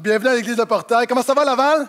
Bienvenue 0.00 0.28
à 0.28 0.34
l'église 0.36 0.54
de 0.54 0.62
Portail. 0.62 1.08
Comment 1.08 1.22
ça 1.22 1.34
va, 1.34 1.44
Laval? 1.44 1.88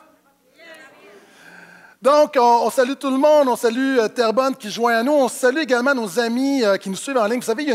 Donc, 2.02 2.36
on, 2.40 2.70
salue 2.72 2.94
tout 3.00 3.12
le 3.12 3.18
monde. 3.18 3.48
On 3.48 3.56
salue 3.56 4.00
euh, 4.00 4.52
qui 4.58 4.72
joint 4.72 4.96
à 4.96 5.04
nous. 5.04 5.12
On 5.12 5.28
salue 5.28 5.60
également 5.60 5.94
nos 5.94 6.20
amis 6.20 6.64
euh, 6.64 6.78
qui 6.78 6.90
nous 6.90 6.96
suivent 6.96 7.18
en 7.18 7.26
ligne. 7.26 7.40
Vous 7.40 7.46
savez, 7.46 7.72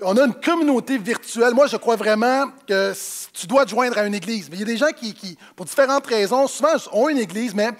on 0.00 0.16
a 0.16 0.24
une 0.24 0.34
communauté 0.34 0.98
virtuelle. 0.98 1.54
Moi, 1.54 1.68
je 1.68 1.76
crois 1.76 1.94
vraiment 1.94 2.46
que 2.66 2.92
tu 3.32 3.46
dois 3.46 3.64
te 3.64 3.70
joindre 3.70 3.96
à 3.98 4.06
une 4.06 4.14
église. 4.14 4.48
Mais 4.50 4.56
il 4.56 4.60
y 4.60 4.62
a 4.64 4.66
des 4.66 4.76
gens 4.76 4.90
qui, 4.96 5.38
pour 5.54 5.66
différentes 5.66 6.06
raisons, 6.06 6.48
souvent 6.48 6.74
ont 6.92 7.08
une 7.08 7.18
église, 7.18 7.54
mais 7.54 7.70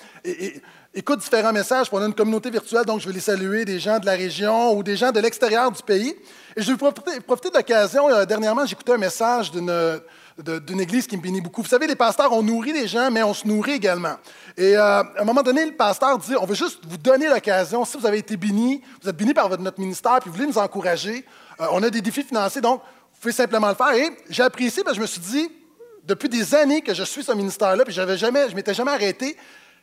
écoutent 0.94 1.20
différents 1.20 1.52
messages. 1.52 1.88
On 1.90 2.00
a 2.00 2.06
une 2.06 2.14
communauté 2.14 2.50
virtuelle, 2.50 2.84
donc 2.84 3.00
je 3.00 3.08
vais 3.08 3.14
les 3.14 3.20
saluer, 3.20 3.64
des 3.64 3.80
gens 3.80 3.98
de 3.98 4.06
la 4.06 4.12
région 4.12 4.76
ou 4.76 4.84
des 4.84 4.96
gens 4.96 5.10
de 5.10 5.18
l'extérieur 5.18 5.72
du 5.72 5.82
pays. 5.82 6.14
Et 6.56 6.62
je 6.62 6.70
vais 6.70 6.78
profiter, 6.78 7.20
profiter 7.20 7.50
de 7.50 7.56
l'occasion. 7.56 8.08
Euh, 8.10 8.24
dernièrement, 8.24 8.64
j'écoutais 8.64 8.92
un 8.92 8.98
message 8.98 9.50
d'une 9.50 10.00
d'une 10.38 10.80
église 10.80 11.06
qui 11.06 11.16
me 11.16 11.22
bénit 11.22 11.40
beaucoup. 11.40 11.62
Vous 11.62 11.68
savez, 11.68 11.86
les 11.86 11.94
pasteurs, 11.94 12.32
on 12.32 12.42
nourrit 12.42 12.72
les 12.72 12.88
gens, 12.88 13.10
mais 13.10 13.22
on 13.22 13.32
se 13.32 13.46
nourrit 13.46 13.72
également. 13.72 14.16
Et 14.56 14.76
euh, 14.76 14.80
à 15.02 15.20
un 15.20 15.24
moment 15.24 15.42
donné, 15.42 15.64
le 15.64 15.72
pasteur 15.72 16.18
dit, 16.18 16.34
on 16.36 16.44
veut 16.44 16.54
juste 16.54 16.80
vous 16.88 16.96
donner 16.96 17.28
l'occasion, 17.28 17.84
si 17.84 17.96
vous 17.96 18.06
avez 18.06 18.18
été 18.18 18.36
béni, 18.36 18.82
vous 19.02 19.08
êtes 19.08 19.16
béni 19.16 19.32
par 19.32 19.48
votre, 19.48 19.62
notre 19.62 19.80
ministère, 19.80 20.18
puis 20.20 20.30
vous 20.30 20.36
voulez 20.36 20.48
nous 20.48 20.58
encourager, 20.58 21.24
euh, 21.60 21.66
on 21.70 21.82
a 21.82 21.90
des 21.90 22.00
défis 22.00 22.24
financiers, 22.24 22.60
donc 22.60 22.80
vous 22.80 23.20
pouvez 23.20 23.32
simplement 23.32 23.68
le 23.68 23.74
faire. 23.74 23.92
Et 23.92 24.10
j'ai 24.28 24.42
apprécié, 24.42 24.82
parce 24.82 24.96
que 24.96 24.98
je 24.98 25.02
me 25.02 25.06
suis 25.06 25.20
dit, 25.20 25.48
depuis 26.04 26.28
des 26.28 26.54
années 26.54 26.82
que 26.82 26.94
je 26.94 27.04
suis 27.04 27.22
ce 27.22 27.32
ministère-là, 27.32 27.84
puis 27.84 27.94
j'avais 27.94 28.16
jamais, 28.16 28.48
je 28.50 28.56
m'étais 28.56 28.74
jamais 28.74 28.90
arrêté, 28.90 29.36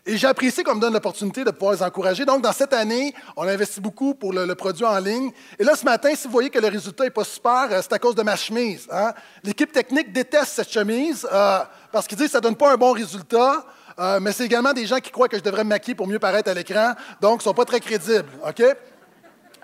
et 0.05 0.17
j'ai 0.17 0.27
apprécié 0.27 0.63
qu'on 0.63 0.75
me 0.75 0.81
donne 0.81 0.93
l'opportunité 0.93 1.43
de 1.43 1.51
pouvoir 1.51 1.75
les 1.75 1.83
encourager. 1.83 2.25
Donc, 2.25 2.41
dans 2.41 2.51
cette 2.51 2.73
année, 2.73 3.13
on 3.35 3.43
a 3.43 3.51
investi 3.51 3.79
beaucoup 3.79 4.15
pour 4.15 4.33
le, 4.33 4.55
produit 4.55 4.85
en 4.85 4.97
ligne. 4.97 5.31
Et 5.59 5.63
là, 5.63 5.75
ce 5.75 5.85
matin, 5.85 6.09
si 6.15 6.25
vous 6.25 6.33
voyez 6.33 6.49
que 6.49 6.57
le 6.57 6.67
résultat 6.67 7.03
n'est 7.03 7.11
pas 7.11 7.23
super, 7.23 7.67
euh, 7.69 7.79
c'est 7.81 7.93
à 7.93 7.99
cause 7.99 8.15
de 8.15 8.23
ma 8.23 8.35
chemise. 8.35 8.87
Hein. 8.91 9.13
L'équipe 9.43 9.71
technique 9.71 10.11
déteste 10.11 10.53
cette 10.53 10.71
chemise 10.71 11.27
euh, 11.31 11.59
parce 11.91 12.07
qu'ils 12.07 12.17
disent 12.17 12.27
que 12.27 12.31
ça 12.31 12.39
ne 12.39 12.43
donne 12.43 12.55
pas 12.55 12.73
un 12.73 12.77
bon 12.77 12.93
résultat. 12.93 13.63
Euh, 13.99 14.19
mais 14.19 14.31
c'est 14.31 14.45
également 14.45 14.73
des 14.73 14.87
gens 14.87 14.97
qui 14.97 15.11
croient 15.11 15.27
que 15.27 15.37
je 15.37 15.43
devrais 15.43 15.63
me 15.63 15.69
maquiller 15.69 15.93
pour 15.93 16.07
mieux 16.07 16.17
paraître 16.17 16.49
à 16.49 16.53
l'écran. 16.53 16.93
Donc, 17.21 17.33
ils 17.33 17.37
ne 17.37 17.43
sont 17.43 17.53
pas 17.53 17.65
très 17.65 17.79
crédibles. 17.79 18.29
OK? 18.47 18.63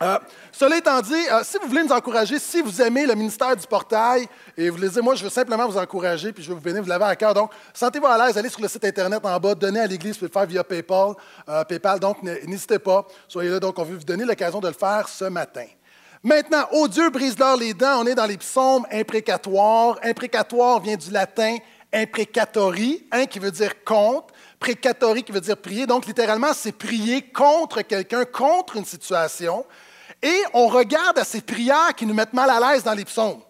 Euh, 0.01 0.19
cela 0.51 0.77
étant 0.77 1.01
dit, 1.01 1.13
euh, 1.13 1.41
si 1.43 1.57
vous 1.57 1.67
voulez 1.67 1.83
nous 1.83 1.91
encourager, 1.91 2.37
si 2.37 2.61
vous 2.61 2.81
aimez 2.81 3.05
le 3.05 3.15
ministère 3.15 3.55
du 3.55 3.65
portail 3.65 4.27
et 4.55 4.69
vous 4.69 4.77
voulez 4.77 4.89
dire, 4.89 5.03
moi, 5.03 5.15
je 5.15 5.23
veux 5.23 5.29
simplement 5.29 5.67
vous 5.67 5.77
encourager, 5.77 6.31
puis 6.31 6.43
je 6.43 6.49
veux 6.49 6.55
vous 6.55 6.61
bénir, 6.61 6.83
vous 6.83 6.89
l'avez 6.89 7.05
à 7.05 7.15
cœur. 7.15 7.33
Donc, 7.33 7.51
sentez-vous 7.73 8.05
à 8.05 8.25
l'aise, 8.25 8.37
allez 8.37 8.49
sur 8.49 8.61
le 8.61 8.67
site 8.67 8.85
Internet 8.85 9.25
en 9.25 9.39
bas, 9.39 9.55
donnez 9.55 9.79
à 9.79 9.87
l'Église, 9.87 10.13
vous 10.13 10.27
pouvez 10.27 10.27
le 10.27 10.39
faire 10.39 10.45
via 10.45 10.63
PayPal. 10.63 11.13
Euh, 11.49 11.63
PayPal 11.63 11.99
donc, 11.99 12.21
n'hésitez 12.21 12.79
pas, 12.79 13.05
soyez 13.27 13.49
là. 13.49 13.59
Donc, 13.59 13.79
on 13.79 13.83
veut 13.83 13.97
vous 13.97 14.03
donner 14.03 14.25
l'occasion 14.25 14.59
de 14.59 14.67
le 14.67 14.73
faire 14.73 15.09
ce 15.09 15.25
matin. 15.25 15.65
Maintenant, 16.23 16.67
oh 16.73 16.87
Dieu, 16.87 17.09
brise-leur 17.09 17.57
les 17.57 17.73
dents, 17.73 18.01
on 18.01 18.05
est 18.05 18.15
dans 18.15 18.25
les 18.25 18.37
psaumes 18.37 18.85
imprécatoires. 18.91 19.97
Imprécatoire 20.03 20.79
vient 20.79 20.97
du 20.97 21.09
latin 21.11 21.57
imprecatori, 21.93 23.07
hein, 23.11 23.25
qui 23.25 23.39
veut 23.39 23.51
dire 23.51 23.83
contre, 23.83 24.33
précatori 24.59 25.23
qui 25.23 25.31
veut 25.31 25.41
dire 25.41 25.57
prier. 25.57 25.85
Donc, 25.85 26.05
littéralement, 26.05 26.53
c'est 26.53 26.71
prier 26.71 27.21
contre 27.21 27.81
quelqu'un, 27.81 28.25
contre 28.25 28.77
une 28.77 28.85
situation. 28.85 29.65
Et 30.21 30.43
on 30.53 30.67
regarde 30.67 31.19
à 31.19 31.23
ces 31.23 31.41
prières 31.41 31.93
qui 31.95 32.05
nous 32.05 32.13
mettent 32.13 32.33
mal 32.33 32.49
à 32.49 32.59
l'aise 32.59 32.83
dans 32.83 32.93
les 32.93 33.05
psaumes. 33.05 33.41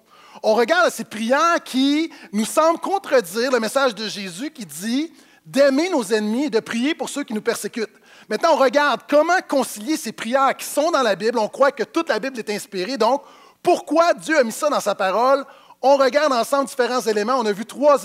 On 0.44 0.54
regarde 0.54 0.88
à 0.88 0.92
ces 0.92 1.04
prières 1.04 1.64
qui 1.64 2.12
nous 2.32 2.46
semblent 2.46 2.80
contredire 2.80 3.52
le 3.52 3.60
message 3.60 3.96
de 3.96 4.08
Jésus 4.08 4.52
qui 4.52 4.66
dit 4.66 5.12
d'aimer 5.46 5.90
nos 5.90 6.04
ennemis 6.04 6.46
et 6.46 6.50
de 6.50 6.60
prier 6.60 6.94
pour 6.94 7.10
ceux 7.10 7.24
qui 7.24 7.34
nous 7.34 7.42
persécutent. 7.42 7.90
Maintenant, 8.30 8.54
on 8.54 8.58
regarde 8.58 9.02
comment 9.10 9.40
concilier 9.48 9.96
ces 9.96 10.12
prières 10.12 10.56
qui 10.58 10.66
sont 10.66 10.92
dans 10.92 11.02
la 11.02 11.16
Bible. 11.16 11.40
On 11.40 11.48
croit 11.48 11.72
que 11.72 11.84
toute 11.84 12.10
la 12.10 12.20
Bible 12.20 12.38
est 12.38 12.50
inspirée. 12.50 12.98
Donc, 12.98 13.24
pourquoi 13.64 14.14
Dieu 14.14 14.38
a 14.38 14.44
mis 14.44 14.52
ça 14.52 14.70
dans 14.70 14.82
sa 14.82 14.94
parole? 14.94 15.46
On 15.82 15.96
regarde 15.96 16.34
ensemble 16.34 16.68
différents 16.68 17.02
éléments. 17.02 17.36
On 17.38 17.46
a 17.46 17.52
vu 17.54 17.64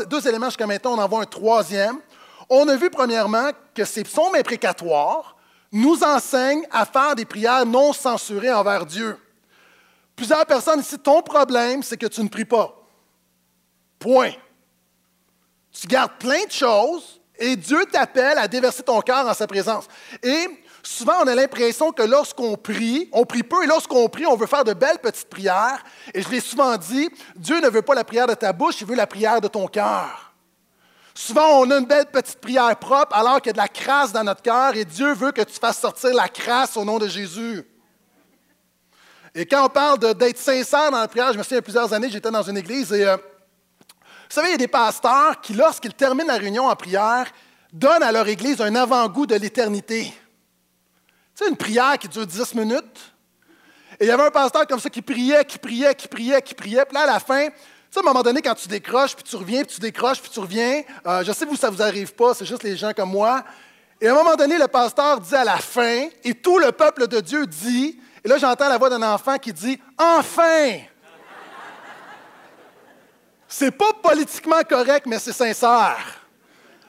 deux 0.09 0.29
éléments 0.29 0.47
jusqu'à 0.47 0.67
maintenant. 0.67 0.93
On 0.93 0.99
en 0.99 1.09
voit 1.09 1.23
un 1.23 1.27
troisième. 1.27 1.99
On 2.55 2.69
a 2.69 2.77
vu 2.77 2.91
premièrement 2.91 3.49
que 3.75 3.83
ces 3.83 4.05
psaumes 4.05 4.35
imprécatoires 4.35 5.37
nous 5.73 6.05
enseigne 6.05 6.67
à 6.71 6.85
faire 6.85 7.15
des 7.15 7.25
prières 7.25 7.65
non 7.65 7.95
censurées 7.95 8.53
envers 8.53 8.85
Dieu. 8.85 9.17
Plusieurs 10.15 10.45
personnes 10.45 10.81
ici, 10.81 10.99
ton 10.99 11.23
problème, 11.23 11.83
c'est 11.83 11.97
que 11.97 12.09
tu 12.09 12.23
ne 12.23 12.29
pries 12.29 12.45
pas. 12.45 12.77
Point. 13.99 14.33
Tu 15.73 15.87
gardes 15.87 16.13
plein 16.19 16.45
de 16.45 16.53
choses 16.53 17.23
et 17.39 17.57
Dieu 17.57 17.87
t'appelle 17.91 18.37
à 18.37 18.47
déverser 18.47 18.83
ton 18.83 19.01
cœur 19.01 19.27
en 19.27 19.33
sa 19.33 19.47
présence. 19.47 19.89
Et 20.23 20.47
souvent, 20.83 21.23
on 21.25 21.29
a 21.29 21.35
l'impression 21.35 21.91
que 21.91 22.03
lorsqu'on 22.03 22.59
prie, 22.59 23.09
on 23.13 23.25
prie 23.25 23.45
peu 23.45 23.65
et 23.65 23.67
lorsqu'on 23.67 24.11
prie, 24.11 24.27
on 24.27 24.37
veut 24.37 24.47
faire 24.47 24.65
de 24.65 24.75
belles 24.75 24.99
petites 24.99 25.31
prières. 25.31 25.83
Et 26.13 26.21
je 26.21 26.29
l'ai 26.29 26.41
souvent 26.41 26.77
dit, 26.77 27.09
Dieu 27.35 27.63
ne 27.63 27.71
veut 27.71 27.81
pas 27.81 27.95
la 27.95 28.05
prière 28.05 28.27
de 28.27 28.35
ta 28.35 28.53
bouche, 28.53 28.83
il 28.83 28.87
veut 28.87 28.95
la 28.95 29.07
prière 29.07 29.41
de 29.41 29.49
ton 29.49 29.67
cœur. 29.69 30.32
Souvent, 31.15 31.61
on 31.61 31.71
a 31.71 31.79
une 31.79 31.87
belle 31.87 32.07
petite 32.07 32.41
prière 32.41 32.75
propre 32.77 33.15
alors 33.15 33.41
qu'il 33.41 33.49
y 33.49 33.51
a 33.51 33.53
de 33.53 33.59
la 33.59 33.69
crasse 33.69 34.13
dans 34.13 34.25
notre 34.25 34.43
cœur 34.43 34.75
et 34.75 34.85
Dieu 34.85 35.13
veut 35.13 35.33
que 35.33 35.43
tu 35.43 35.55
fasses 35.55 35.79
sortir 35.79 36.15
la 36.15 36.29
crasse 36.29 36.77
au 36.77 36.85
nom 36.85 36.99
de 36.99 37.07
Jésus. 37.07 37.65
Et 39.35 39.47
quand 39.47 39.65
on 39.65 39.69
parle 39.69 39.99
d'être 40.15 40.39
sincère 40.39 40.91
dans 40.91 41.01
la 41.01 41.09
prière, 41.09 41.33
je 41.33 41.39
me 41.39 41.43
souviens 41.43 41.57
il 41.57 41.59
y 41.59 41.59
a 41.59 41.63
plusieurs 41.63 41.93
années, 41.93 42.11
j'étais 42.11 42.31
dans 42.31 42.43
une 42.43 42.57
église 42.57 42.93
et 42.93 43.07
euh, 43.07 43.17
vous 43.17 44.37
savez, 44.37 44.49
il 44.49 44.53
y 44.53 44.55
a 44.55 44.59
des 44.59 44.69
pasteurs 44.69 45.41
qui, 45.43 45.53
lorsqu'ils 45.53 45.93
terminent 45.93 46.27
la 46.27 46.39
réunion 46.39 46.67
en 46.67 46.75
prière, 46.75 47.27
donnent 47.71 48.03
à 48.03 48.13
leur 48.13 48.27
église 48.29 48.63
un 48.63 48.75
avant-goût 48.75 49.27
de 49.27 49.35
l'éternité. 49.35 50.05
Tu 51.35 51.45
sais, 51.45 51.51
une 51.51 51.57
prière 51.57 51.99
qui 51.99 52.09
dure 52.09 52.27
10 52.27 52.55
minutes. 52.55 53.13
Et 54.01 54.05
il 54.05 54.09
y 54.09 54.11
avait 54.11 54.23
un 54.23 54.31
pasteur 54.31 54.67
comme 54.67 54.81
ça 54.81 54.89
qui 54.89 55.03
priait, 55.03 55.45
qui 55.45 55.59
priait, 55.59 55.95
qui 55.95 56.09
priait, 56.09 56.41
qui 56.41 56.55
priait. 56.55 56.85
Puis 56.87 56.95
là, 56.95 57.03
à 57.03 57.07
la 57.07 57.21
fin, 57.21 57.49
sais, 57.93 58.01
à 58.01 58.03
un 58.03 58.13
moment 58.13 58.23
donné, 58.23 58.41
quand 58.41 58.55
tu 58.55 58.69
décroches, 58.69 59.15
puis 59.15 59.25
tu 59.25 59.37
reviens, 59.37 59.65
puis 59.65 59.75
tu 59.75 59.81
décroches, 59.81 60.21
puis 60.21 60.31
tu 60.31 60.41
reviens, 60.41 60.83
euh, 61.07 61.23
je 61.25 61.33
sais 61.33 61.47
que 61.47 61.57
ça 61.57 61.71
ne 61.71 61.77
vous 61.77 61.83
arrive 61.83 62.15
pas, 62.15 62.35
c'est 62.35 62.47
juste 62.47 62.63
les 62.63 62.77
gens 62.77 62.93
comme 62.93 63.11
moi. 63.11 63.45
Et 64.01 64.09
à 64.09 64.13
un 64.13 64.15
moment 64.15 64.35
donné, 64.35 64.59
le 64.59 64.67
pasteur 64.67 65.21
dit 65.21 65.35
à 65.35 65.45
la 65.45 65.59
fin, 65.59 66.09
et 66.25 66.35
tout 66.35 66.59
le 66.59 66.73
peuple 66.73 67.07
de 67.07 67.21
Dieu 67.21 67.47
dit, 67.47 68.01
et 68.25 68.29
là 68.29 68.39
j'entends 68.39 68.69
la 68.69 68.79
voix 68.79 68.91
d'un 68.91 69.03
enfant 69.03 69.37
qui 69.39 69.53
dit 69.53 69.79
Enfin 69.99 70.79
C'est 73.47 73.71
pas 73.71 73.93
politiquement 74.03 74.63
correct, 74.63 75.07
mais 75.07 75.19
c'est 75.19 75.33
sincère. 75.33 76.23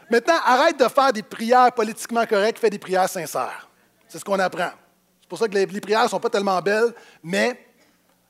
Maintenant, 0.09 0.35
arrête 0.45 0.79
de 0.79 0.87
faire 0.87 1.11
des 1.11 1.23
prières 1.23 1.71
politiquement 1.73 2.25
correctes, 2.25 2.59
fais 2.59 2.69
des 2.69 2.79
prières 2.79 3.09
sincères. 3.09 3.67
C'est 4.07 4.19
ce 4.19 4.23
qu'on 4.23 4.39
apprend. 4.39 4.71
C'est 5.19 5.27
pour 5.27 5.37
ça 5.37 5.47
que 5.47 5.53
les 5.53 5.81
prières 5.81 6.03
ne 6.03 6.07
sont 6.07 6.19
pas 6.19 6.29
tellement 6.29 6.61
belles, 6.61 6.93
mais 7.21 7.67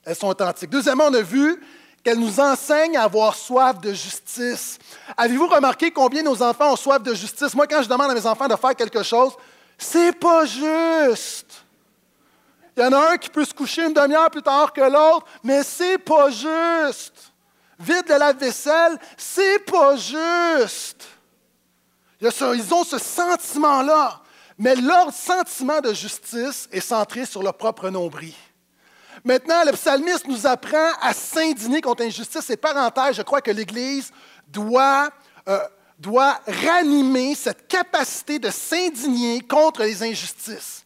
elles 0.04 0.16
sont 0.16 0.28
authentiques. 0.28 0.70
Deuxièmement, 0.70 1.06
on 1.10 1.14
a 1.14 1.22
vu 1.22 1.62
qu'elle 2.04 2.20
nous 2.20 2.40
enseigne 2.40 2.98
à 2.98 3.04
avoir 3.04 3.36
soif 3.36 3.80
de 3.80 3.94
justice. 3.94 4.78
Avez-vous 5.16 5.48
remarqué 5.48 5.92
combien 5.92 6.22
nos 6.22 6.42
enfants 6.44 6.74
ont 6.74 6.76
soif 6.76 7.02
de 7.02 7.14
justice? 7.14 7.56
Moi, 7.56 7.66
quand 7.66 7.82
je 7.82 7.88
demande 7.88 8.12
à 8.12 8.14
mes 8.14 8.26
enfants 8.26 8.48
de 8.48 8.56
faire 8.56 8.76
quelque 8.76 9.04
chose, 9.04 9.32
c'est 9.78 10.12
pas 10.20 10.46
juste. 10.46 11.64
Il 12.76 12.84
y 12.84 12.86
en 12.86 12.92
a 12.92 13.12
un 13.12 13.18
qui 13.18 13.30
peut 13.30 13.46
se 13.46 13.54
coucher 13.54 13.86
une 13.86 13.94
demi-heure 13.94 14.32
plus 14.32 14.42
tard 14.42 14.74
que 14.74 14.82
l'autre, 14.82 15.26
mais 15.44 15.64
c'est 15.64 15.98
pas 15.98 16.30
juste. 16.30 17.32
Vide 17.80 18.08
de 18.08 18.14
la 18.14 18.34
vaisselle 18.34 18.98
c'est 19.18 19.60
pas 19.60 19.96
juste. 19.96 21.08
Ils 22.22 22.74
ont 22.74 22.84
ce 22.84 22.98
sentiment-là, 22.98 24.22
mais 24.58 24.76
leur 24.76 25.14
sentiment 25.14 25.82
de 25.82 25.94
justice 25.94 26.70
est 26.72 26.80
centré 26.80 27.26
sur 27.26 27.44
leur 27.44 27.56
propre 27.56 27.90
nombril. 27.90 28.34
Maintenant, 29.26 29.64
le 29.64 29.72
psalmiste 29.72 30.28
nous 30.28 30.46
apprend 30.46 30.92
à 31.02 31.14
s'indigner 31.14 31.80
contre 31.80 32.04
l'injustice. 32.04 32.50
Et 32.50 32.58
parenthèse, 32.58 33.16
je 33.16 33.22
crois 33.22 33.42
que 33.42 33.52
l'Église 33.52 34.12
doit, 34.48 35.10
euh, 35.48 35.60
doit 35.98 36.42
ranimer 36.46 37.34
cette 37.34 37.68
capacité 37.68 38.38
de 38.38 38.50
s'indigner 38.50 39.40
contre 39.42 39.84
les 39.84 40.04
injustices. 40.04 40.86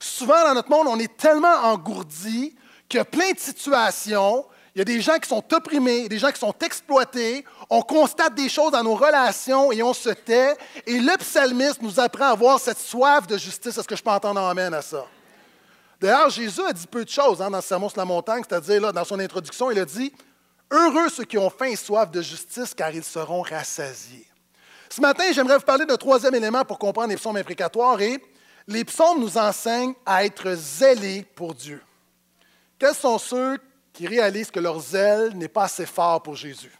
Souvent, 0.00 0.42
dans 0.44 0.54
notre 0.54 0.70
monde, 0.70 0.88
on 0.88 0.98
est 0.98 1.16
tellement 1.16 1.62
engourdi 1.62 2.56
qu'il 2.88 2.98
y 2.98 3.00
a 3.00 3.04
plein 3.04 3.30
de 3.30 3.38
situations. 3.38 4.44
Il 4.74 4.80
y 4.80 4.82
a 4.82 4.84
des 4.84 5.00
gens 5.00 5.18
qui 5.18 5.28
sont 5.28 5.44
opprimés, 5.54 6.08
des 6.08 6.18
gens 6.18 6.32
qui 6.32 6.40
sont 6.40 6.54
exploités. 6.60 7.44
On 7.70 7.82
constate 7.82 8.34
des 8.34 8.48
choses 8.48 8.72
dans 8.72 8.82
nos 8.82 8.96
relations 8.96 9.70
et 9.70 9.82
on 9.82 9.94
se 9.94 10.10
tait. 10.10 10.56
Et 10.86 10.98
le 10.98 11.16
psalmiste 11.18 11.80
nous 11.82 12.00
apprend 12.00 12.26
à 12.26 12.30
avoir 12.30 12.58
cette 12.58 12.78
soif 12.78 13.28
de 13.28 13.38
justice. 13.38 13.78
Est-ce 13.78 13.88
que 13.88 13.96
je 13.96 14.02
peux 14.02 14.10
entendre 14.10 14.40
amène 14.40 14.74
à 14.74 14.82
ça? 14.82 15.06
D'ailleurs, 16.00 16.30
Jésus 16.30 16.62
a 16.62 16.72
dit 16.72 16.86
peu 16.86 17.04
de 17.04 17.10
choses 17.10 17.40
hein, 17.40 17.50
dans 17.50 17.58
le 17.58 17.62
Sermon 17.62 17.88
sur 17.88 17.98
la 17.98 18.04
montagne, 18.04 18.42
c'est-à-dire 18.48 18.92
dans 18.92 19.04
son 19.04 19.18
introduction, 19.18 19.70
il 19.70 19.78
a 19.78 19.84
dit 19.84 20.12
Heureux 20.70 21.08
ceux 21.08 21.24
qui 21.24 21.38
ont 21.38 21.48
faim 21.48 21.66
et 21.66 21.76
soif 21.76 22.10
de 22.10 22.20
justice, 22.20 22.74
car 22.74 22.90
ils 22.90 23.04
seront 23.04 23.42
rassasiés. 23.42 24.26
Ce 24.88 25.00
matin, 25.00 25.24
j'aimerais 25.32 25.58
vous 25.58 25.64
parler 25.64 25.86
d'un 25.86 25.96
troisième 25.96 26.34
élément 26.34 26.64
pour 26.64 26.78
comprendre 26.78 27.08
les 27.08 27.16
psaumes 27.16 27.36
imprécatoires 27.36 28.00
et 28.00 28.22
les 28.66 28.84
psaumes 28.84 29.20
nous 29.20 29.38
enseignent 29.38 29.94
à 30.04 30.24
être 30.24 30.54
zélés 30.54 31.24
pour 31.34 31.54
Dieu. 31.54 31.82
Quels 32.78 32.94
sont 32.94 33.18
ceux 33.18 33.58
qui 33.92 34.06
réalisent 34.06 34.50
que 34.50 34.60
leur 34.60 34.80
zèle 34.80 35.36
n'est 35.36 35.48
pas 35.48 35.64
assez 35.64 35.86
fort 35.86 36.22
pour 36.22 36.34
Jésus? 36.34 36.72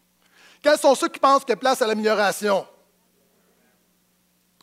Quels 0.63 0.79
sont 0.79 0.95
ceux 0.95 1.09
qui 1.09 1.21
pensent 1.21 1.43
qu'il 1.43 1.51
y 1.51 1.53
a 1.53 1.57
place 1.57 1.81
à 1.81 1.87
l'amélioration? 1.87 2.67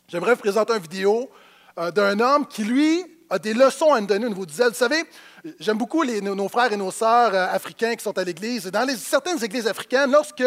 J'aimerais 0.06 0.34
vous 0.34 0.40
présenter 0.40 0.74
une 0.74 0.82
vidéo 0.82 1.30
euh, 1.78 1.90
d'un 1.90 2.20
homme 2.20 2.46
qui, 2.46 2.62
lui, 2.62 3.04
des 3.38 3.54
leçons 3.54 3.92
à 3.92 4.00
nous 4.00 4.06
donner 4.06 4.26
au 4.26 4.28
niveau 4.28 4.46
du 4.46 4.54
zèle. 4.54 4.68
Vous 4.68 4.74
savez, 4.74 5.04
j'aime 5.58 5.78
beaucoup 5.78 6.04
nos, 6.04 6.48
frères 6.48 6.72
et 6.72 6.76
nos 6.76 6.90
sœurs 6.90 7.34
euh, 7.34 7.46
africains 7.52 7.94
qui 7.94 8.02
sont 8.02 8.16
à 8.18 8.24
l'Église. 8.24 8.66
Dans 8.66 8.86
certaines 8.96 9.42
églises 9.42 9.66
africaines, 9.66 10.10
lorsque 10.10 10.44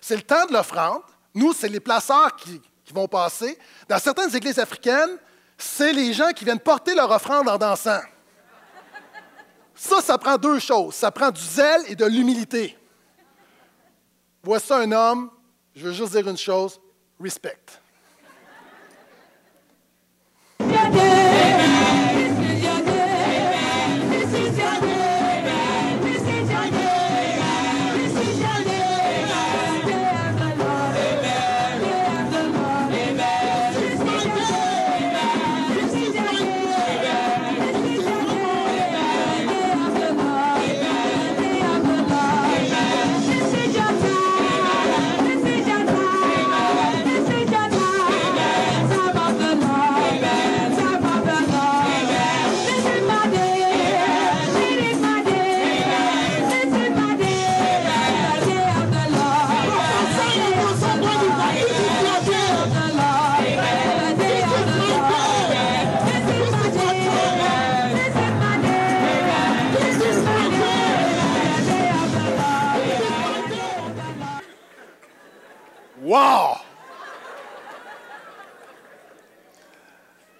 c'est 0.00 0.16
le 0.16 0.22
temps 0.22 0.46
de 0.46 0.52
l'offrande, 0.52 1.02
Nous, 1.34 1.52
c'est 1.52 1.68
les 1.68 1.80
placeurs 1.80 2.34
qui, 2.36 2.60
qui 2.84 2.92
vont 2.92 3.06
passer. 3.06 3.56
Dans 3.88 3.98
certaines 3.98 4.34
églises 4.34 4.58
africaines, 4.58 5.16
c'est 5.56 5.92
les 5.92 6.12
gens 6.12 6.30
qui 6.30 6.44
viennent 6.44 6.58
porter 6.58 6.94
leur 6.94 7.10
offrande 7.10 7.48
en 7.48 7.58
dansant. 7.58 8.00
Ça, 9.74 10.02
ça 10.02 10.18
prend 10.18 10.36
deux 10.36 10.58
choses. 10.58 10.94
Ça 10.94 11.10
prend 11.10 11.30
du 11.30 11.40
zèle 11.40 11.82
et 11.88 11.94
de 11.94 12.04
l'humilité. 12.04 12.76
Voici 14.42 14.72
un 14.72 14.90
homme, 14.92 15.30
je 15.74 15.86
veux 15.86 15.92
juste 15.92 16.12
dire 16.12 16.28
une 16.28 16.36
chose, 16.36 16.80
respect. 17.20 17.58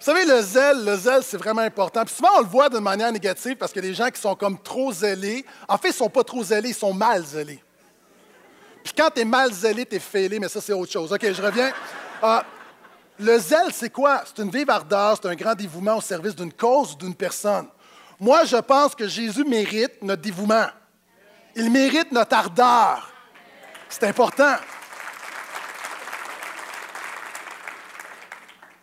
Vous 0.01 0.05
savez, 0.05 0.25
le 0.25 0.41
zèle, 0.41 0.83
le 0.83 0.97
zèle, 0.97 1.21
c'est 1.21 1.37
vraiment 1.37 1.61
important. 1.61 2.03
Puis 2.03 2.15
souvent, 2.15 2.31
on 2.37 2.41
le 2.41 2.47
voit 2.47 2.69
de 2.69 2.79
manière 2.79 3.11
négative 3.11 3.55
parce 3.55 3.77
a 3.77 3.81
des 3.81 3.93
gens 3.93 4.09
qui 4.09 4.19
sont 4.19 4.33
comme 4.33 4.57
trop 4.57 4.91
zélés. 4.91 5.45
En 5.67 5.77
fait, 5.77 5.89
ils 5.89 5.91
ne 5.91 5.97
sont 5.97 6.09
pas 6.09 6.23
trop 6.23 6.43
zélés, 6.43 6.69
ils 6.69 6.75
sont 6.75 6.91
mal 6.91 7.23
zélés. 7.23 7.63
Puis 8.83 8.93
quand 8.97 9.11
tu 9.13 9.21
es 9.21 9.25
mal 9.25 9.53
zélé, 9.53 9.85
tu 9.85 9.97
es 9.97 9.99
fêlé, 9.99 10.39
mais 10.39 10.49
ça, 10.49 10.59
c'est 10.59 10.73
autre 10.73 10.91
chose. 10.91 11.13
OK, 11.13 11.21
je 11.21 11.39
reviens. 11.39 11.71
Euh, 12.23 12.41
le 13.19 13.37
zèle, 13.37 13.71
c'est 13.71 13.91
quoi? 13.91 14.23
C'est 14.25 14.41
une 14.41 14.49
vive 14.49 14.71
ardeur, 14.71 15.19
c'est 15.21 15.29
un 15.29 15.35
grand 15.35 15.53
dévouement 15.53 15.97
au 15.97 16.01
service 16.01 16.35
d'une 16.35 16.51
cause 16.51 16.93
ou 16.93 16.95
d'une 16.95 17.13
personne. 17.13 17.67
Moi, 18.19 18.43
je 18.45 18.57
pense 18.57 18.95
que 18.95 19.07
Jésus 19.07 19.43
mérite 19.43 20.01
notre 20.01 20.23
dévouement. 20.23 20.65
Il 21.55 21.69
mérite 21.69 22.11
notre 22.11 22.35
ardeur. 22.35 23.07
C'est 23.87 24.05
important. 24.05 24.55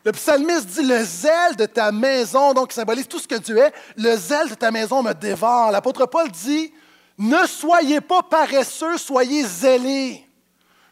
Le 0.04 0.12
psalmiste 0.12 0.66
dit 0.66 0.82
Le 0.82 1.04
zèle 1.04 1.56
de 1.56 1.66
ta 1.66 1.92
maison, 1.92 2.54
donc 2.54 2.68
qui 2.68 2.74
symbolise 2.74 3.08
tout 3.08 3.18
ce 3.18 3.28
que 3.28 3.36
tu 3.36 3.58
es, 3.58 3.72
le 3.96 4.16
zèle 4.16 4.48
de 4.48 4.54
ta 4.54 4.70
maison 4.70 5.02
me 5.02 5.12
dévore. 5.12 5.70
L'apôtre 5.70 6.06
Paul 6.06 6.30
dit 6.30 6.72
Ne 7.18 7.46
soyez 7.46 8.00
pas 8.00 8.22
paresseux, 8.22 8.96
soyez 8.98 9.44
zélés. 9.44 10.24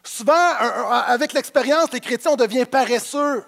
Souvent, 0.03 0.33
avec 1.07 1.33
l'expérience, 1.33 1.91
les 1.91 1.99
chrétiens, 1.99 2.31
on 2.31 2.35
devient 2.35 2.65
paresseux. 2.65 3.43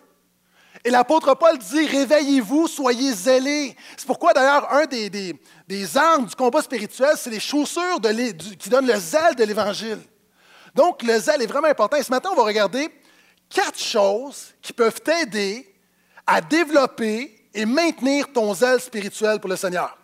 Et 0.86 0.90
l'apôtre 0.90 1.34
Paul 1.36 1.58
dit 1.58 1.86
Réveillez-vous, 1.86 2.68
soyez 2.68 3.12
zélés. 3.12 3.76
C'est 3.98 4.08
pourquoi, 4.08 4.34
d'ailleurs, 4.34 4.72
un 4.74 4.86
des, 4.86 5.10
des, 5.10 5.98
armes 5.98 6.26
du 6.26 6.36
combat 6.36 6.62
spirituel, 6.62 7.12
c'est 7.18 7.30
les 7.30 7.40
chaussures 7.40 8.00
qui 8.58 8.70
donnent 8.70 8.88
le 8.88 8.98
zèle 8.98 9.36
de 9.36 9.44
l'Évangile. 9.44 10.00
Donc, 10.74 11.04
le 11.04 11.20
zèle 11.20 11.42
est 11.42 11.48
vraiment 11.48 11.68
important. 11.68 11.98
Et 11.98 12.04
ce 12.04 12.12
matin, 12.12 12.30
on 12.32 12.36
va 12.36 12.44
regarder 12.44 12.90
quatre 13.50 13.80
choses 13.80 14.54
qui 14.62 14.74
peuvent 14.74 15.02
t'aider 15.02 15.74
à 16.26 16.42
développer 16.42 17.36
et 17.54 17.66
maintenir 17.66 18.32
ton 18.32 18.54
zèle 18.54 18.80
spirituel 18.80 19.40
pour 19.40 19.50
le 19.50 19.56
Seigneur. 19.56 19.98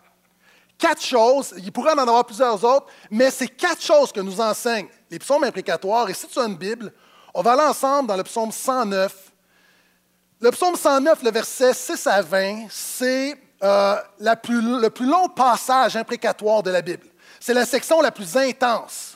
Quatre 0.78 1.02
choses, 1.02 1.54
il 1.56 1.72
pourrait 1.72 1.92
en 1.92 1.98
avoir 1.98 2.24
plusieurs 2.26 2.62
autres, 2.62 2.86
mais 3.10 3.30
c'est 3.30 3.48
quatre 3.48 3.80
choses 3.80 4.12
que 4.12 4.20
nous 4.20 4.40
enseignent 4.40 4.88
les 5.10 5.18
psaumes 5.18 5.44
imprécatoires. 5.44 6.10
Et 6.10 6.14
si 6.14 6.26
tu 6.26 6.38
as 6.38 6.44
une 6.44 6.56
Bible, 6.56 6.92
on 7.32 7.40
va 7.40 7.52
aller 7.52 7.62
ensemble 7.62 8.08
dans 8.08 8.16
le 8.16 8.24
psaume 8.24 8.52
109. 8.52 9.14
Le 10.40 10.50
psaume 10.50 10.76
109, 10.76 11.22
le 11.22 11.30
verset 11.30 11.72
6 11.72 12.06
à 12.08 12.20
20, 12.20 12.66
c'est 12.68 13.36
euh, 13.62 13.96
le 14.18 14.88
plus 14.88 15.06
long 15.06 15.28
passage 15.28 15.96
imprécatoire 15.96 16.62
de 16.62 16.70
la 16.70 16.82
Bible. 16.82 17.06
C'est 17.40 17.54
la 17.54 17.64
section 17.64 18.02
la 18.02 18.10
plus 18.10 18.36
intense. 18.36 19.15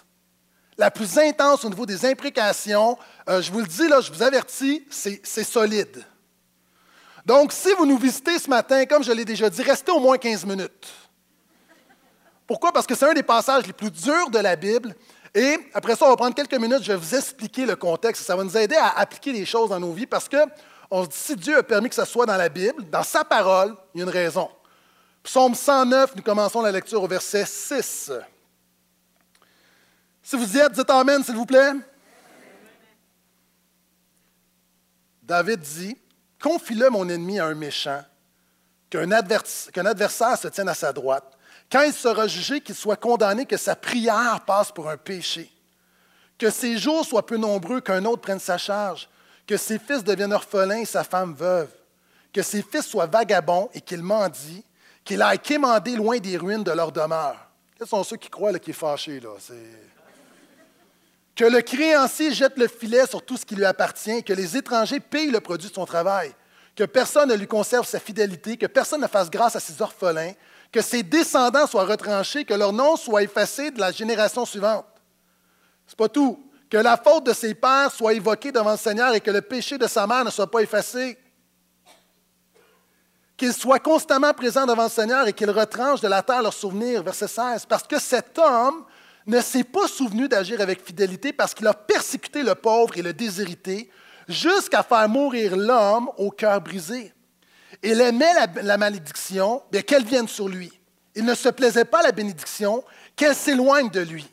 La 0.81 0.91
plus 0.91 1.19
intense 1.19 1.62
au 1.67 1.69
niveau 1.69 1.85
des 1.85 2.06
imprécations, 2.06 2.97
euh, 3.29 3.43
je 3.43 3.53
vous 3.53 3.61
le 3.61 3.67
dis, 3.67 3.87
là, 3.87 4.00
je 4.00 4.11
vous 4.11 4.23
avertis, 4.23 4.82
c'est 4.88 5.44
solide. 5.44 6.03
Donc, 7.27 7.53
si 7.53 7.71
vous 7.75 7.85
nous 7.85 7.99
visitez 7.99 8.38
ce 8.38 8.49
matin, 8.49 8.87
comme 8.87 9.05
je 9.05 9.12
l'ai 9.12 9.27
déjà 9.27 9.50
dit, 9.50 9.61
restez 9.61 9.93
au 9.93 10.00
moins 10.00 10.17
15 10.17 10.47
minutes. 10.47 10.88
Pourquoi? 12.47 12.73
Parce 12.73 12.87
que 12.87 12.94
c'est 12.94 13.05
un 13.05 13.12
des 13.12 13.23
passages 13.23 13.67
les 13.67 13.75
plus 13.75 13.91
durs 13.91 14.31
de 14.31 14.38
la 14.38 14.56
Bible. 14.56 14.94
Et 15.35 15.59
après 15.75 15.97
ça, 15.97 16.06
on 16.06 16.09
va 16.09 16.17
prendre 16.17 16.35
quelques 16.35 16.59
minutes, 16.59 16.82
je 16.82 16.93
vais 16.93 16.99
vous 16.99 17.15
expliquer 17.15 17.67
le 17.67 17.77
contexte. 17.77 18.25
Ça 18.25 18.35
va 18.35 18.43
nous 18.43 18.56
aider 18.56 18.77
à 18.77 19.00
appliquer 19.00 19.35
les 19.35 19.44
choses 19.44 19.69
dans 19.69 19.81
nos 19.81 19.93
vies 19.93 20.06
parce 20.06 20.31
que 20.31 20.38
on 20.91 21.05
se 21.05 21.09
dit, 21.09 21.17
si 21.19 21.37
Dieu 21.37 21.59
a 21.59 21.62
permis 21.62 21.91
que 21.91 21.94
ça 21.94 22.06
soit 22.06 22.25
dans 22.25 22.38
la 22.38 22.49
Bible, 22.49 22.88
dans 22.88 23.03
sa 23.03 23.23
parole, 23.23 23.77
il 23.94 23.99
y 23.99 24.00
a 24.00 24.06
une 24.06 24.11
raison. 24.11 24.49
Psaume 25.25 25.55
109, 25.55 26.17
nous 26.17 26.23
commençons 26.23 26.62
la 26.62 26.73
lecture 26.73 27.03
au 27.03 27.06
verset 27.06 27.44
6. 27.44 28.12
Si 30.31 30.37
vous 30.37 30.56
y 30.56 30.61
êtes, 30.61 30.71
dites 30.71 30.88
Amen, 30.91 31.25
s'il 31.25 31.35
vous 31.35 31.44
plaît. 31.44 31.73
David 35.25 35.59
dit 35.59 35.97
Confie-le, 36.41 36.88
mon 36.88 37.09
ennemi, 37.09 37.41
à 37.41 37.47
un 37.47 37.55
méchant, 37.55 38.00
qu'un 38.88 39.11
adversaire 39.11 40.38
se 40.38 40.47
tienne 40.47 40.69
à 40.69 40.75
sa 40.75 40.93
droite. 40.93 41.37
Quand 41.69 41.82
il 41.82 41.93
sera 41.93 42.29
jugé, 42.29 42.61
qu'il 42.61 42.77
soit 42.77 42.94
condamné, 42.94 43.44
que 43.44 43.56
sa 43.56 43.75
prière 43.75 44.44
passe 44.47 44.71
pour 44.71 44.88
un 44.88 44.97
péché. 44.97 45.50
Que 46.38 46.49
ses 46.49 46.79
jours 46.79 47.05
soient 47.05 47.27
peu 47.27 47.37
nombreux, 47.37 47.81
qu'un 47.81 48.05
autre 48.05 48.23
prenne 48.23 48.38
sa 48.38 48.56
charge. 48.56 49.09
Que 49.49 49.56
ses 49.56 49.81
fils 49.81 50.05
deviennent 50.05 50.32
orphelins 50.32 50.79
et 50.79 50.84
sa 50.84 51.03
femme 51.03 51.34
veuve. 51.34 51.75
Que 52.32 52.43
ses 52.43 52.63
fils 52.63 52.87
soient 52.87 53.06
vagabonds 53.06 53.69
et 53.75 53.81
qu'ils 53.81 54.05
mendient. 54.05 54.63
Qu'il 55.05 55.22
aille 55.22 55.41
quémander 55.41 55.96
loin 55.96 56.19
des 56.19 56.37
ruines 56.37 56.63
de 56.63 56.70
leur 56.70 56.93
demeure. 56.93 57.49
Quels 57.77 57.89
sont 57.89 58.05
ceux 58.05 58.17
qui 58.17 58.31
croient 58.31 58.56
qu'il 58.60 58.70
est 58.70 58.75
fâché? 58.75 59.19
Là? 59.19 59.31
Que 61.41 61.47
le 61.47 61.63
créancier 61.63 62.35
jette 62.35 62.59
le 62.59 62.69
filet 62.69 63.06
sur 63.06 63.23
tout 63.23 63.39
ce 63.39 63.47
qui 63.47 63.56
lui 63.56 63.65
appartient, 63.65 64.23
que 64.23 64.35
les 64.35 64.59
étrangers 64.59 65.01
payent 65.01 65.31
le 65.31 65.41
produit 65.41 65.70
de 65.70 65.75
son 65.75 65.87
travail, 65.87 66.35
que 66.77 66.85
personne 66.85 67.31
ne 67.31 67.35
lui 67.35 67.47
conserve 67.47 67.87
sa 67.87 67.99
fidélité, 67.99 68.59
que 68.59 68.67
personne 68.67 69.01
ne 69.01 69.06
fasse 69.06 69.31
grâce 69.31 69.56
à 69.56 69.61
ses 69.61 69.81
orphelins, 69.81 70.35
que 70.70 70.82
ses 70.82 71.03
descendants 71.03 71.67
soient 71.67 71.87
retranchés, 71.87 72.44
que 72.44 72.53
leur 72.53 72.75
nom 72.75 72.94
soit 72.94 73.23
effacé 73.23 73.70
de 73.70 73.81
la 73.81 73.91
génération 73.91 74.44
suivante. 74.44 74.85
C'est 75.87 75.97
pas 75.97 76.11
tout. 76.11 76.44
Que 76.69 76.77
la 76.77 76.99
faute 76.99 77.25
de 77.25 77.32
ses 77.32 77.55
pères 77.55 77.91
soit 77.91 78.13
évoquée 78.13 78.53
devant 78.53 78.73
le 78.73 78.77
Seigneur 78.77 79.15
et 79.15 79.23
que 79.23 79.31
le 79.31 79.41
péché 79.41 79.79
de 79.79 79.87
sa 79.87 80.06
mère 80.06 80.27
ne 80.27 80.31
soit 80.31 80.51
pas 80.51 80.61
effacé. 80.61 81.17
Qu'il 83.39 83.55
soit 83.55 83.79
constamment 83.79 84.35
présent 84.35 84.67
devant 84.67 84.85
le 84.85 84.91
Seigneur 84.91 85.27
et 85.27 85.32
qu'il 85.32 85.49
retranche 85.49 86.03
de 86.03 86.09
la 86.09 86.23
terre 86.23 86.43
leurs 86.43 86.53
souvenirs. 86.53 87.03
Verset 87.03 87.29
16. 87.29 87.65
Parce 87.65 87.85
que 87.85 87.99
cet 87.99 88.39
homme 88.39 88.85
ne 89.27 89.41
s'est 89.41 89.65
pas 89.65 89.86
souvenu 89.86 90.29
d'agir 90.29 90.60
avec 90.60 90.84
fidélité 90.84 91.32
parce 91.32 91.55
qu'il 91.55 91.67
a 91.67 91.74
persécuté 91.74 92.43
le 92.43 92.55
pauvre 92.55 92.96
et 92.96 93.03
le 93.03 93.12
déshérité 93.12 93.91
jusqu'à 94.29 94.82
faire 94.82 95.08
mourir 95.08 95.56
l'homme 95.56 96.10
au 96.17 96.31
cœur 96.31 96.60
brisé. 96.60 97.12
Il 97.82 98.00
aimait 98.00 98.32
la, 98.62 98.77
malédiction, 98.77 99.62
bien 99.70 99.82
qu'elle 99.82 100.05
vienne 100.05 100.29
sur 100.29 100.48
lui. 100.48 100.72
Il 101.15 101.24
ne 101.24 101.34
se 101.34 101.48
plaisait 101.48 101.84
pas 101.84 102.00
à 102.00 102.05
la 102.05 102.12
bénédiction, 102.12 102.84
qu'elle 103.17 103.34
s'éloigne 103.34 103.91
de 103.91 104.00
lui. 104.00 104.29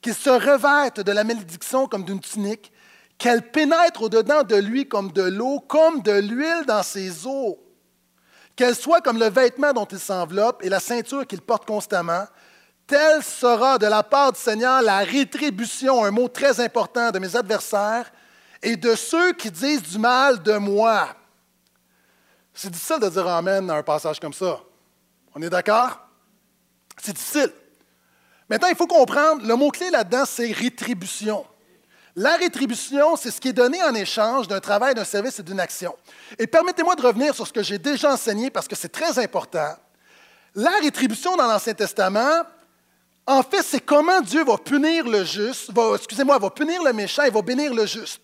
Qu'il 0.00 0.14
se 0.14 0.30
revête 0.30 1.00
de 1.00 1.12
la 1.12 1.24
malédiction 1.24 1.86
comme 1.86 2.04
d'une 2.04 2.20
tunique, 2.20 2.72
qu'elle 3.18 3.50
pénètre 3.50 4.02
au-dedans 4.02 4.42
de 4.42 4.56
lui 4.56 4.86
comme 4.86 5.10
de 5.12 5.22
l'eau, 5.22 5.60
comme 5.60 6.02
de 6.02 6.12
l'huile 6.12 6.64
dans 6.66 6.82
ses 6.82 7.26
os. 7.26 7.56
Qu'elle 8.54 8.74
soit 8.74 9.00
comme 9.00 9.18
le 9.18 9.28
vêtement 9.28 9.72
dont 9.72 9.84
il 9.84 9.98
s'enveloppe 9.98 10.64
et 10.64 10.68
la 10.68 10.80
ceinture 10.80 11.26
qu'il 11.26 11.42
porte 11.42 11.66
constamment, 11.66 12.24
Telle 12.86 13.22
sera 13.22 13.78
de 13.78 13.86
la 13.86 14.02
part 14.02 14.32
du 14.32 14.38
Seigneur 14.38 14.80
la 14.80 14.98
rétribution, 14.98 16.04
un 16.04 16.10
mot 16.12 16.28
très 16.28 16.60
important, 16.60 17.10
de 17.10 17.18
mes 17.18 17.34
adversaires 17.34 18.12
et 18.62 18.76
de 18.76 18.94
ceux 18.94 19.32
qui 19.32 19.50
disent 19.50 19.82
du 19.82 19.98
mal 19.98 20.42
de 20.42 20.54
moi. 20.54 21.08
C'est 22.54 22.70
difficile 22.70 23.00
de 23.00 23.08
dire 23.08 23.26
Amen 23.26 23.68
à 23.70 23.74
un 23.74 23.82
passage 23.82 24.20
comme 24.20 24.32
ça. 24.32 24.60
On 25.34 25.42
est 25.42 25.50
d'accord? 25.50 26.00
C'est 27.02 27.12
difficile. 27.12 27.52
Maintenant, 28.48 28.68
il 28.68 28.76
faut 28.76 28.86
comprendre, 28.86 29.44
le 29.44 29.56
mot-clé 29.56 29.90
là-dedans, 29.90 30.24
c'est 30.24 30.52
rétribution. 30.52 31.44
La 32.14 32.36
rétribution, 32.36 33.16
c'est 33.16 33.30
ce 33.30 33.40
qui 33.40 33.48
est 33.48 33.52
donné 33.52 33.82
en 33.82 33.94
échange 33.94 34.48
d'un 34.48 34.60
travail, 34.60 34.94
d'un 34.94 35.04
service 35.04 35.38
et 35.40 35.42
d'une 35.42 35.60
action. 35.60 35.94
Et 36.38 36.46
permettez-moi 36.46 36.94
de 36.94 37.02
revenir 37.02 37.34
sur 37.34 37.46
ce 37.46 37.52
que 37.52 37.62
j'ai 37.62 37.78
déjà 37.78 38.12
enseigné 38.12 38.48
parce 38.48 38.68
que 38.68 38.76
c'est 38.76 38.88
très 38.88 39.18
important. 39.18 39.74
La 40.54 40.70
rétribution 40.80 41.36
dans 41.36 41.46
l'Ancien 41.46 41.74
Testament, 41.74 42.44
en 43.26 43.42
fait, 43.42 43.62
c'est 43.62 43.80
comment 43.80 44.20
Dieu 44.20 44.44
va 44.44 44.56
punir 44.56 45.04
le 45.04 45.24
juste, 45.24 45.70
excusez-moi, 45.96 46.38
va 46.38 46.50
punir 46.50 46.82
le 46.82 46.92
méchant 46.92 47.24
et 47.24 47.30
va 47.30 47.42
bénir 47.42 47.74
le 47.74 47.84
juste. 47.84 48.22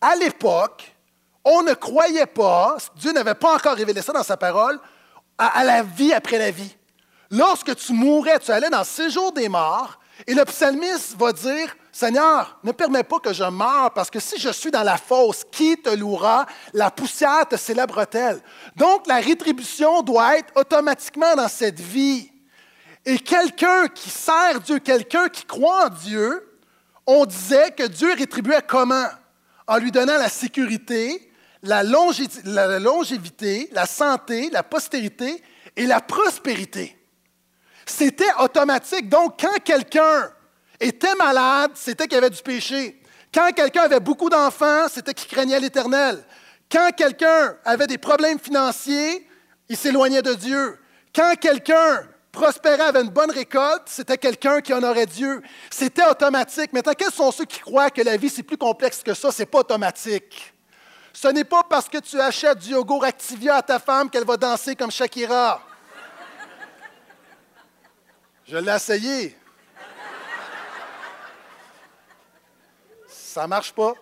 À 0.00 0.14
l'époque, 0.14 0.94
on 1.42 1.62
ne 1.62 1.72
croyait 1.72 2.26
pas, 2.26 2.76
Dieu 2.96 3.12
n'avait 3.12 3.34
pas 3.34 3.54
encore 3.54 3.74
révélé 3.74 4.02
ça 4.02 4.12
dans 4.12 4.22
sa 4.22 4.36
parole, 4.36 4.78
à, 5.38 5.64
la 5.64 5.82
vie 5.82 6.12
après 6.12 6.38
la 6.38 6.50
vie. 6.50 6.76
Lorsque 7.30 7.74
tu 7.76 7.92
mourais, 7.92 8.38
tu 8.38 8.50
allais 8.50 8.68
dans 8.68 8.80
le 8.80 8.84
séjour 8.84 9.32
des 9.32 9.48
morts, 9.48 9.98
et 10.26 10.34
le 10.34 10.44
psalmiste 10.44 11.16
va 11.18 11.32
dire, 11.32 11.74
Seigneur, 11.92 12.58
ne 12.62 12.72
permets 12.72 13.04
pas 13.04 13.18
que 13.18 13.32
je 13.32 13.44
meure, 13.44 13.90
parce 13.94 14.10
que 14.10 14.20
si 14.20 14.38
je 14.38 14.50
suis 14.50 14.70
dans 14.70 14.82
la 14.82 14.96
fosse, 14.96 15.44
qui 15.50 15.76
te 15.76 15.90
louera? 15.90 16.46
La 16.74 16.90
poussière 16.90 17.46
te 17.48 17.56
célèbre-t-elle? 17.56 18.42
Donc, 18.76 19.06
la 19.06 19.16
rétribution 19.16 20.02
doit 20.02 20.38
être 20.38 20.52
automatiquement 20.56 21.34
dans 21.34 21.48
cette 21.48 21.80
vie. 21.80 22.30
Et 23.06 23.20
quelqu'un 23.20 23.86
qui 23.86 24.10
sert 24.10 24.60
Dieu, 24.60 24.80
quelqu'un 24.80 25.28
qui 25.28 25.44
croit 25.44 25.86
en 25.86 25.88
Dieu, 25.88 26.58
on 27.06 27.24
disait 27.24 27.70
que 27.70 27.84
Dieu 27.84 28.12
rétribuait 28.12 28.62
comment? 28.66 29.06
En 29.68 29.78
lui 29.78 29.92
donnant 29.92 30.18
la 30.18 30.28
sécurité, 30.28 31.30
la, 31.62 31.84
longévité, 31.84 33.68
la 33.72 33.86
santé, 33.86 34.50
la 34.50 34.64
postérité 34.64 35.40
et 35.76 35.86
la 35.86 36.00
prospérité. 36.00 36.98
C'était 37.86 38.32
automatique. 38.40 39.08
Donc, 39.08 39.40
quand 39.40 39.62
quelqu'un 39.62 40.32
était 40.80 41.14
malade, 41.14 41.72
c'était 41.74 42.08
qu'il 42.08 42.18
avait 42.18 42.30
du 42.30 42.42
péché. 42.42 43.00
Quand 43.32 43.52
quelqu'un 43.52 43.82
avait 43.82 44.00
beaucoup 44.00 44.28
d'enfants, 44.28 44.88
c'était 44.92 45.14
qu'il 45.14 45.28
craignait 45.28 45.60
l'Éternel. 45.60 46.24
Quand 46.70 46.90
quelqu'un 46.96 47.56
avait 47.64 47.86
des 47.86 47.98
problèmes 47.98 48.40
financiers, 48.40 49.28
il 49.68 49.76
s'éloignait 49.76 50.22
de 50.22 50.34
Dieu. 50.34 50.78
Quand 51.14 51.36
quelqu'un 51.38 52.02
prospérait, 52.36 52.82
avait 52.82 53.00
une 53.00 53.10
bonne 53.10 53.30
récolte, 53.30 53.84
c'était 53.86 54.18
quelqu'un 54.18 54.60
qui 54.60 54.72
honorait 54.72 55.06
Dieu. 55.06 55.42
C'était 55.70 56.04
automatique. 56.04 56.72
Maintenant, 56.72 56.92
quels 56.92 57.10
sont 57.10 57.32
ceux 57.32 57.46
qui 57.46 57.60
croient 57.60 57.90
que 57.90 58.02
la 58.02 58.16
vie, 58.16 58.28
c'est 58.28 58.42
plus 58.42 58.58
complexe 58.58 59.02
que 59.02 59.14
ça? 59.14 59.32
Ce 59.32 59.42
n'est 59.42 59.46
pas 59.46 59.60
automatique. 59.60 60.52
Ce 61.12 61.28
n'est 61.28 61.44
pas 61.44 61.62
parce 61.62 61.88
que 61.88 61.98
tu 61.98 62.20
achètes 62.20 62.58
du 62.58 62.72
yogourt 62.72 63.04
Activia 63.04 63.56
à 63.56 63.62
ta 63.62 63.78
femme 63.78 64.10
qu'elle 64.10 64.26
va 64.26 64.36
danser 64.36 64.76
comme 64.76 64.90
Shakira. 64.90 65.62
Je 68.46 68.58
l'ai 68.58 68.72
essayé. 68.72 69.36
Ça 73.08 73.42
ne 73.42 73.48
marche 73.48 73.72
pas. 73.72 73.94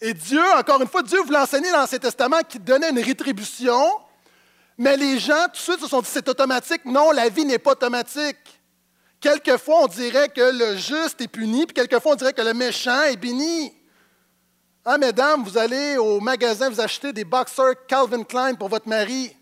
Et 0.00 0.12
Dieu, 0.12 0.42
encore 0.58 0.82
une 0.82 0.88
fois, 0.88 1.02
Dieu 1.02 1.22
voulait 1.22 1.38
enseigner 1.38 1.70
dans 1.70 1.78
l'Ancien 1.78 1.98
Testament 1.98 2.40
qu'il 2.46 2.62
donnait 2.62 2.90
une 2.90 2.98
rétribution, 2.98 3.80
mais 4.76 4.96
les 4.96 5.18
gens 5.18 5.44
tout 5.46 5.52
de 5.52 5.56
suite 5.56 5.80
se 5.80 5.88
sont 5.88 6.00
dit 6.00 6.08
c'est 6.10 6.28
automatique. 6.28 6.84
Non, 6.84 7.10
la 7.10 7.28
vie 7.28 7.44
n'est 7.44 7.58
pas 7.58 7.72
automatique. 7.72 8.60
Quelquefois, 9.20 9.84
on 9.84 9.86
dirait 9.86 10.28
que 10.28 10.40
le 10.40 10.76
juste 10.76 11.20
est 11.20 11.28
puni, 11.28 11.64
puis 11.64 11.74
quelquefois, 11.74 12.12
on 12.12 12.16
dirait 12.16 12.34
que 12.34 12.42
le 12.42 12.52
méchant 12.52 13.04
est 13.04 13.16
béni. 13.16 13.74
Ah, 14.84 14.98
mesdames, 14.98 15.42
vous 15.42 15.56
allez 15.56 15.96
au 15.96 16.20
magasin, 16.20 16.68
vous 16.68 16.80
achetez 16.80 17.12
des 17.12 17.24
boxers 17.24 17.86
Calvin 17.88 18.22
Klein 18.22 18.54
pour 18.54 18.68
votre 18.68 18.86
mari. 18.86 19.34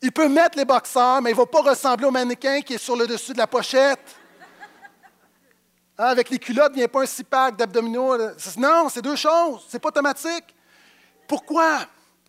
Il 0.00 0.12
peut 0.12 0.28
mettre 0.28 0.56
les 0.56 0.64
boxeurs, 0.64 1.20
mais 1.20 1.30
il 1.30 1.34
ne 1.34 1.38
va 1.38 1.46
pas 1.46 1.60
ressembler 1.60 2.06
au 2.06 2.10
mannequin 2.10 2.62
qui 2.62 2.74
est 2.74 2.78
sur 2.78 2.96
le 2.96 3.06
dessus 3.06 3.34
de 3.34 3.38
la 3.38 3.46
pochette. 3.46 4.16
Hein, 5.98 6.06
avec 6.06 6.30
les 6.30 6.38
culottes, 6.38 6.72
il 6.74 6.78
n'y 6.78 6.84
a 6.84 6.88
pas 6.88 7.02
un 7.02 7.06
six-pack 7.06 7.56
d'abdominaux. 7.56 8.16
Non, 8.56 8.88
c'est 8.88 9.02
deux 9.02 9.16
choses. 9.16 9.66
Ce 9.68 9.76
n'est 9.76 9.80
pas 9.80 9.88
automatique. 9.88 10.54
Pourquoi? 11.28 11.80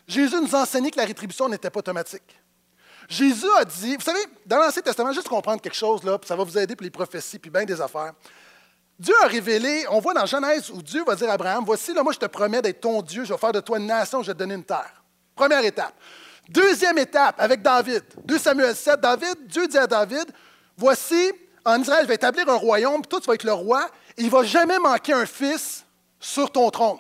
Jésus 0.08 0.36
nous 0.40 0.56
a 0.56 0.62
enseigné 0.62 0.92
que 0.92 0.98
la 0.98 1.06
rétribution 1.06 1.50
n'était 1.50 1.70
pas 1.70 1.80
automatique. 1.80 2.40
Jésus 3.08 3.48
a 3.58 3.66
dit, 3.66 3.96
vous 3.96 4.02
savez, 4.02 4.20
dans 4.46 4.58
l'Ancien 4.58 4.82
Testament, 4.82 5.12
juste 5.12 5.28
comprendre 5.28 5.62
quelque 5.62 5.76
chose, 5.76 6.04
là, 6.04 6.18
ça 6.26 6.36
va 6.36 6.44
vous 6.44 6.58
aider 6.58 6.76
pour 6.76 6.84
les 6.84 6.90
prophéties, 6.90 7.40
puis 7.40 7.52
bien 7.52 7.64
des 7.64 7.80
affaires. 7.80 8.14
Dieu 8.98 9.14
a 9.24 9.28
révélé, 9.28 9.86
on 9.90 10.00
voit 10.00 10.14
dans 10.14 10.26
Genèse 10.26 10.70
où 10.70 10.82
Dieu 10.82 11.04
va 11.04 11.16
dire 11.16 11.30
à 11.30 11.34
Abraham, 11.34 11.64
voici, 11.66 11.94
là, 11.94 12.02
moi 12.02 12.14
je 12.14 12.20
te 12.20 12.26
promets 12.26 12.62
d'être 12.62 12.82
ton 12.82 13.02
Dieu, 13.02 13.26
je 13.26 13.34
vais 13.34 13.40
faire 13.40 13.52
de 13.52 13.60
toi 13.60 13.78
une 13.78 13.88
nation, 13.88 14.22
je 14.22 14.28
vais 14.28 14.34
te 14.34 14.40
donner 14.40 14.56
une 14.56 14.64
terre. 14.64 15.04
Première 15.36 15.64
étape. 15.64 15.94
Deuxième 16.48 16.98
étape 16.98 17.36
avec 17.40 17.62
David. 17.62 18.04
2 18.24 18.40
Samuel 18.40 18.76
7, 18.76 19.00
David, 19.02 19.48
Dieu 19.48 19.68
dit 19.68 19.78
à 19.78 19.86
David, 19.86 20.32
voici, 20.78 21.32
en 21.66 21.82
Israël, 21.82 22.04
je 22.04 22.08
vais 22.08 22.16
établir 22.16 22.48
un 22.48 22.56
royaume, 22.56 23.02
puis 23.02 23.10
toi, 23.10 23.20
tu 23.20 23.28
vas 23.28 23.34
être 23.34 23.44
le 23.44 23.54
roi, 23.54 23.90
et 24.18 24.22
il 24.22 24.28
ne 24.28 24.32
va 24.32 24.44
jamais 24.44 24.80
manquer 24.80 25.14
un 25.14 25.26
fils 25.26 25.84
sur 26.20 26.50
ton 26.50 26.70
trône. 26.70 27.00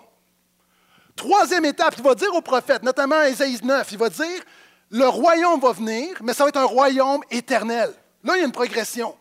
Troisième 1.15 1.65
étape, 1.65 1.95
il 1.98 2.03
va 2.03 2.13
dire 2.13 2.34
aux 2.34 2.41
prophètes, 2.41 2.84
notamment 2.84 3.15
à 3.15 3.29
Ésaïe 3.29 3.60
9, 3.63 3.88
il 3.91 3.98
va 3.98 4.10
dire, 4.10 4.43
le 4.89 5.07
royaume 5.07 5.60
va 5.60 5.72
venir, 5.72 6.17
mais 6.22 6.34
ça 6.34 6.43
va 6.43 6.50
être 6.50 6.57
un 6.60 6.65
royaume 6.65 7.22
éternel. 7.31 7.93
Là, 8.24 8.36
il 8.36 8.39
y 8.39 8.43
a 8.43 8.45
une 8.45 8.51
progression. 8.51 9.15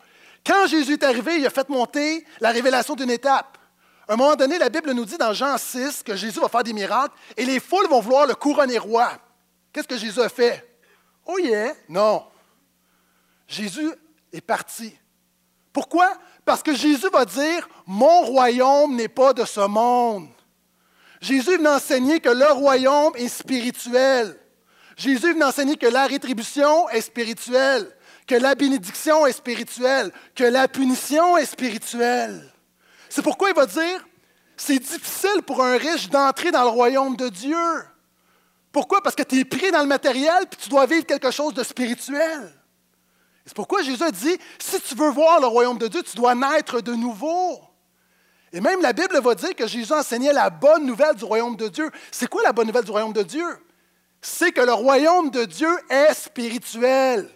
Quand 0.44 0.66
Jésus 0.66 0.94
est 0.94 1.04
arrivé, 1.04 1.38
il 1.38 1.46
a 1.46 1.50
fait 1.50 1.68
monter 1.68 2.26
la 2.40 2.50
révélation 2.50 2.94
d'une 2.94 3.10
étape. 3.10 3.58
À 4.06 4.14
un 4.14 4.16
moment 4.16 4.36
donné, 4.36 4.58
la 4.58 4.68
Bible 4.68 4.92
nous 4.92 5.04
dit 5.04 5.16
dans 5.16 5.32
Jean 5.32 5.56
6 5.56 6.02
que 6.02 6.14
Jésus 6.14 6.40
va 6.40 6.48
faire 6.48 6.62
des 6.62 6.74
miracles 6.74 7.14
et 7.36 7.44
les 7.44 7.60
foules 7.60 7.88
vont 7.88 8.00
vouloir 8.00 8.26
le 8.26 8.34
couronner 8.34 8.76
roi. 8.76 9.12
Qu'est-ce 9.72 9.88
que 9.88 9.96
Jésus 9.96 10.20
a 10.20 10.28
fait? 10.28 10.78
Oh 11.24 11.38
yeah! 11.38 11.72
Non. 11.88 12.26
Jésus 13.48 13.90
est 14.32 14.42
parti. 14.42 14.94
Pourquoi? 15.72 16.12
Parce 16.44 16.62
que 16.62 16.74
Jésus 16.74 17.08
va 17.10 17.24
dire, 17.24 17.66
mon 17.86 18.22
royaume 18.22 18.94
n'est 18.94 19.08
pas 19.08 19.32
de 19.32 19.44
ce 19.44 19.60
monde. 19.60 20.28
Jésus 21.25 21.57
vient 21.57 21.76
enseigner 21.76 22.21
que 22.21 22.28
le 22.28 22.52
royaume 22.52 23.14
est 23.16 23.28
spirituel. 23.28 24.38
Jésus 24.95 25.33
vient 25.33 25.49
enseigner 25.49 25.76
que 25.76 25.87
la 25.87 26.07
rétribution 26.07 26.87
est 26.90 27.00
spirituelle, 27.00 27.90
que 28.26 28.35
la 28.35 28.54
bénédiction 28.54 29.26
est 29.26 29.33
spirituelle, 29.33 30.12
que 30.35 30.45
la 30.45 30.69
punition 30.69 31.38
est 31.38 31.47
spirituelle. 31.47 32.52
C'est 33.09 33.23
pourquoi 33.23 33.49
il 33.49 33.57
va 33.57 33.64
dire, 33.64 34.07
c'est 34.54 34.78
difficile 34.78 35.43
pour 35.47 35.64
un 35.64 35.78
riche 35.78 36.11
d'entrer 36.11 36.50
dans 36.50 36.62
le 36.62 36.69
royaume 36.69 37.16
de 37.16 37.31
Dieu. 37.31 37.83
Pourquoi? 38.71 39.02
Parce 39.02 39.16
que 39.16 39.23
tu 39.23 39.38
es 39.38 39.45
pris 39.47 39.71
dans 39.71 39.81
le 39.81 39.87
matériel 39.87 40.45
puis 40.50 40.61
tu 40.62 40.69
dois 40.69 40.85
vivre 40.85 41.07
quelque 41.07 41.31
chose 41.31 41.54
de 41.54 41.62
spirituel. 41.62 42.52
C'est 43.47 43.54
pourquoi 43.54 43.83
Jésus 43.83 44.02
a 44.02 44.11
dit, 44.11 44.37
si 44.59 44.78
tu 44.78 44.95
veux 44.95 45.11
voir 45.11 45.40
le 45.40 45.47
royaume 45.47 45.78
de 45.78 45.88
Dieu, 45.88 46.02
tu 46.02 46.16
dois 46.16 46.35
naître 46.35 46.83
de 46.83 46.93
nouveau. 46.93 47.61
Et 48.54 48.61
même 48.61 48.80
la 48.80 48.92
Bible 48.92 49.18
va 49.20 49.34
dire 49.34 49.52
que 49.56 49.66
Jésus 49.66 49.92
enseignait 49.92 50.32
la 50.32 50.49
bonne 50.49 50.87
nouvelle 50.87 51.16
du 51.16 51.25
royaume 51.25 51.56
de 51.56 51.66
Dieu. 51.66 51.90
C'est 52.12 52.28
quoi 52.28 52.40
la 52.44 52.52
bonne 52.52 52.68
nouvelle 52.68 52.84
du 52.84 52.90
royaume 52.92 53.12
de 53.12 53.25
Dieu? 53.25 53.44
C'est 54.23 54.52
que 54.52 54.61
le 54.61 54.73
royaume 54.73 55.28
de 55.30 55.44
Dieu 55.44 55.68
est 55.90 56.14
spirituel. 56.14 57.28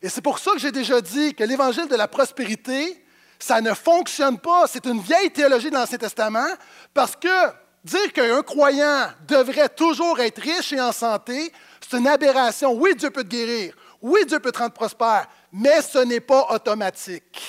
Et 0.00 0.08
c'est 0.08 0.22
pour 0.22 0.38
ça 0.38 0.52
que 0.52 0.58
j'ai 0.58 0.70
déjà 0.70 1.00
dit 1.00 1.34
que 1.34 1.42
l'évangile 1.42 1.88
de 1.88 1.96
la 1.96 2.06
prospérité, 2.06 3.04
ça 3.36 3.60
ne 3.60 3.74
fonctionne 3.74 4.38
pas. 4.38 4.68
C'est 4.68 4.86
une 4.86 5.00
vieille 5.00 5.32
théologie 5.32 5.70
de 5.70 5.74
l'Ancien 5.74 5.98
Testament 5.98 6.46
parce 6.94 7.16
que 7.16 7.48
dire 7.82 8.12
qu'un 8.12 8.40
croyant 8.42 9.08
devrait 9.26 9.70
toujours 9.70 10.20
être 10.20 10.40
riche 10.40 10.72
et 10.72 10.80
en 10.80 10.92
santé, 10.92 11.52
c'est 11.80 11.98
une 11.98 12.06
aberration. 12.06 12.74
Oui, 12.74 12.94
Dieu 12.94 13.10
peut 13.10 13.24
te 13.24 13.28
guérir. 13.28 13.74
Oui, 14.00 14.24
Dieu 14.24 14.38
peut 14.38 14.52
te 14.52 14.58
rendre 14.58 14.72
prospère, 14.72 15.26
mais 15.52 15.82
ce 15.82 15.98
n'est 15.98 16.20
pas 16.20 16.46
automatique. 16.50 17.42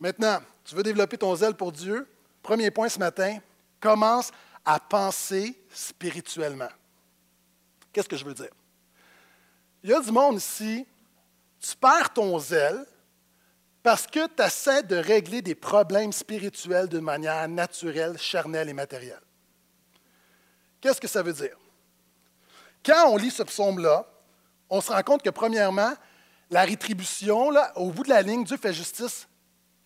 Maintenant, 0.00 0.40
tu 0.64 0.74
veux 0.74 0.82
développer 0.82 1.18
ton 1.18 1.34
zèle 1.34 1.54
pour 1.54 1.72
Dieu? 1.72 2.08
Premier 2.42 2.70
point 2.70 2.88
ce 2.88 2.98
matin, 2.98 3.38
commence 3.80 4.30
à 4.64 4.80
penser 4.80 5.58
spirituellement. 5.70 6.68
Qu'est-ce 7.92 8.08
que 8.08 8.16
je 8.16 8.24
veux 8.24 8.34
dire? 8.34 8.50
Il 9.82 9.90
y 9.90 9.94
a 9.94 10.00
du 10.00 10.10
monde 10.10 10.36
ici, 10.36 10.86
tu 11.60 11.76
perds 11.76 12.12
ton 12.12 12.38
zèle 12.38 12.84
parce 13.82 14.06
que 14.06 14.26
tu 14.26 14.42
essaies 14.42 14.82
de 14.82 14.96
régler 14.96 15.42
des 15.42 15.54
problèmes 15.54 16.12
spirituels 16.12 16.88
d'une 16.88 17.02
manière 17.02 17.46
naturelle, 17.48 18.16
charnelle 18.18 18.70
et 18.70 18.72
matérielle. 18.72 19.20
Qu'est-ce 20.80 21.00
que 21.00 21.08
ça 21.08 21.22
veut 21.22 21.32
dire? 21.32 21.56
Quand 22.84 23.08
on 23.10 23.16
lit 23.16 23.30
ce 23.30 23.42
psaume-là, 23.42 24.06
on 24.70 24.80
se 24.80 24.90
rend 24.90 25.02
compte 25.02 25.22
que, 25.22 25.30
premièrement, 25.30 25.92
la 26.50 26.64
rétribution, 26.64 27.50
au 27.76 27.90
bout 27.90 28.02
de 28.02 28.08
la 28.08 28.22
ligne, 28.22 28.44
Dieu 28.44 28.56
fait 28.56 28.72
justice 28.72 29.28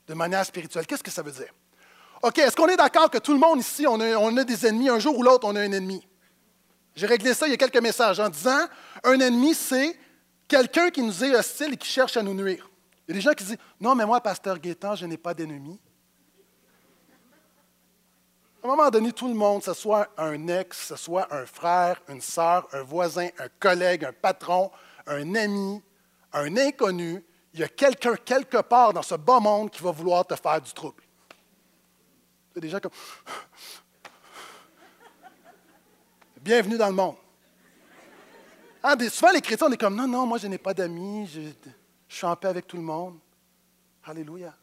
de 0.09 0.15
manière 0.15 0.45
spirituelle. 0.45 0.87
Qu'est-ce 0.87 1.03
que 1.03 1.11
ça 1.11 1.23
veut 1.23 1.33
dire? 1.33 1.53
OK, 2.23 2.39
est-ce 2.39 2.57
qu'on 2.57 2.67
est, 2.67 2.77
d'accord 2.77 3.11
que 3.11 3.19
tout 3.19 3.33
le 3.33 3.39
monde 3.39 3.61
ici, 3.61 3.87
on 3.87 4.01
a, 4.01 4.45
des 4.45 4.67
ennemis, 4.67 4.89
un 4.89 4.99
jour 4.99 5.17
ou 5.17 5.23
l'autre, 5.23 5.47
on 5.47 5.55
a 5.55 5.61
un 5.61 5.73
ennemi? 5.73 6.07
J'ai 6.97 7.07
réglé 7.07 7.33
ça 7.33 7.47
il 7.47 7.51
y 7.51 7.55
a 7.55 7.57
quelques 7.57 7.81
messages 7.81 8.19
en 8.19 8.29
disant 8.29 8.67
un 9.05 9.21
ennemi, 9.21 9.55
c'est 9.55 9.97
quelqu'un 10.49 10.91
qui 10.91 11.03
nous 11.03 11.25
est 11.25 11.37
hostile 11.37 11.75
et 11.75 11.77
qui 11.77 11.87
cherche 11.87 12.17
à 12.17 12.23
nous 12.23 12.35
nuire. 12.35 12.69
Il 13.07 13.13
y 13.13 13.13
a 13.13 13.15
des 13.15 13.21
gens 13.21 13.33
qui 13.33 13.45
disent 13.45 13.59
Non, 13.81 13.95
mais 13.95 14.05
moi, 14.05 14.21
pasteur 14.21 14.59
Gaétan, 14.59 14.97
je 14.97 15.07
n'ai 15.07 15.17
pas 15.17 15.33
d'ennemi. 15.33 15.79
À 18.61 18.67
un 18.67 18.71
moment 18.71 18.91
donné, 18.91 19.13
tout 19.13 19.29
le 19.29 19.35
monde, 19.35 19.61
que 19.61 19.67
ce 19.67 19.75
soit 19.75 20.09
un 20.19 20.49
ex, 20.49 20.89
ce 20.89 20.97
soit 20.97 21.33
un 21.33 21.47
frère, 21.47 22.03
une 22.09 22.21
sœur, 22.21 22.67
un 22.73 22.83
voisin, 22.83 23.29
un 23.39 23.49
collègue, 23.61 24.05
un 24.05 24.13
patron, 24.13 24.73
un 25.07 25.35
ami, 25.37 25.81
un 26.33 26.57
inconnu, 26.57 27.25
il 27.59 27.63
y 27.63 27.65
a 27.65 27.69
quelqu'un 27.69 28.15
quelque 28.15 28.59
part 28.59 28.93
dans 28.93 29.03
ce 29.03 29.17
bas 29.17 29.41
monde 29.41 29.69
qui 29.71 29.83
va 29.83 29.91
vouloir 29.91 30.25
te 30.25 30.37
faire 30.37 30.61
du 30.61 30.73
trouble. 30.73 31.03
C'est 32.55 32.61
des 32.61 32.71
comme. 32.71 32.93
Bienvenue 36.41 36.79
dans 36.79 36.87
le 36.87 36.95
monde. 36.95 37.17
Ah, 38.81 38.95
souvent, 39.11 39.33
les 39.33 39.41
chrétiens, 39.41 39.67
on 39.69 39.73
est 39.73 39.77
comme 39.77 39.97
non, 39.97 40.07
non, 40.07 40.25
moi, 40.25 40.39
je 40.39 40.47
n'ai 40.47 40.57
pas 40.57 40.73
d'amis, 40.73 41.27
je, 41.27 41.41
je 42.09 42.15
suis 42.15 42.27
en 42.27 42.37
paix 42.37 42.47
avec 42.47 42.65
tout 42.65 42.77
le 42.77 42.83
monde. 42.85 43.19
Alléluia. 44.05 44.55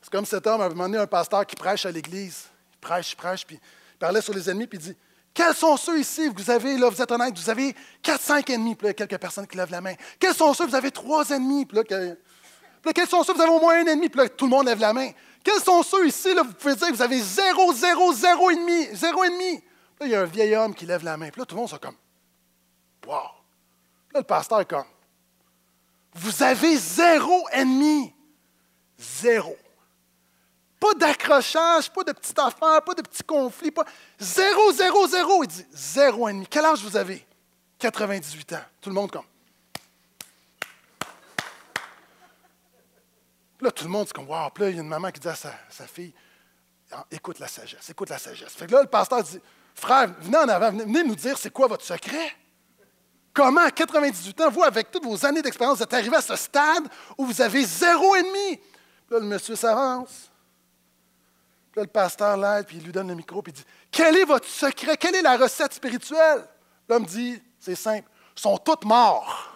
C'est 0.00 0.12
comme 0.12 0.24
cet 0.24 0.46
homme, 0.46 0.60
à 0.60 0.66
un 0.66 0.68
moment 0.68 0.84
donné, 0.84 0.98
un 0.98 1.08
pasteur 1.08 1.44
qui 1.44 1.56
prêche 1.56 1.84
à 1.86 1.90
l'église. 1.90 2.44
Il 2.72 2.78
prêche, 2.78 3.12
il 3.12 3.16
prêche, 3.16 3.44
puis 3.44 3.58
il 3.58 3.98
parlait 3.98 4.20
sur 4.20 4.32
les 4.32 4.48
ennemis, 4.48 4.68
puis 4.68 4.78
il 4.78 4.82
dit 4.82 4.96
Quels 5.34 5.54
sont 5.54 5.76
ceux 5.76 5.98
ici 5.98 6.28
Vous 6.28 6.48
avez, 6.48 6.78
là, 6.78 6.88
vous 6.88 7.02
êtes 7.02 7.10
honnête, 7.10 7.36
vous 7.36 7.50
avez 7.50 7.74
quatre, 8.00 8.22
cinq 8.22 8.48
ennemis, 8.50 8.76
puis 8.76 8.86
là, 8.86 8.94
quelques 8.94 9.18
personnes 9.18 9.48
qui 9.48 9.56
lèvent 9.56 9.72
la 9.72 9.80
main. 9.80 9.94
Quels 10.20 10.34
sont 10.34 10.54
ceux 10.54 10.64
Vous 10.64 10.76
avez 10.76 10.92
trois 10.92 11.28
ennemis, 11.30 11.66
puis 11.66 11.76
là, 11.76 11.82
quels 12.94 13.08
sont 13.08 13.24
ceux 13.24 13.34
Vous 13.34 13.40
avez 13.40 13.50
au 13.50 13.58
moins 13.60 13.80
un 13.80 13.86
ennemi, 13.86 14.08
puis 14.08 14.20
là, 14.20 14.28
tout 14.28 14.44
le 14.44 14.50
monde 14.50 14.66
lève 14.66 14.78
la 14.78 14.92
main. 14.92 15.10
Quels 15.42 15.60
sont 15.60 15.82
ceux 15.82 16.06
ici, 16.06 16.32
là, 16.32 16.42
vous 16.44 16.52
pouvez 16.52 16.76
dire 16.76 16.88
que 16.88 16.94
vous 16.94 17.02
avez 17.02 17.20
zéro, 17.20 17.72
zéro, 17.72 18.12
zéro 18.12 18.50
ennemi, 18.50 18.86
zéro 18.92 19.24
ennemi. 19.24 19.54
Là, 20.00 20.06
il 20.06 20.08
y 20.08 20.14
a 20.14 20.20
un 20.20 20.24
vieil 20.24 20.54
homme 20.54 20.74
qui 20.74 20.86
lève 20.86 21.02
la 21.02 21.16
main, 21.16 21.30
puis 21.30 21.40
là, 21.40 21.46
tout 21.46 21.56
le 21.56 21.60
monde 21.60 21.72
est 21.72 21.82
comme 21.82 21.96
Wow. 23.06 23.14
Là, 24.12 24.20
le 24.20 24.22
pasteur 24.22 24.60
est 24.60 24.70
comme 24.70 24.86
Vous 26.14 26.42
avez 26.44 26.76
zéro 26.76 27.48
ennemi. 27.50 28.14
Zéro. 28.98 29.56
Pas 30.84 30.94
d'accrochage, 30.94 31.90
pas 31.90 32.04
de 32.04 32.12
petite 32.12 32.38
affaire, 32.38 32.82
pas 32.82 32.92
de 32.92 33.00
petits 33.00 33.22
conflits. 33.22 33.70
Pas... 33.70 33.86
Zéro, 34.18 34.70
zéro, 34.70 35.08
zéro. 35.08 35.42
Il 35.42 35.46
dit 35.46 35.66
zéro 35.72 36.28
ennemi. 36.28 36.46
Quel 36.46 36.62
âge 36.66 36.82
vous 36.82 36.94
avez? 36.94 37.26
98 37.78 38.52
ans. 38.52 38.64
Tout 38.82 38.90
le 38.90 38.94
monde 38.94 39.10
comme. 39.10 39.24
là, 43.62 43.70
tout 43.70 43.84
le 43.84 43.90
monde, 43.90 44.06
c'est 44.06 44.12
comme, 44.12 44.28
wow. 44.28 44.50
Puis 44.52 44.64
là, 44.64 44.70
il 44.70 44.76
y 44.76 44.78
a 44.78 44.82
une 44.82 44.88
maman 44.88 45.10
qui 45.10 45.20
dit 45.20 45.28
à 45.28 45.34
sa, 45.34 45.86
fille, 45.86 46.12
ah, 46.92 47.06
écoute 47.10 47.38
la 47.38 47.48
sagesse, 47.48 47.88
écoute 47.88 48.10
la 48.10 48.18
sagesse. 48.18 48.52
Fait 48.52 48.66
que 48.66 48.72
là, 48.72 48.82
le 48.82 48.88
pasteur 48.88 49.22
dit, 49.22 49.40
frère, 49.74 50.12
venez 50.20 50.36
en 50.36 50.48
avant, 50.50 50.70
venez 50.70 51.02
nous 51.02 51.16
dire 51.16 51.38
c'est 51.38 51.48
quoi 51.48 51.66
votre 51.66 51.84
secret. 51.86 52.30
Comment, 53.32 53.62
à 53.62 53.70
98 53.70 54.38
ans, 54.42 54.50
vous, 54.50 54.62
avec 54.62 54.90
toutes 54.90 55.04
vos 55.04 55.24
années 55.24 55.40
d'expérience, 55.40 55.78
vous 55.78 55.82
êtes 55.82 55.94
arrivé 55.94 56.14
à 56.14 56.20
ce 56.20 56.36
stade 56.36 56.84
où 57.16 57.24
vous 57.24 57.40
avez 57.40 57.64
zéro 57.64 58.14
ennemi? 58.16 58.60
Là, 59.08 59.18
le 59.18 59.26
monsieur 59.26 59.56
s'avance. 59.56 60.30
Là, 61.76 61.82
le 61.82 61.88
pasteur 61.88 62.36
l'aide, 62.36 62.66
puis 62.66 62.76
il 62.76 62.84
lui 62.84 62.92
donne 62.92 63.08
le 63.08 63.14
micro, 63.14 63.42
puis 63.42 63.52
il 63.52 63.56
dit 63.56 63.64
Quel 63.90 64.16
est 64.16 64.24
votre 64.24 64.46
secret? 64.46 64.96
Quelle 64.96 65.16
est 65.16 65.22
la 65.22 65.36
recette 65.36 65.72
spirituelle? 65.72 66.46
L'homme 66.88 67.04
dit 67.04 67.42
C'est 67.58 67.74
simple, 67.74 68.08
ils 68.36 68.40
sont 68.40 68.56
tous 68.58 68.86
morts. 68.86 69.50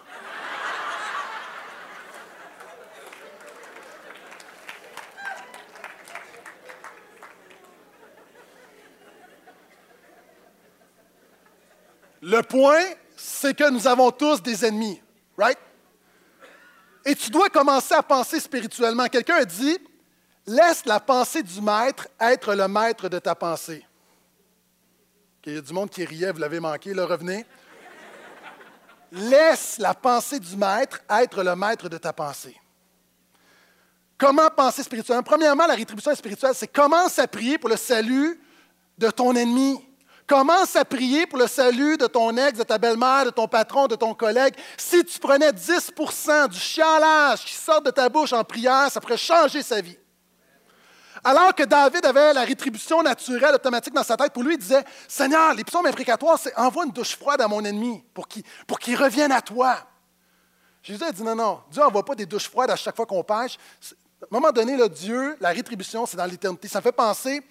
Le 12.21 12.41
point, 12.43 12.83
c'est 13.15 13.55
que 13.55 13.69
nous 13.69 13.87
avons 13.87 14.11
tous 14.11 14.41
des 14.41 14.65
ennemis, 14.65 15.01
right? 15.37 15.57
Et 17.05 17.15
tu 17.15 17.29
dois 17.29 17.49
commencer 17.49 17.95
à 17.95 18.03
penser 18.03 18.41
spirituellement. 18.41 19.07
Quelqu'un 19.07 19.37
a 19.37 19.45
dit 19.45 19.77
Laisse 20.47 20.85
la 20.85 20.99
pensée 20.99 21.43
du 21.43 21.61
maître 21.61 22.07
être 22.19 22.53
le 22.55 22.67
maître 22.67 23.09
de 23.09 23.19
ta 23.19 23.35
pensée. 23.35 23.85
Il 25.45 25.55
y 25.55 25.57
a 25.57 25.61
du 25.61 25.73
monde 25.73 25.89
qui 25.89 26.05
riait, 26.05 26.31
vous 26.31 26.39
l'avez 26.39 26.59
manqué, 26.59 26.93
le 26.93 27.03
revenez. 27.03 27.45
Laisse 29.11 29.79
la 29.79 29.95
pensée 29.95 30.39
du 30.39 30.55
maître 30.55 30.99
être 31.09 31.43
le 31.43 31.55
maître 31.55 31.89
de 31.89 31.97
ta 31.97 32.13
pensée. 32.13 32.55
Comment 34.15 34.49
penser 34.49 34.83
spirituellement? 34.83 35.23
Premièrement, 35.23 35.65
la 35.65 35.73
rétribution 35.73 36.13
spirituelle, 36.13 36.53
c'est 36.53 36.67
commence 36.67 37.17
à 37.17 37.27
prier 37.27 37.57
pour 37.57 37.69
le 37.69 37.77
salut 37.77 38.39
de 38.97 39.09
ton 39.09 39.35
ennemi. 39.35 39.83
Commence 40.27 40.75
à 40.75 40.85
prier 40.85 41.25
pour 41.25 41.39
le 41.39 41.47
salut 41.47 41.97
de 41.97 42.05
ton 42.05 42.37
ex, 42.37 42.59
de 42.59 42.63
ta 42.63 42.77
belle-mère, 42.77 43.25
de 43.25 43.29
ton 43.31 43.47
patron, 43.47 43.87
de 43.87 43.95
ton 43.95 44.13
collègue? 44.13 44.53
Si 44.77 45.03
tu 45.03 45.17
prenais 45.17 45.49
10% 45.49 46.49
du 46.49 46.59
chialage 46.59 47.45
qui 47.45 47.53
sort 47.53 47.81
de 47.81 47.89
ta 47.89 48.07
bouche 48.09 48.33
en 48.33 48.43
prière, 48.43 48.91
ça 48.91 49.01
pourrait 49.01 49.17
changer 49.17 49.63
sa 49.63 49.81
vie. 49.81 49.97
Alors 51.23 51.53
que 51.53 51.63
David 51.63 52.05
avait 52.05 52.33
la 52.33 52.43
rétribution 52.43 53.01
naturelle 53.03 53.55
automatique 53.55 53.93
dans 53.93 54.03
sa 54.03 54.15
tête, 54.15 54.31
pour 54.31 54.43
lui, 54.43 54.53
il 54.53 54.57
disait 54.57 54.83
Seigneur, 55.07 55.53
les 55.53 55.63
psaumes 55.63 55.85
imprécatoires, 55.85 56.39
c'est 56.39 56.55
envoie 56.57 56.85
une 56.85 56.91
douche 56.91 57.15
froide 57.15 57.41
à 57.41 57.47
mon 57.47 57.63
ennemi 57.63 58.03
pour 58.13 58.27
qu'il, 58.27 58.95
revienne 58.95 59.31
à 59.31 59.41
toi. 59.41 59.77
Jésus 60.81 61.03
a 61.03 61.11
dit 61.11 61.23
non, 61.23 61.35
non, 61.35 61.61
Dieu 61.71 61.81
n'envoie 61.81 62.05
pas 62.05 62.15
des 62.15 62.25
douches 62.25 62.49
froides 62.49 62.71
à 62.71 62.75
chaque 62.75 62.95
fois 62.95 63.05
qu'on 63.05 63.23
pêche. 63.23 63.57
À 64.21 64.25
un 64.25 64.27
moment 64.31 64.51
donné, 64.51 64.77
là, 64.77 64.87
Dieu, 64.87 65.37
la 65.39 65.49
rétribution, 65.49 66.05
c'est 66.05 66.17
dans 66.17 66.25
l'éternité. 66.25 66.67
Ça 66.67 66.79
me 66.79 66.83
fait 66.83 66.91
penser 66.91 67.41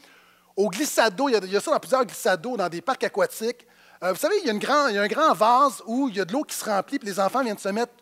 au 0.57 0.69
glissado. 0.69 1.29
Il 1.29 1.51
y, 1.51 1.57
a, 1.57 1.61
ça 1.61 1.71
dans 1.71 1.79
plusieurs 1.79 2.05
glissados, 2.05 2.57
dans 2.57 2.69
des 2.69 2.81
parcs 2.81 3.05
aquatiques. 3.05 3.67
Euh, 4.03 4.13
vous 4.13 4.19
savez, 4.19 4.37
il 4.43 4.47
y, 4.47 4.51
a 4.51 4.89
il 4.89 4.95
y 4.95 4.99
a 4.99 5.03
un 5.03 5.09
grand 5.09 5.35
vase 5.35 5.83
où 5.87 6.09
il 6.09 6.17
y 6.17 6.21
a 6.21 6.25
de 6.25 6.33
l'eau 6.33 6.45
qui 6.45 6.55
se 6.55 6.65
remplit, 6.65 6.99
puis 6.99 7.09
les 7.09 7.21
enfants 7.21 7.43
viennent 7.43 7.59
se 7.59 7.69
mettre 7.69 7.93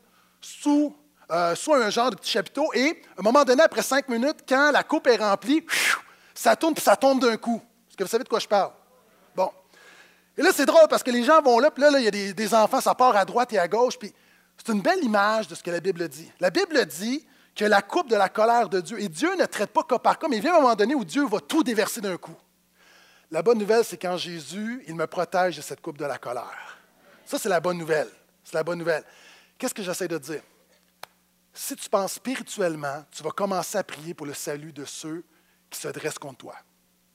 sous 0.41 0.95
euh, 1.31 1.55
soit 1.55 1.85
un 1.85 1.91
genre 1.91 2.11
de 2.11 2.17
petit 2.17 2.31
chapiteau, 2.31 2.73
et 2.75 3.03
à 3.17 3.21
un 3.21 3.23
moment 3.23 3.45
donné, 3.45 3.63
après 3.63 3.83
cinq 3.83 4.09
minutes, 4.09 4.39
quand 4.49 4.71
la 4.71 4.83
coupe 4.85 5.07
est 5.09 5.17
remplie, 5.17 5.65
ça 6.35 6.55
tourne 6.55 6.75
puis 6.75 6.85
ça 6.85 6.97
tombe 6.97 7.21
d'un 7.21 7.37
coup. 7.37 7.61
Est-ce 7.89 7.97
que 7.97 8.05
vous 8.05 8.11
savez 8.11 8.25
de 8.25 8.29
quoi 8.29 8.39
je 8.39 8.47
parle? 8.47 8.71
Bon. 9.35 9.51
Et 10.37 10.43
là, 10.43 10.51
c'est 10.55 10.67
drôle 10.67 10.87
parce 10.89 11.03
que 11.03 11.11
les 11.11 11.25
gens 11.25 11.41
vont 11.43 11.59
là, 11.59 11.71
puis 11.71 11.83
là, 11.83 11.91
il 11.99 12.05
y 12.05 12.09
a 12.09 12.33
des, 12.33 12.55
enfants, 12.55 12.81
ça 12.81 12.95
part 12.95 13.17
à 13.17 13.25
droite 13.25 13.53
et 13.53 13.59
à 13.59 13.67
gauche, 13.67 13.99
puis 13.99 14.13
c'est 14.57 14.73
une 14.73 14.83
belle 14.83 15.03
image 15.03 15.49
de 15.49 15.55
ce 15.55 15.63
que 15.63 15.71
la 15.71 15.81
Bible 15.81 16.07
dit. 16.09 16.31
La 16.41 16.51
Bible 16.51 16.85
dit 16.87 17.27
que 17.55 17.65
la 17.65 17.83
coupe 17.83 18.09
de 18.09 18.17
la 18.17 18.29
colère 18.29 18.69
de 18.69 18.81
Dieu, 18.81 19.01
et 19.01 19.09
Dieu 19.09 19.35
ne 19.37 19.47
traite 19.47 19.71
pas 19.71 19.83
cas 19.83 19.99
par 19.99 20.19
cas, 20.19 20.29
mais 20.29 20.37
il 20.37 20.43
vient 20.43 20.57
un 20.57 20.61
moment 20.61 20.75
donné 20.75 20.95
où 20.95 21.05
Dieu 21.05 21.27
va 21.27 21.41
tout 21.41 21.63
déverser 21.63 22.01
d'un 22.01 22.19
coup. 22.19 22.37
La 23.31 23.43
bonne 23.43 23.59
nouvelle, 23.59 23.85
c'est 23.85 23.97
qu'en 23.97 24.17
Jésus, 24.17 24.85
il 24.87 24.95
me 24.95 25.07
protège 25.07 25.57
de 25.57 25.63
cette 25.63 25.81
coupe 25.81 25.99
de 25.99 26.05
la 26.05 26.19
colère. 26.19 26.79
Ça, 27.25 27.39
c'est 27.39 27.49
la 27.49 27.59
bonne 27.59 27.79
nouvelle. 27.79 28.09
C'est 28.45 28.55
la 28.55 28.63
bonne 28.63 28.79
nouvelle. 28.79 29.03
Qu'est-ce 29.59 29.75
que 29.75 29.83
j'essaie 29.83 30.07
de 30.07 30.19
dire? 30.19 30.43
Si 31.57 31.75
tu 31.75 31.89
penses 31.89 32.15
spirituellement, 32.15 33.05
tu 33.11 33.23
vas 33.23 33.31
commencer 33.31 33.79
à 33.79 33.83
prier 33.83 34.13
pour 34.13 34.27
le 34.27 34.35
salut 34.35 34.73
de 34.73 34.85
ceux 34.85 35.25
qui 35.71 35.81
se 35.81 35.89
dressent 35.89 36.19
contre 36.19 36.39
toi. 36.39 36.55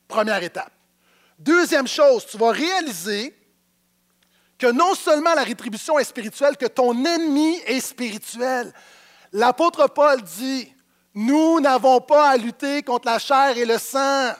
Première 0.07 0.41
étape. 0.41 0.73
Deuxième 1.37 1.87
chose, 1.87 2.25
tu 2.25 2.37
vas 2.37 2.51
réaliser 2.51 3.37
que 4.57 4.71
non 4.71 4.95
seulement 4.95 5.33
la 5.35 5.43
rétribution 5.43 5.99
est 5.99 6.03
spirituelle, 6.03 6.57
que 6.57 6.65
ton 6.65 7.05
ennemi 7.05 7.57
est 7.65 7.79
spirituel. 7.79 8.73
L'apôtre 9.31 9.87
Paul 9.87 10.21
dit, 10.23 10.73
nous 11.13 11.59
n'avons 11.59 12.01
pas 12.01 12.31
à 12.31 12.37
lutter 12.37 12.81
contre 12.81 13.07
la 13.07 13.19
chair 13.19 13.57
et 13.57 13.65
le 13.65 13.77
sang, 13.77 14.31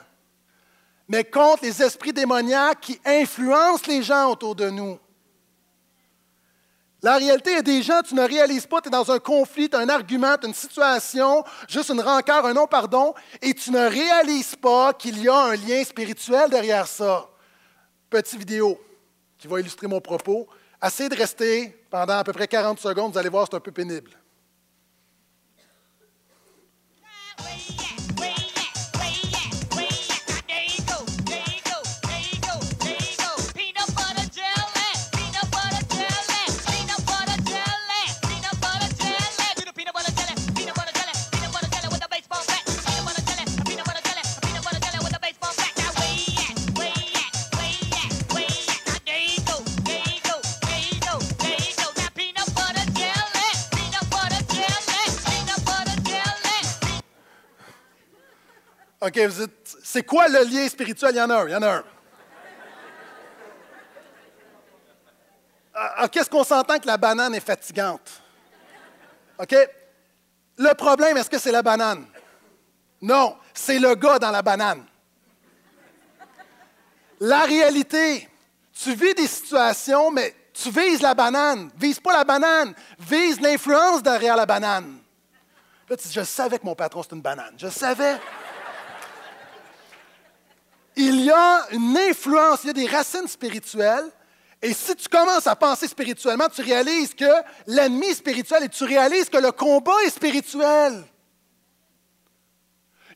mais 1.06 1.24
contre 1.24 1.64
les 1.64 1.82
esprits 1.82 2.12
démoniaques 2.12 2.80
qui 2.80 3.00
influencent 3.04 3.86
les 3.86 4.02
gens 4.02 4.30
autour 4.30 4.56
de 4.56 4.68
nous. 4.68 4.98
La 7.02 7.16
réalité, 7.16 7.50
il 7.52 7.58
y 7.58 7.62
des 7.64 7.82
gens, 7.82 8.00
tu 8.02 8.14
ne 8.14 8.22
réalises 8.22 8.66
pas, 8.66 8.80
tu 8.80 8.86
es 8.86 8.90
dans 8.90 9.10
un 9.10 9.18
conflit, 9.18 9.68
tu 9.68 9.76
as 9.76 9.80
un 9.80 9.88
argument, 9.88 10.36
tu 10.38 10.46
as 10.46 10.48
une 10.48 10.54
situation, 10.54 11.42
juste 11.68 11.90
une 11.90 12.00
rancœur, 12.00 12.46
un 12.46 12.54
non-pardon, 12.54 13.12
et 13.40 13.54
tu 13.54 13.72
ne 13.72 13.88
réalises 13.88 14.54
pas 14.54 14.92
qu'il 14.92 15.20
y 15.20 15.28
a 15.28 15.36
un 15.36 15.56
lien 15.56 15.82
spirituel 15.82 16.48
derrière 16.48 16.86
ça. 16.86 17.28
Petite 18.08 18.38
vidéo 18.38 18.80
qui 19.36 19.48
va 19.48 19.58
illustrer 19.58 19.88
mon 19.88 20.00
propos. 20.00 20.46
Essayez 20.80 21.08
de 21.08 21.16
rester 21.16 21.84
pendant 21.90 22.18
à 22.18 22.24
peu 22.24 22.32
près 22.32 22.46
40 22.46 22.78
secondes, 22.78 23.12
vous 23.12 23.18
allez 23.18 23.28
voir, 23.28 23.48
c'est 23.50 23.56
un 23.56 23.60
peu 23.60 23.72
pénible. 23.72 24.10
OK, 59.02 59.18
vous 59.18 59.46
c'est 59.82 60.04
quoi 60.04 60.28
le 60.28 60.44
lien 60.44 60.68
spirituel? 60.68 61.10
Il 61.12 61.18
y 61.18 61.20
en 61.20 61.28
a 61.28 61.42
un, 61.42 61.48
il 61.48 61.50
y 61.50 61.56
en 61.56 61.62
a 61.62 61.74
un. 61.74 61.84
Ah, 65.74 65.94
ah, 65.96 66.08
qu'est-ce 66.08 66.30
qu'on 66.30 66.44
s'entend 66.44 66.78
que 66.78 66.86
la 66.86 66.96
banane 66.96 67.34
est 67.34 67.40
fatigante? 67.40 68.22
OK? 69.40 69.56
Le 70.56 70.74
problème, 70.74 71.16
est-ce 71.16 71.28
que 71.28 71.38
c'est 71.38 71.50
la 71.50 71.62
banane? 71.62 72.06
Non, 73.00 73.36
c'est 73.52 73.80
le 73.80 73.96
gars 73.96 74.20
dans 74.20 74.30
la 74.30 74.42
banane. 74.42 74.84
La 77.18 77.40
réalité, 77.40 78.28
tu 78.72 78.94
vis 78.94 79.14
des 79.14 79.26
situations, 79.26 80.12
mais 80.12 80.36
tu 80.52 80.70
vises 80.70 81.02
la 81.02 81.14
banane. 81.14 81.72
Vise 81.76 81.98
pas 81.98 82.12
la 82.12 82.24
banane, 82.24 82.72
vise 83.00 83.40
l'influence 83.40 84.00
derrière 84.00 84.36
la 84.36 84.46
banane. 84.46 85.00
Là, 85.88 85.96
tu 85.96 86.06
dis, 86.06 86.14
je 86.14 86.22
savais 86.22 86.60
que 86.60 86.64
mon 86.64 86.76
patron, 86.76 87.02
c'est 87.02 87.16
une 87.16 87.22
banane. 87.22 87.54
Je 87.56 87.68
savais. 87.68 88.20
Il 90.96 91.20
y 91.22 91.30
a 91.30 91.66
une 91.72 91.96
influence, 91.96 92.64
il 92.64 92.68
y 92.68 92.70
a 92.70 92.74
des 92.74 92.86
racines 92.86 93.28
spirituelles. 93.28 94.10
Et 94.60 94.72
si 94.72 94.94
tu 94.94 95.08
commences 95.08 95.46
à 95.46 95.56
penser 95.56 95.88
spirituellement, 95.88 96.48
tu 96.48 96.62
réalises 96.62 97.14
que 97.14 97.30
l'ennemi 97.66 98.06
est 98.06 98.14
spirituel 98.14 98.64
et 98.64 98.68
tu 98.68 98.84
réalises 98.84 99.28
que 99.28 99.38
le 99.38 99.50
combat 99.50 100.02
est 100.04 100.10
spirituel. 100.10 101.04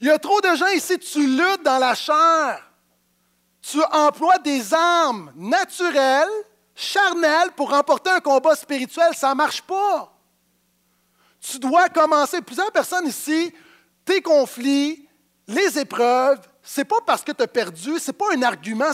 Il 0.01 0.09
y 0.09 0.11
a 0.11 0.19
trop 0.19 0.41
de 0.41 0.55
gens 0.57 0.67
ici, 0.69 0.99
tu 0.99 1.25
luttes 1.25 1.63
dans 1.63 1.79
la 1.79 1.95
chair. 1.95 2.63
Tu 3.63 3.81
emploies 3.93 4.39
des 4.39 4.75
armes 4.75 5.33
naturelles, 5.37 6.29
charnelles, 6.75 7.53
pour 7.57 7.71
remporter 7.71 8.11
un 8.11 8.21
combat 8.21 8.55
spirituel. 8.55 9.15
Ça 9.15 9.31
ne 9.31 9.35
marche 9.35 9.63
pas. 9.63 10.13
Tu 11.41 11.59
dois 11.59 11.89
commencer. 11.89 12.43
Plusieurs 12.43 12.73
personnes 12.73 13.07
ici, 13.07 13.53
tes 14.05 14.21
conflits, 14.21 15.09
les 15.47 15.79
épreuves, 15.79 16.41
c'est 16.69 16.85
pas 16.85 16.97
parce 17.07 17.23
que 17.23 17.31
tu 17.31 17.45
as 17.45 17.47
perdu, 17.47 17.93
c'est 18.01 18.13
pas 18.13 18.27
un 18.35 18.43
argument, 18.43 18.87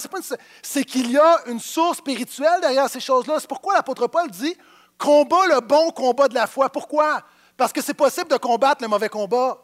c'est 0.62 0.85
qu'il 0.85 1.11
y 1.11 1.16
a 1.16 1.38
une 1.46 1.58
source 1.58 1.98
spirituelle 1.98 2.61
derrière 2.61 2.88
ces 2.90 3.00
choses-là. 3.00 3.38
C'est 3.40 3.48
pourquoi 3.48 3.72
l'apôtre 3.72 4.06
Paul 4.08 4.30
dit 4.30 4.54
combat 4.98 5.46
le 5.48 5.61
bon 5.61 5.90
combat 5.90 6.28
de 6.28 6.35
la 6.35 6.46
foi. 6.46 6.68
Pourquoi? 6.68 7.22
Parce 7.56 7.72
que 7.72 7.80
c'est 7.80 7.94
possible 7.94 8.28
de 8.28 8.37
combattre 8.37 8.82
le 8.82 8.88
mauvais 8.88 9.08
combat. 9.08 9.58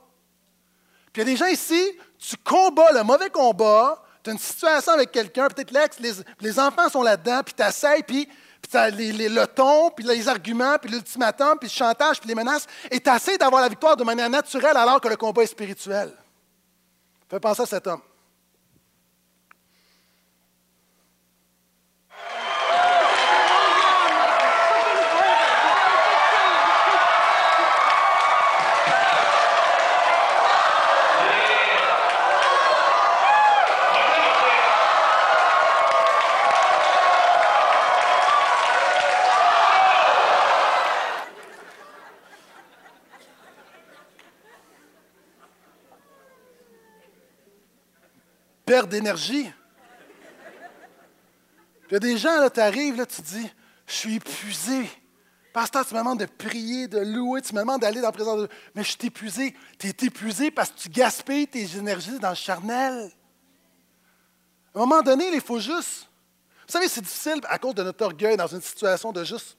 Puis 1.13 1.21
il 1.21 1.29
y 1.29 1.31
a 1.31 1.33
des 1.33 1.37
gens 1.37 1.47
ici, 1.47 1.99
tu 2.19 2.37
combats 2.39 2.93
le 2.93 3.03
mauvais 3.03 3.29
combat, 3.29 4.03
tu 4.25 4.31
as 4.31 4.33
une 4.33 4.39
situation 4.39 4.93
avec 4.93 5.13
quelqu'un, 5.13 5.49
peut-être 5.49 5.71
l'ex, 5.71 5.99
les, 6.41 6.59
enfants 6.59 6.89
sont 6.89 7.03
là-dedans, 7.03 7.43
puis 7.45 7.53
tu 7.55 7.63
essaies, 7.63 8.03
puis, 8.07 8.25
puis 8.25 8.71
tu 8.71 8.77
as 8.79 8.89
le 8.89 9.45
ton, 9.47 9.91
puis 9.91 10.07
les 10.07 10.27
arguments, 10.29 10.79
puis 10.81 10.91
l'ultimatum, 10.91 11.59
puis 11.59 11.69
le 11.69 11.75
chantage, 11.75 12.21
puis 12.21 12.29
les 12.29 12.35
menaces, 12.35 12.67
et 12.91 13.01
tu 13.01 13.37
d'avoir 13.37 13.61
la 13.61 13.69
victoire 13.69 13.99
de 13.99 14.05
manière 14.05 14.31
naturelle 14.31 14.79
alors 14.79 14.99
que 14.99 15.09
le 15.09 15.17
combat 15.17 15.43
est 15.43 15.47
spirituel. 15.47 16.11
Fais 17.29 17.41
penser 17.41 17.63
à 17.63 17.67
cet 17.67 17.87
homme. 17.87 18.01
D'énergie. 48.89 49.51
Il 51.89 51.93
y 51.93 51.97
a 51.97 52.01
des 52.01 52.19
gens, 52.19 52.41
là, 52.41 52.51
tu 52.51 52.61
arrives, 52.61 53.07
tu 53.07 53.23
dis, 53.23 53.51
je 53.87 53.93
suis 53.93 54.15
épuisé. 54.17 54.89
Pasteur, 55.53 55.87
tu 55.87 55.95
me 55.95 56.01
demandes 56.01 56.21
de 56.21 56.27
prier, 56.27 56.87
de 56.89 56.99
louer, 56.99 57.41
tu 57.41 57.55
me 57.55 57.61
demandes 57.61 57.81
d'aller 57.81 58.01
dans 58.01 58.09
la 58.09 58.13
présence 58.13 58.43
de 58.43 58.47
Dieu. 58.47 58.57
Mais 58.75 58.85
je 58.85 58.91
suis 58.91 59.07
épuisé. 59.07 59.57
Tu 59.79 59.89
es 59.89 60.07
épuisé 60.07 60.51
parce 60.51 60.71
que 60.71 60.79
tu 60.79 60.89
gaspilles 60.91 61.49
tes 61.49 61.77
énergies 61.77 62.19
dans 62.19 62.31
le 62.31 62.35
charnel. 62.35 63.11
À 64.75 64.79
un 64.79 64.81
moment 64.81 65.03
donné, 65.03 65.31
il 65.33 65.41
faut 65.41 65.59
juste. 65.59 66.09
Vous 66.67 66.73
savez, 66.73 66.89
c'est 66.89 67.01
difficile 67.01 67.41
à 67.49 67.59
cause 67.59 67.75
de 67.75 67.83
notre 67.83 68.05
orgueil 68.05 68.37
dans 68.37 68.47
une 68.47 68.61
situation 68.61 69.11
de 69.11 69.25
juste. 69.25 69.57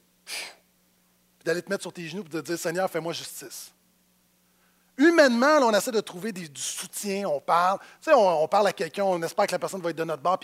d'aller 1.44 1.64
te 1.64 1.70
mettre 1.70 1.82
sur 1.82 1.92
tes 1.94 2.08
genoux 2.08 2.24
et 2.24 2.30
de 2.30 2.42
dire 2.42 2.60
Seigneur, 2.60 2.90
fais-moi 2.90 3.14
justice. 3.14 3.74
Humainement, 5.00 5.60
on 5.62 5.74
essaie 5.74 5.92
de 5.92 6.02
trouver 6.02 6.34
du 6.34 6.50
soutien, 6.56 7.26
on 7.30 7.40
parle. 7.40 7.80
Tu 8.02 8.12
sais, 8.12 8.14
on, 8.14 8.46
parle 8.50 8.68
à 8.68 8.74
quelqu'un, 8.74 9.06
on 9.06 9.22
espère 9.24 9.48
que 9.48 9.54
la 9.54 9.60
personne 9.60 9.82
va 9.82 9.92
être 9.92 9.96
de 9.96 10.04
notre 10.04 10.22
bord. 10.22 10.38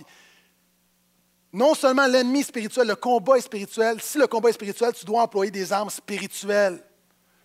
Non 1.51 1.75
seulement 1.75 2.07
l'ennemi 2.07 2.41
spirituel, 2.41 2.87
le 2.87 2.95
combat 2.95 3.37
est 3.37 3.41
spirituel. 3.41 4.01
Si 4.01 4.17
le 4.17 4.27
combat 4.27 4.49
est 4.49 4.53
spirituel, 4.53 4.93
tu 4.93 5.03
dois 5.03 5.23
employer 5.23 5.51
des 5.51 5.73
armes 5.73 5.89
spirituelles. 5.89 6.81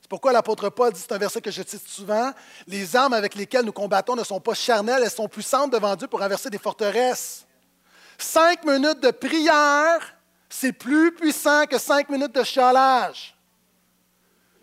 C'est 0.01 0.09
pourquoi 0.09 0.33
l'apôtre 0.33 0.69
Paul 0.69 0.93
dit, 0.93 1.01
c'est 1.01 1.11
un 1.11 1.19
verset 1.19 1.41
que 1.41 1.51
je 1.51 1.63
cite 1.67 1.87
souvent, 1.89 2.31
les 2.69 2.95
armes 2.95 3.15
avec 3.15 3.35
lesquelles 3.35 3.65
nous 3.65 3.73
combattons 3.73 4.15
ne 4.15 4.23
sont 4.23 4.41
pas 4.41 4.55
charnelles, 4.55 5.03
elles 5.03 5.11
sont 5.11 5.29
puissantes 5.29 5.73
devant 5.73 5.97
Dieu 5.97 6.07
pour 6.07 6.21
renverser 6.21 6.49
des 6.49 6.59
forteresses. 6.59 7.45
Cinq 8.19 8.65
minutes 8.65 9.01
de 9.01 9.11
prière, 9.11 10.15
c'est 10.49 10.73
plus 10.73 11.13
puissant 11.13 11.67
que 11.67 11.79
cinq 11.79 12.09
minutes 12.09 12.35
de 12.35 12.45
chalage. 12.45 13.37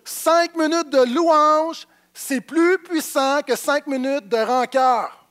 Cinq 0.06 0.56
minutes 0.56 0.90
de 0.90 1.14
louange, 1.14 1.86
c'est 2.18 2.42
plus 2.42 2.80
puissant 2.80 3.42
que 3.44 3.56
cinq 3.56 3.86
minutes 3.86 4.28
de 4.28 4.38
rancœur. 4.38 5.28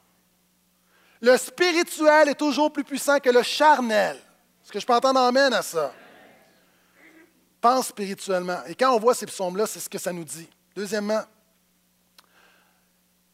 Le 1.21 1.37
spirituel 1.37 2.29
est 2.29 2.37
toujours 2.37 2.73
plus 2.73 2.85
puissant 2.85 3.19
que 3.19 3.29
le 3.29 3.43
charnel. 3.43 4.17
Est-ce 4.63 4.71
que 4.71 4.79
je 4.79 4.87
peux 4.87 4.95
entendre 4.95 5.19
amène 5.19 5.53
à 5.53 5.63
ça? 5.63 5.93
Pense 7.61 7.89
spirituellement. 7.89 8.59
Et 8.69 8.77
quand 8.77 8.95
on 8.95 9.01
voit 9.01 9.15
ces 9.15 9.27
psaumes-là, 9.27 9.67
c'est 9.67 9.81
ce 9.81 9.89
que 9.89 9.99
ça 9.99 10.13
nous 10.13 10.23
dit. 10.23 10.49
Deuxièmement, 10.77 11.23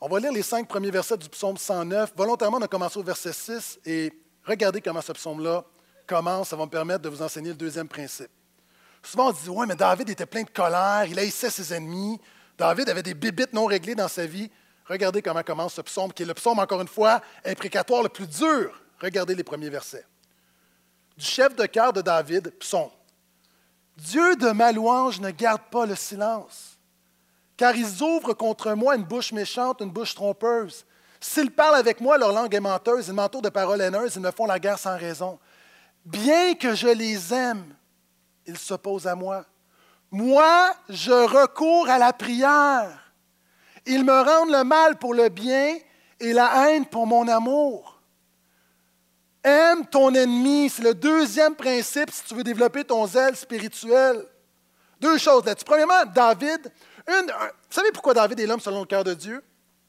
on 0.01 0.09
va 0.09 0.19
lire 0.19 0.33
les 0.33 0.43
cinq 0.43 0.67
premiers 0.67 0.91
versets 0.91 1.19
du 1.19 1.29
psaume 1.29 1.59
109. 1.59 2.15
Volontairement, 2.17 2.57
on 2.57 2.63
a 2.63 2.69
commencé 2.69 2.99
au 2.99 3.03
verset 3.03 3.35
6 3.35 3.81
et 3.85 4.13
regardez 4.45 4.81
comment 4.81 5.03
ce 5.03 5.13
psaume-là 5.13 5.63
commence. 6.07 6.49
Ça 6.49 6.57
va 6.57 6.65
me 6.65 6.71
permettre 6.71 7.03
de 7.03 7.11
vous 7.11 7.21
enseigner 7.21 7.51
le 7.51 7.57
deuxième 7.57 7.89
principe. 7.89 8.31
Souvent, 9.03 9.29
on 9.29 9.33
dit 9.33 9.49
Ouais, 9.51 9.67
mais 9.67 9.77
David 9.77 10.09
était 10.09 10.27
plein 10.27 10.43
de 10.43 10.51
colère, 10.51 11.05
il 11.07 11.19
haïssait 11.19 11.51
ses 11.51 11.75
ennemis. 11.75 12.19
David 12.63 12.89
avait 12.91 13.03
des 13.03 13.15
bibites 13.15 13.53
non 13.53 13.67
réglées 13.67 13.97
dans 13.97 14.07
sa 14.07 14.25
vie. 14.25 14.49
Regardez 14.87 15.21
comment 15.21 15.43
commence 15.43 15.75
ce 15.75 15.81
psaume, 15.81 16.13
qui 16.13 16.23
est 16.23 16.27
le 16.27 16.35
psaume, 16.35 16.61
encore 16.61 16.81
une 16.81 16.87
fois, 16.87 17.21
imprécatoire 17.45 18.05
le 18.05 18.09
plus 18.09 18.29
dur. 18.29 18.81
Regardez 19.01 19.35
les 19.35 19.43
premiers 19.43 19.69
versets. 19.69 20.07
Du 21.17 21.25
chef 21.25 21.57
de 21.57 21.67
cœur 21.67 21.93
de 21.93 22.03
David, 22.03 22.57
psaume. 22.61 22.91
Dieu 23.97 24.37
de 24.37 24.51
ma 24.51 24.71
louange 24.71 25.21
ne 25.21 25.31
garde 25.33 25.63
pas 25.73 25.87
le 25.87 25.97
silence, 25.97 26.79
car 27.57 27.75
ils 27.75 28.01
ouvrent 28.01 28.35
contre 28.35 28.73
moi 28.75 28.95
une 28.95 29.03
bouche 29.03 29.33
méchante, 29.33 29.81
une 29.81 29.91
bouche 29.91 30.15
trompeuse. 30.15 30.87
S'ils 31.21 31.51
parlent 31.51 31.75
avec 31.75 32.01
moi, 32.01 32.17
leur 32.17 32.33
langue 32.33 32.55
est 32.55 32.61
menteuse, 32.61 33.09
ils 33.09 33.13
m'entourent 33.13 33.43
de 33.43 33.49
paroles 33.49 33.81
haineuses, 33.81 34.15
ils 34.15 34.23
me 34.23 34.31
font 34.31 34.47
la 34.47 34.61
guerre 34.61 34.79
sans 34.79 34.97
raison. 34.97 35.41
Bien 36.05 36.55
que 36.55 36.77
je 36.77 36.89
les 36.89 37.35
aime, 37.35 37.75
ils 38.47 38.59
s'opposent 38.59 39.09
à 39.09 39.17
moi. 39.17 39.45
Moi, 40.13 40.75
je 40.91 41.11
recours 41.11 41.89
à 41.89 41.99
la 41.99 42.13
prière. 42.13 43.13
Ils 43.87 44.05
me 44.05 44.13
rendent 44.13 44.53
le 44.53 44.63
mal 44.63 44.99
pour 44.99 45.15
le 45.15 45.31
bien 45.31 45.79
et 46.21 46.33
la 46.35 46.69
haine 46.69 46.85
pour 46.85 47.07
mon 47.07 47.27
amour. 47.27 47.99
Aime 49.43 49.87
ton 49.87 50.15
ennemi. 50.15 50.69
C'est 50.69 50.83
le 50.83 50.95
deuxième 50.95 51.57
principe 51.57 52.11
si 52.11 52.25
tu 52.25 52.35
veux 52.35 52.45
développer 52.45 52.85
ton 52.85 53.07
zèle 53.07 53.35
spirituel. 53.35 54.23
Deux 55.01 55.17
choses 55.17 55.47
là-dessus. 55.47 55.65
Premièrement, 55.65 56.05
David. 56.15 56.71
vous 57.09 57.33
savez 57.71 57.91
pourquoi 57.91 58.13
David 58.13 58.39
est 58.39 58.47
l'homme 58.47 58.61
selon 58.61 58.81
le 58.81 58.87
cœur 58.87 59.05
de 59.05 59.15
Dieu? 59.15 59.43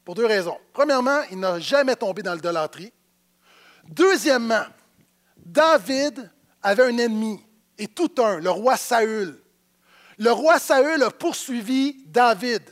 Pour 0.06 0.14
deux 0.14 0.26
raisons. 0.26 0.58
Premièrement, 0.72 1.20
il 1.30 1.38
n'a 1.38 1.60
jamais 1.60 1.96
tombé 1.96 2.22
dans 2.22 2.34
l'idolâtrie. 2.34 2.92
Deuxièmement, 3.88 4.64
David 5.36 6.30
avait 6.62 6.84
un 6.84 6.96
ennemi, 6.96 7.44
et 7.76 7.86
tout 7.86 8.10
un, 8.18 8.40
le 8.40 8.50
roi 8.50 8.76
Saül. 8.76 9.43
Le 10.18 10.30
roi 10.30 10.58
Saül 10.58 11.02
a 11.02 11.10
poursuivi 11.10 12.04
David 12.06 12.62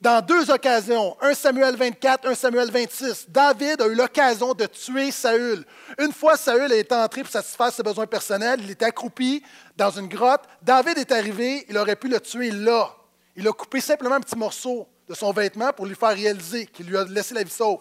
dans 0.00 0.20
deux 0.20 0.50
occasions, 0.50 1.16
1 1.22 1.34
Samuel 1.34 1.74
24, 1.74 2.28
1 2.28 2.34
Samuel 2.34 2.70
26. 2.70 3.26
David 3.28 3.80
a 3.80 3.86
eu 3.86 3.94
l'occasion 3.94 4.52
de 4.52 4.66
tuer 4.66 5.10
Saül. 5.10 5.64
Une 5.98 6.12
fois, 6.12 6.36
Saül 6.36 6.70
est 6.72 6.92
entré 6.92 7.22
pour 7.22 7.32
satisfaire 7.32 7.72
ses 7.72 7.82
besoins 7.82 8.06
personnels. 8.06 8.60
Il 8.62 8.70
était 8.70 8.84
accroupi 8.84 9.42
dans 9.76 9.90
une 9.90 10.08
grotte. 10.08 10.42
David 10.62 10.98
est 10.98 11.12
arrivé, 11.12 11.64
il 11.68 11.78
aurait 11.78 11.96
pu 11.96 12.08
le 12.08 12.20
tuer 12.20 12.50
là. 12.50 12.94
Il 13.34 13.48
a 13.48 13.52
coupé 13.52 13.80
simplement 13.80 14.16
un 14.16 14.20
petit 14.20 14.36
morceau 14.36 14.86
de 15.08 15.14
son 15.14 15.32
vêtement 15.32 15.72
pour 15.72 15.86
lui 15.86 15.94
faire 15.94 16.14
réaliser 16.14 16.66
qu'il 16.66 16.86
lui 16.86 16.96
a 16.96 17.04
laissé 17.04 17.34
la 17.34 17.42
vie 17.42 17.50
sauve. 17.50 17.80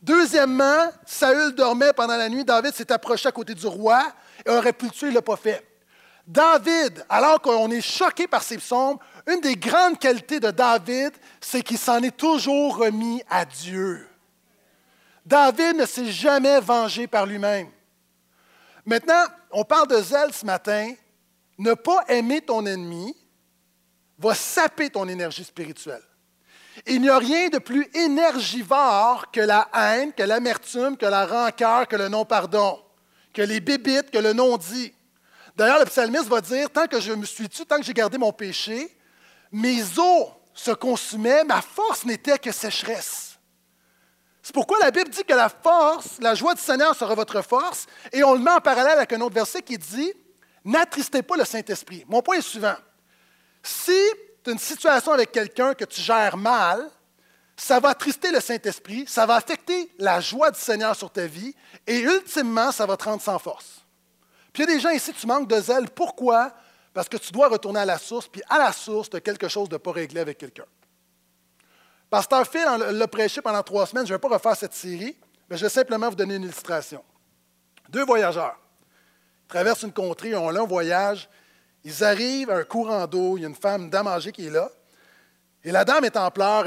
Deuxièmement, 0.00 0.90
Saül 1.04 1.54
dormait 1.54 1.92
pendant 1.92 2.16
la 2.16 2.28
nuit. 2.28 2.44
David 2.44 2.74
s'est 2.74 2.90
approché 2.92 3.28
à 3.28 3.32
côté 3.32 3.54
du 3.54 3.66
roi 3.66 4.02
et 4.46 4.50
aurait 4.50 4.72
pu 4.72 4.86
le 4.86 4.90
tuer, 4.92 5.08
il 5.08 5.10
ne 5.10 5.16
l'a 5.16 5.22
pas 5.22 5.36
fait. 5.36 5.69
David, 6.30 7.04
alors 7.08 7.42
qu'on 7.42 7.72
est 7.72 7.80
choqué 7.80 8.28
par 8.28 8.44
ses 8.44 8.58
psaumes, 8.58 8.98
une 9.26 9.40
des 9.40 9.56
grandes 9.56 9.98
qualités 9.98 10.38
de 10.38 10.52
David, 10.52 11.10
c'est 11.40 11.60
qu'il 11.60 11.76
s'en 11.76 12.00
est 12.02 12.16
toujours 12.16 12.76
remis 12.76 13.20
à 13.28 13.44
Dieu. 13.44 14.06
David 15.26 15.76
ne 15.76 15.86
s'est 15.86 16.12
jamais 16.12 16.60
vengé 16.60 17.08
par 17.08 17.26
lui-même. 17.26 17.68
Maintenant, 18.86 19.24
on 19.50 19.64
parle 19.64 19.88
de 19.88 20.00
zèle 20.00 20.32
ce 20.32 20.46
matin. 20.46 20.92
Ne 21.58 21.74
pas 21.74 22.04
aimer 22.06 22.40
ton 22.40 22.64
ennemi 22.64 23.16
va 24.16 24.32
saper 24.32 24.88
ton 24.88 25.08
énergie 25.08 25.44
spirituelle. 25.44 26.02
Il 26.86 27.00
n'y 27.00 27.08
a 27.08 27.18
rien 27.18 27.48
de 27.48 27.58
plus 27.58 27.88
énergivore 27.92 29.32
que 29.32 29.40
la 29.40 29.68
haine, 29.74 30.12
que 30.12 30.22
l'amertume, 30.22 30.96
que 30.96 31.06
la 31.06 31.26
rancœur, 31.26 31.88
que 31.88 31.96
le 31.96 32.08
non-pardon, 32.08 32.78
que 33.34 33.42
les 33.42 33.58
bébites, 33.58 34.12
que 34.12 34.18
le 34.18 34.32
non-dit. 34.32 34.94
D'ailleurs, 35.56 35.78
le 35.78 35.84
psalmiste 35.86 36.26
va 36.26 36.40
dire, 36.40 36.70
tant 36.70 36.86
que 36.86 37.00
je 37.00 37.12
me 37.12 37.24
suis 37.24 37.48
tué, 37.48 37.64
tant 37.64 37.78
que 37.78 37.82
j'ai 37.82 37.92
gardé 37.92 38.18
mon 38.18 38.32
péché, 38.32 38.96
mes 39.52 39.82
os 39.98 40.28
se 40.54 40.70
consumaient, 40.70 41.44
ma 41.44 41.62
force 41.62 42.04
n'était 42.04 42.38
que 42.38 42.52
sécheresse. 42.52 43.38
C'est 44.42 44.54
pourquoi 44.54 44.78
la 44.78 44.90
Bible 44.90 45.10
dit 45.10 45.24
que 45.24 45.34
la 45.34 45.48
force, 45.48 46.18
la 46.20 46.34
joie 46.34 46.54
du 46.54 46.60
Seigneur 46.60 46.94
sera 46.94 47.14
votre 47.14 47.42
force, 47.42 47.86
et 48.12 48.24
on 48.24 48.34
le 48.34 48.40
met 48.40 48.50
en 48.50 48.60
parallèle 48.60 48.98
avec 48.98 49.12
un 49.12 49.20
autre 49.20 49.34
verset 49.34 49.62
qui 49.62 49.76
dit, 49.76 50.12
n'attristez 50.64 51.22
pas 51.22 51.36
le 51.36 51.44
Saint-Esprit. 51.44 52.04
Mon 52.08 52.22
point 52.22 52.36
est 52.36 52.42
suivant. 52.42 52.76
Si 53.62 53.98
tu 54.42 54.50
as 54.50 54.52
une 54.52 54.58
situation 54.58 55.12
avec 55.12 55.32
quelqu'un 55.32 55.74
que 55.74 55.84
tu 55.84 56.00
gères 56.00 56.36
mal, 56.36 56.88
ça 57.56 57.78
va 57.78 57.90
attrister 57.90 58.30
le 58.30 58.40
Saint-Esprit, 58.40 59.04
ça 59.06 59.26
va 59.26 59.34
affecter 59.34 59.92
la 59.98 60.20
joie 60.20 60.50
du 60.50 60.58
Seigneur 60.58 60.96
sur 60.96 61.10
ta 61.10 61.26
vie, 61.26 61.54
et 61.86 62.00
ultimement, 62.00 62.72
ça 62.72 62.86
va 62.86 62.96
te 62.96 63.04
rendre 63.04 63.20
sans 63.20 63.38
force. 63.38 63.84
Puis 64.52 64.62
il 64.62 64.68
y 64.68 64.72
a 64.72 64.74
des 64.74 64.80
gens 64.80 64.90
ici, 64.90 65.12
tu 65.12 65.26
manques 65.26 65.48
de 65.48 65.60
zèle. 65.60 65.88
Pourquoi? 65.90 66.52
Parce 66.92 67.08
que 67.08 67.16
tu 67.16 67.32
dois 67.32 67.48
retourner 67.48 67.80
à 67.80 67.84
la 67.84 67.98
source, 67.98 68.28
puis 68.28 68.42
à 68.48 68.58
la 68.58 68.72
source, 68.72 69.10
tu 69.10 69.16
as 69.16 69.20
quelque 69.20 69.48
chose 69.48 69.68
de 69.68 69.76
pas 69.76 69.92
réglé 69.92 70.20
avec 70.20 70.38
quelqu'un. 70.38 70.64
Pasteur 72.08 72.46
Phil 72.46 72.64
l'a 72.90 73.08
prêché 73.08 73.40
pendant 73.40 73.62
trois 73.62 73.86
semaines. 73.86 74.06
Je 74.06 74.12
ne 74.12 74.16
vais 74.16 74.20
pas 74.20 74.28
refaire 74.28 74.56
cette 74.56 74.74
série, 74.74 75.16
mais 75.48 75.56
je 75.56 75.62
vais 75.62 75.70
simplement 75.70 76.08
vous 76.08 76.16
donner 76.16 76.34
une 76.34 76.42
illustration. 76.42 77.04
Deux 77.88 78.04
voyageurs 78.04 78.58
traversent 79.46 79.82
une 79.82 79.92
contrée, 79.92 80.34
ont 80.34 80.48
un 80.48 80.52
long 80.52 80.66
voyage. 80.66 81.28
Ils 81.84 82.04
arrivent 82.04 82.50
à 82.50 82.56
un 82.56 82.64
courant 82.64 83.06
d'eau. 83.06 83.36
Il 83.36 83.42
y 83.42 83.44
a 83.44 83.48
une 83.48 83.54
femme, 83.54 83.90
dame 83.90 84.08
âgée, 84.08 84.32
qui 84.32 84.46
est 84.46 84.50
là. 84.50 84.70
Et 85.62 85.72
la 85.72 85.84
dame 85.84 86.04
est 86.04 86.16
en 86.16 86.30
pleurs 86.30 86.64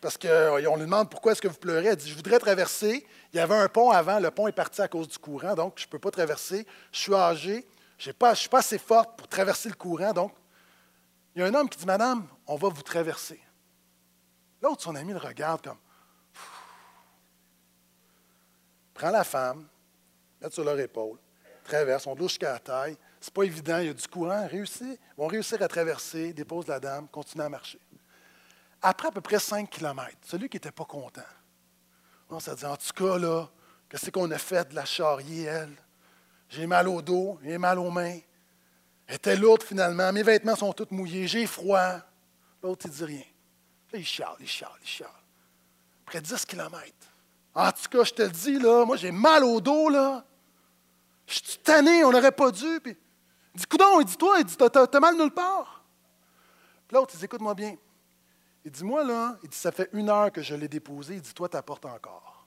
parce 0.00 0.16
qu'on 0.16 0.76
lui 0.76 0.82
demande 0.82 1.10
pourquoi 1.10 1.32
est-ce 1.32 1.42
que 1.42 1.48
vous 1.48 1.58
pleurez? 1.58 1.86
Elle 1.86 1.96
dit 1.96 2.08
Je 2.08 2.14
voudrais 2.14 2.38
traverser. 2.38 3.06
Il 3.32 3.36
y 3.36 3.40
avait 3.40 3.54
un 3.54 3.68
pont 3.68 3.90
avant. 3.90 4.18
Le 4.18 4.30
pont 4.30 4.48
est 4.48 4.52
parti 4.52 4.80
à 4.80 4.88
cause 4.88 5.08
du 5.08 5.18
courant, 5.18 5.54
donc 5.54 5.74
je 5.76 5.86
ne 5.86 5.90
peux 5.90 5.98
pas 5.98 6.10
traverser. 6.10 6.66
Je 6.92 6.98
suis 6.98 7.14
âgé. 7.14 7.66
Je 7.98 8.10
ne 8.10 8.34
suis 8.34 8.48
pas 8.48 8.58
assez 8.58 8.78
forte 8.78 9.18
pour 9.18 9.28
traverser 9.28 9.68
le 9.68 9.74
courant. 9.74 10.12
Donc, 10.14 10.32
il 11.34 11.42
y 11.42 11.44
a 11.44 11.46
un 11.48 11.54
homme 11.54 11.68
qui 11.68 11.78
dit 11.78 11.86
Madame, 11.86 12.26
on 12.46 12.56
va 12.56 12.68
vous 12.70 12.82
traverser. 12.82 13.40
L'autre, 14.62 14.82
son 14.82 14.94
ami, 14.94 15.12
le 15.12 15.18
regarde 15.18 15.62
comme 15.62 15.78
Prends 18.94 19.10
la 19.10 19.24
femme, 19.24 19.66
met 20.40 20.50
sur 20.50 20.64
leur 20.64 20.78
épaule, 20.78 21.18
traverse, 21.64 22.06
on 22.06 22.14
louche 22.14 22.32
jusqu'à 22.32 22.52
la 22.52 22.58
taille. 22.58 22.96
C'est 23.20 23.32
pas 23.32 23.44
évident, 23.44 23.78
il 23.78 23.86
y 23.86 23.88
a 23.90 23.94
du 23.94 24.08
courant, 24.08 24.46
réussit. 24.46 24.82
Ils 24.82 25.16
vont 25.16 25.26
réussir 25.26 25.62
à 25.62 25.68
traverser, 25.68 26.32
dépose 26.32 26.66
la 26.66 26.80
dame, 26.80 27.06
continue 27.08 27.44
à 27.44 27.48
marcher. 27.48 27.78
Après 28.82 29.08
à 29.08 29.10
peu 29.10 29.20
près 29.20 29.38
5 29.38 29.68
kilomètres, 29.68 30.18
celui 30.22 30.48
qui 30.48 30.56
n'était 30.56 30.72
pas 30.72 30.84
content, 30.84 31.20
on 32.30 32.40
s'est 32.40 32.54
dit 32.54 32.64
En 32.64 32.76
tout 32.76 32.92
cas, 32.94 33.18
là, 33.18 33.48
qu'est-ce 33.88 34.10
qu'on 34.10 34.30
a 34.30 34.38
fait 34.38 34.68
de 34.70 34.74
la 34.74 34.84
charrier, 34.84 35.50
J'ai 36.48 36.66
mal 36.66 36.88
au 36.88 37.02
dos, 37.02 37.38
j'ai 37.42 37.58
mal 37.58 37.78
aux 37.78 37.90
mains. 37.90 38.18
Elle 39.06 39.16
était 39.16 39.36
lourde 39.36 39.62
finalement, 39.62 40.12
mes 40.12 40.22
vêtements 40.22 40.56
sont 40.56 40.72
tous 40.72 40.86
mouillés, 40.90 41.26
j'ai 41.26 41.46
froid. 41.46 41.98
L'autre, 42.62 42.86
il 42.86 42.92
dit 42.92 43.04
rien. 43.04 43.24
Il 43.92 44.04
chiale, 44.04 44.36
il 44.38 44.46
chiale, 44.46 44.70
il 44.80 44.86
chiale. 44.86 45.10
Près 46.06 46.20
de 46.20 46.26
10 46.26 46.46
kilomètres. 46.46 47.08
En 47.54 47.72
tout 47.72 47.88
cas, 47.90 48.04
je 48.04 48.12
te 48.12 48.22
le 48.22 48.30
dis, 48.30 48.58
là, 48.58 48.84
moi, 48.84 48.96
j'ai 48.96 49.10
mal 49.10 49.42
au 49.42 49.60
dos, 49.60 49.88
là. 49.88 50.24
Je 51.26 51.34
suis 51.34 51.58
tanné, 51.58 52.04
on 52.04 52.12
n'aurait 52.12 52.32
pas 52.32 52.50
dû. 52.50 52.80
Puis, 52.80 52.96
il 53.54 53.60
dit, 53.60 53.66
coudon, 53.66 54.00
il 54.00 54.04
dit, 54.04 54.16
toi, 54.16 54.36
il 54.38 54.44
dit, 54.44 54.56
t'as, 54.56 55.00
mal 55.00 55.16
nulle 55.16 55.32
part. 55.32 55.84
L'autre, 56.92 57.12
il 57.14 57.18
dit, 57.18 57.24
écoute-moi 57.24 57.54
bien. 57.54 57.76
Il 58.64 58.70
dit, 58.70 58.84
moi, 58.84 59.02
là, 59.04 59.38
il 59.42 59.48
dit, 59.48 59.56
ça 59.56 59.72
fait 59.72 59.88
une 59.92 60.10
heure 60.10 60.30
que 60.30 60.42
je 60.42 60.54
l'ai 60.54 60.68
déposé. 60.68 61.14
Il 61.14 61.22
dit, 61.22 61.32
toi, 61.32 61.48
t'apportes 61.48 61.86
encore. 61.86 62.46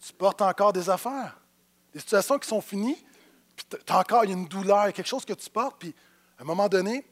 Tu 0.00 0.12
portes 0.14 0.40
encore 0.40 0.72
des 0.72 0.88
affaires, 0.88 1.38
des 1.92 2.00
situations 2.00 2.38
qui 2.38 2.48
sont 2.48 2.62
finies, 2.62 2.96
puis 3.54 3.66
tu 3.68 3.92
as 3.92 3.98
encore 3.98 4.24
une 4.24 4.46
douleur, 4.46 4.92
quelque 4.92 5.06
chose 5.06 5.24
que 5.24 5.34
tu 5.34 5.50
portes, 5.50 5.76
puis 5.78 5.94
à 6.38 6.42
un 6.42 6.44
moment 6.44 6.68
donné, 6.68 7.04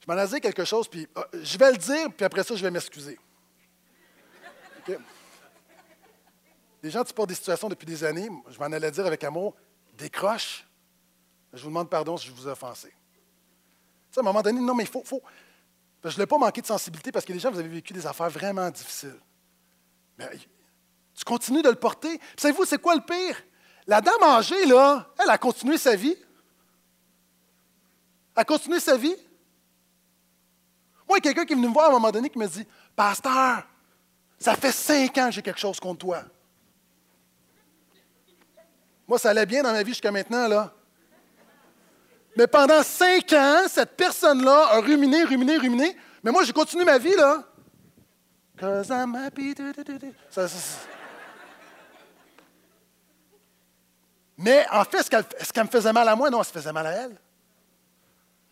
je 0.00 0.12
m'en 0.12 0.20
ai 0.20 0.26
dit 0.28 0.40
quelque 0.40 0.64
chose, 0.64 0.86
puis 0.86 1.08
euh, 1.16 1.22
je 1.32 1.56
vais 1.56 1.72
le 1.72 1.78
dire, 1.78 2.08
puis 2.14 2.24
après 2.26 2.44
ça, 2.44 2.54
je 2.54 2.62
vais 2.62 2.70
m'excuser. 2.70 3.18
Les 6.82 6.90
gens, 6.90 7.04
tu 7.04 7.14
portes 7.14 7.28
des 7.28 7.34
situations 7.34 7.68
depuis 7.68 7.86
des 7.86 8.02
années, 8.02 8.28
je 8.48 8.58
m'en 8.58 8.66
allais 8.66 8.90
dire 8.90 9.06
avec 9.06 9.22
amour, 9.22 9.54
décroche. 9.96 10.66
Je 11.52 11.62
vous 11.62 11.68
demande 11.68 11.88
pardon 11.88 12.16
si 12.16 12.26
je 12.26 12.32
vous 12.32 12.48
ai 12.48 12.50
offensé. 12.50 12.88
Tu 12.88 12.94
sais, 14.12 14.20
à 14.20 14.22
un 14.22 14.24
moment 14.24 14.42
donné, 14.42 14.60
non, 14.60 14.74
mais 14.74 14.84
il 14.84 14.88
faut. 14.88 15.04
faut 15.04 15.22
je 16.02 16.08
ne 16.08 16.14
voulais 16.14 16.26
pas 16.26 16.38
manquer 16.38 16.60
de 16.60 16.66
sensibilité 16.66 17.12
parce 17.12 17.24
que 17.24 17.32
les 17.32 17.38
gens, 17.38 17.50
vous 17.50 17.60
avez 17.60 17.68
vécu 17.68 17.92
des 17.92 18.06
affaires 18.06 18.30
vraiment 18.30 18.68
difficiles. 18.70 19.20
Mais 20.18 20.28
tu 21.14 21.24
continues 21.24 21.62
de 21.62 21.68
le 21.68 21.76
porter. 21.76 22.20
Savez-vous, 22.36 22.64
c'est 22.64 22.80
quoi 22.80 22.96
le 22.96 23.02
pire? 23.02 23.40
La 23.86 24.00
dame 24.00 24.22
âgée, 24.22 24.66
là, 24.66 25.08
elle 25.22 25.30
a 25.30 25.38
continué 25.38 25.78
sa 25.78 25.94
vie. 25.94 26.16
Elle 28.34 28.40
a 28.40 28.44
continué 28.44 28.80
sa 28.80 28.96
vie. 28.96 29.14
Moi, 31.08 31.18
il 31.18 31.24
y 31.24 31.28
a 31.28 31.32
quelqu'un 31.32 31.44
qui 31.44 31.52
est 31.52 31.56
venu 31.56 31.68
me 31.68 31.72
voir 31.72 31.86
à 31.86 31.88
un 31.90 31.92
moment 31.92 32.10
donné 32.10 32.30
qui 32.30 32.38
me 32.38 32.48
dit 32.48 32.66
Pasteur, 32.96 33.66
ça 34.38 34.56
fait 34.56 34.72
cinq 34.72 35.16
ans 35.18 35.26
que 35.26 35.32
j'ai 35.32 35.42
quelque 35.42 35.60
chose 35.60 35.78
contre 35.78 36.00
toi. 36.00 36.24
Moi, 39.12 39.18
ça 39.18 39.28
allait 39.28 39.44
bien 39.44 39.62
dans 39.62 39.72
ma 39.72 39.82
vie 39.82 39.90
jusqu'à 39.90 40.10
maintenant, 40.10 40.48
là. 40.48 40.72
Mais 42.34 42.46
pendant 42.46 42.82
cinq 42.82 43.30
ans, 43.34 43.64
cette 43.68 43.94
personne-là 43.94 44.68
a 44.70 44.80
ruminé, 44.80 45.22
ruminé, 45.24 45.58
ruminé. 45.58 45.94
Mais 46.24 46.30
moi, 46.30 46.44
j'ai 46.44 46.52
continué 46.54 46.82
ma 46.86 46.96
vie, 46.96 47.14
là. 47.14 47.44
Mais 54.38 54.64
en 54.70 54.82
fait, 54.84 55.00
est-ce 55.38 55.52
qu'elle 55.52 55.64
me 55.64 55.68
faisait 55.68 55.92
mal 55.92 56.08
à 56.08 56.16
moi? 56.16 56.30
Non, 56.30 56.38
elle 56.38 56.46
se 56.46 56.52
faisait 56.52 56.72
mal 56.72 56.86
à 56.86 56.92
elle. 56.92 57.20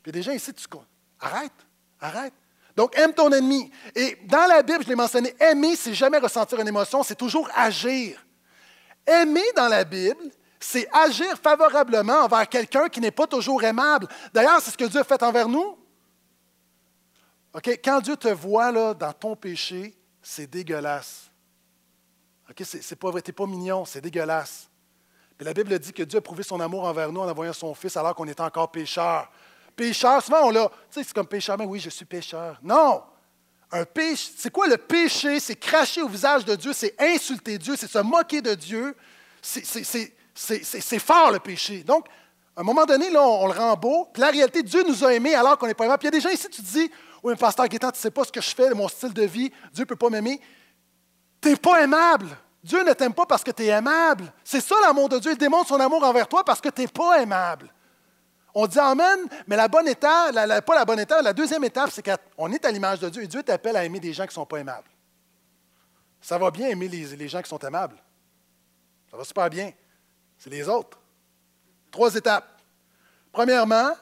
Puis 0.02 0.22
gens 0.22 0.32
ici, 0.32 0.52
tu 0.52 0.66
arrête, 1.20 1.52
arrête. 1.98 2.34
Donc, 2.76 2.98
aime 2.98 3.14
ton 3.14 3.32
ennemi. 3.32 3.72
Et 3.94 4.18
dans 4.26 4.46
la 4.46 4.62
Bible, 4.62 4.84
je 4.84 4.90
l'ai 4.90 4.94
mentionné, 4.94 5.34
aimer, 5.40 5.74
c'est 5.74 5.94
jamais 5.94 6.18
ressentir 6.18 6.60
une 6.60 6.68
émotion, 6.68 7.02
c'est 7.02 7.14
toujours 7.14 7.48
agir. 7.54 8.22
Aimer 9.06 9.52
dans 9.56 9.68
la 9.68 9.84
Bible, 9.84 10.30
c'est 10.60 10.86
agir 10.92 11.38
favorablement 11.42 12.24
envers 12.24 12.46
quelqu'un 12.46 12.88
qui 12.88 13.00
n'est 13.00 13.10
pas 13.10 13.26
toujours 13.26 13.64
aimable. 13.64 14.06
D'ailleurs, 14.32 14.60
c'est 14.60 14.70
ce 14.70 14.76
que 14.76 14.84
Dieu 14.84 15.00
a 15.00 15.04
fait 15.04 15.22
envers 15.22 15.48
nous. 15.48 15.78
Quand 17.82 18.00
Dieu 18.00 18.16
te 18.16 18.28
voit 18.28 18.70
dans 18.94 19.12
ton 19.14 19.34
péché, 19.34 19.96
c'est 20.22 20.46
dégueulasse. 20.46 21.30
OK? 22.48 22.62
C'est, 22.64 22.96
pas 22.96 23.10
vrai, 23.10 23.22
tu 23.22 23.32
pas 23.32 23.46
mignon, 23.46 23.86
c'est 23.86 24.02
dégueulasse. 24.02 24.68
Puis 25.36 25.46
la 25.46 25.54
Bible 25.54 25.78
dit 25.78 25.92
que 25.94 26.02
Dieu 26.02 26.18
a 26.18 26.22
prouvé 26.22 26.42
son 26.42 26.60
amour 26.60 26.84
envers 26.84 27.10
nous 27.10 27.22
en 27.22 27.28
envoyant 27.28 27.54
son 27.54 27.74
Fils 27.74 27.96
alors 27.96 28.14
qu'on 28.14 28.28
était 28.28 28.42
encore 28.42 28.70
pécheurs. 28.70 29.30
Pécheur, 29.74 30.22
souvent 30.22 30.42
on 30.44 30.50
l'a, 30.50 30.68
tu 30.68 30.74
sais, 31.00 31.04
c'est 31.04 31.14
comme 31.14 31.26
pécheur, 31.26 31.56
mais 31.56 31.64
oui, 31.64 31.80
je 31.80 31.88
suis 31.88 32.04
pécheur. 32.04 32.58
Non! 32.62 33.02
Un 33.72 33.84
péché, 33.84 34.32
c'est 34.36 34.52
quoi 34.52 34.68
le 34.68 34.76
péché? 34.76 35.40
C'est 35.40 35.56
cracher 35.56 36.02
au 36.02 36.08
visage 36.08 36.44
de 36.44 36.54
Dieu, 36.54 36.72
c'est 36.74 36.94
insulter 37.00 37.56
Dieu, 37.56 37.76
c'est 37.76 37.86
se 37.86 37.98
moquer 37.98 38.42
de 38.42 38.54
Dieu. 38.54 38.94
C'est 39.40 40.12
fort 40.98 41.30
le 41.30 41.38
péché. 41.38 41.82
Donc, 41.82 42.06
à 42.56 42.60
un 42.60 42.64
moment 42.64 42.84
donné, 42.84 43.10
là, 43.10 43.22
on, 43.22 43.46
le 43.46 43.52
rend 43.52 43.76
beau. 43.76 44.08
Puis 44.12 44.20
la 44.20 44.30
réalité, 44.30 44.62
Dieu 44.62 44.82
nous 44.86 45.04
a 45.04 45.14
aimés 45.14 45.34
alors 45.34 45.56
qu'on 45.56 45.66
n'est 45.66 45.74
pas 45.74 45.84
aimable. 45.84 45.98
Puis 45.98 46.08
il 46.08 46.14
y 46.14 46.16
a 46.16 46.18
des 46.18 46.20
gens 46.20 46.34
ici, 46.34 46.48
tu 46.50 46.62
te 46.62 46.66
dis, 46.66 46.90
oui, 47.22 47.32
mais 47.32 47.36
pasteur 47.36 47.68
Guétan, 47.68 47.90
tu 47.90 47.98
ne 47.98 48.02
sais 48.02 48.10
pas 48.10 48.24
ce 48.24 48.32
que 48.32 48.40
je 48.40 48.54
fais, 48.54 48.70
mon 48.74 48.88
style 48.88 49.12
de 49.12 49.22
vie, 49.22 49.50
Dieu 49.72 49.84
ne 49.84 49.88
peut 49.88 49.96
pas 49.96 50.10
m'aimer. 50.10 50.40
Tu 51.40 51.48
n'es 51.48 51.56
pas 51.56 51.82
aimable. 51.82 52.28
Dieu 52.62 52.82
ne 52.84 52.92
t'aime 52.92 53.14
pas 53.14 53.26
parce 53.26 53.42
que 53.42 53.50
tu 53.50 53.64
es 53.64 53.68
aimable. 53.68 54.32
C'est 54.44 54.60
ça 54.60 54.74
l'amour 54.82 55.08
de 55.08 55.18
Dieu. 55.18 55.32
Il 55.32 55.38
démontre 55.38 55.68
son 55.68 55.80
amour 55.80 56.02
envers 56.04 56.28
toi 56.28 56.44
parce 56.44 56.60
que 56.60 56.68
tu 56.68 56.82
n'es 56.82 56.88
pas 56.88 57.22
aimable. 57.22 57.72
On 58.54 58.66
dit 58.66 58.78
Amen, 58.78 59.20
mais 59.46 59.56
la 59.56 59.68
bonne 59.68 59.88
étape, 59.88 60.34
pas 60.34 60.74
la 60.74 60.84
bonne 60.84 61.00
étape, 61.00 61.22
la 61.22 61.32
deuxième 61.32 61.64
étape, 61.64 61.90
c'est 61.92 62.04
qu'on 62.04 62.52
est 62.52 62.64
à 62.64 62.70
l'image 62.70 63.00
de 63.00 63.08
Dieu 63.08 63.22
et 63.22 63.26
Dieu 63.26 63.42
t'appelle 63.42 63.76
à 63.76 63.84
aimer 63.84 64.00
des 64.00 64.12
gens 64.12 64.24
qui 64.24 64.30
ne 64.30 64.34
sont 64.34 64.46
pas 64.46 64.58
aimables. 64.58 64.90
Ça 66.20 66.36
va 66.36 66.50
bien 66.50 66.68
aimer 66.68 66.88
les, 66.88 67.28
gens 67.28 67.40
qui 67.40 67.48
sont 67.48 67.58
aimables. 67.60 67.96
Ça 69.10 69.16
va 69.16 69.24
super 69.24 69.48
bien. 69.48 69.72
C'est 70.40 70.50
les 70.50 70.68
autres. 70.68 70.98
Trois 71.90 72.14
étapes. 72.14 72.62
Premièrement, 73.30 73.92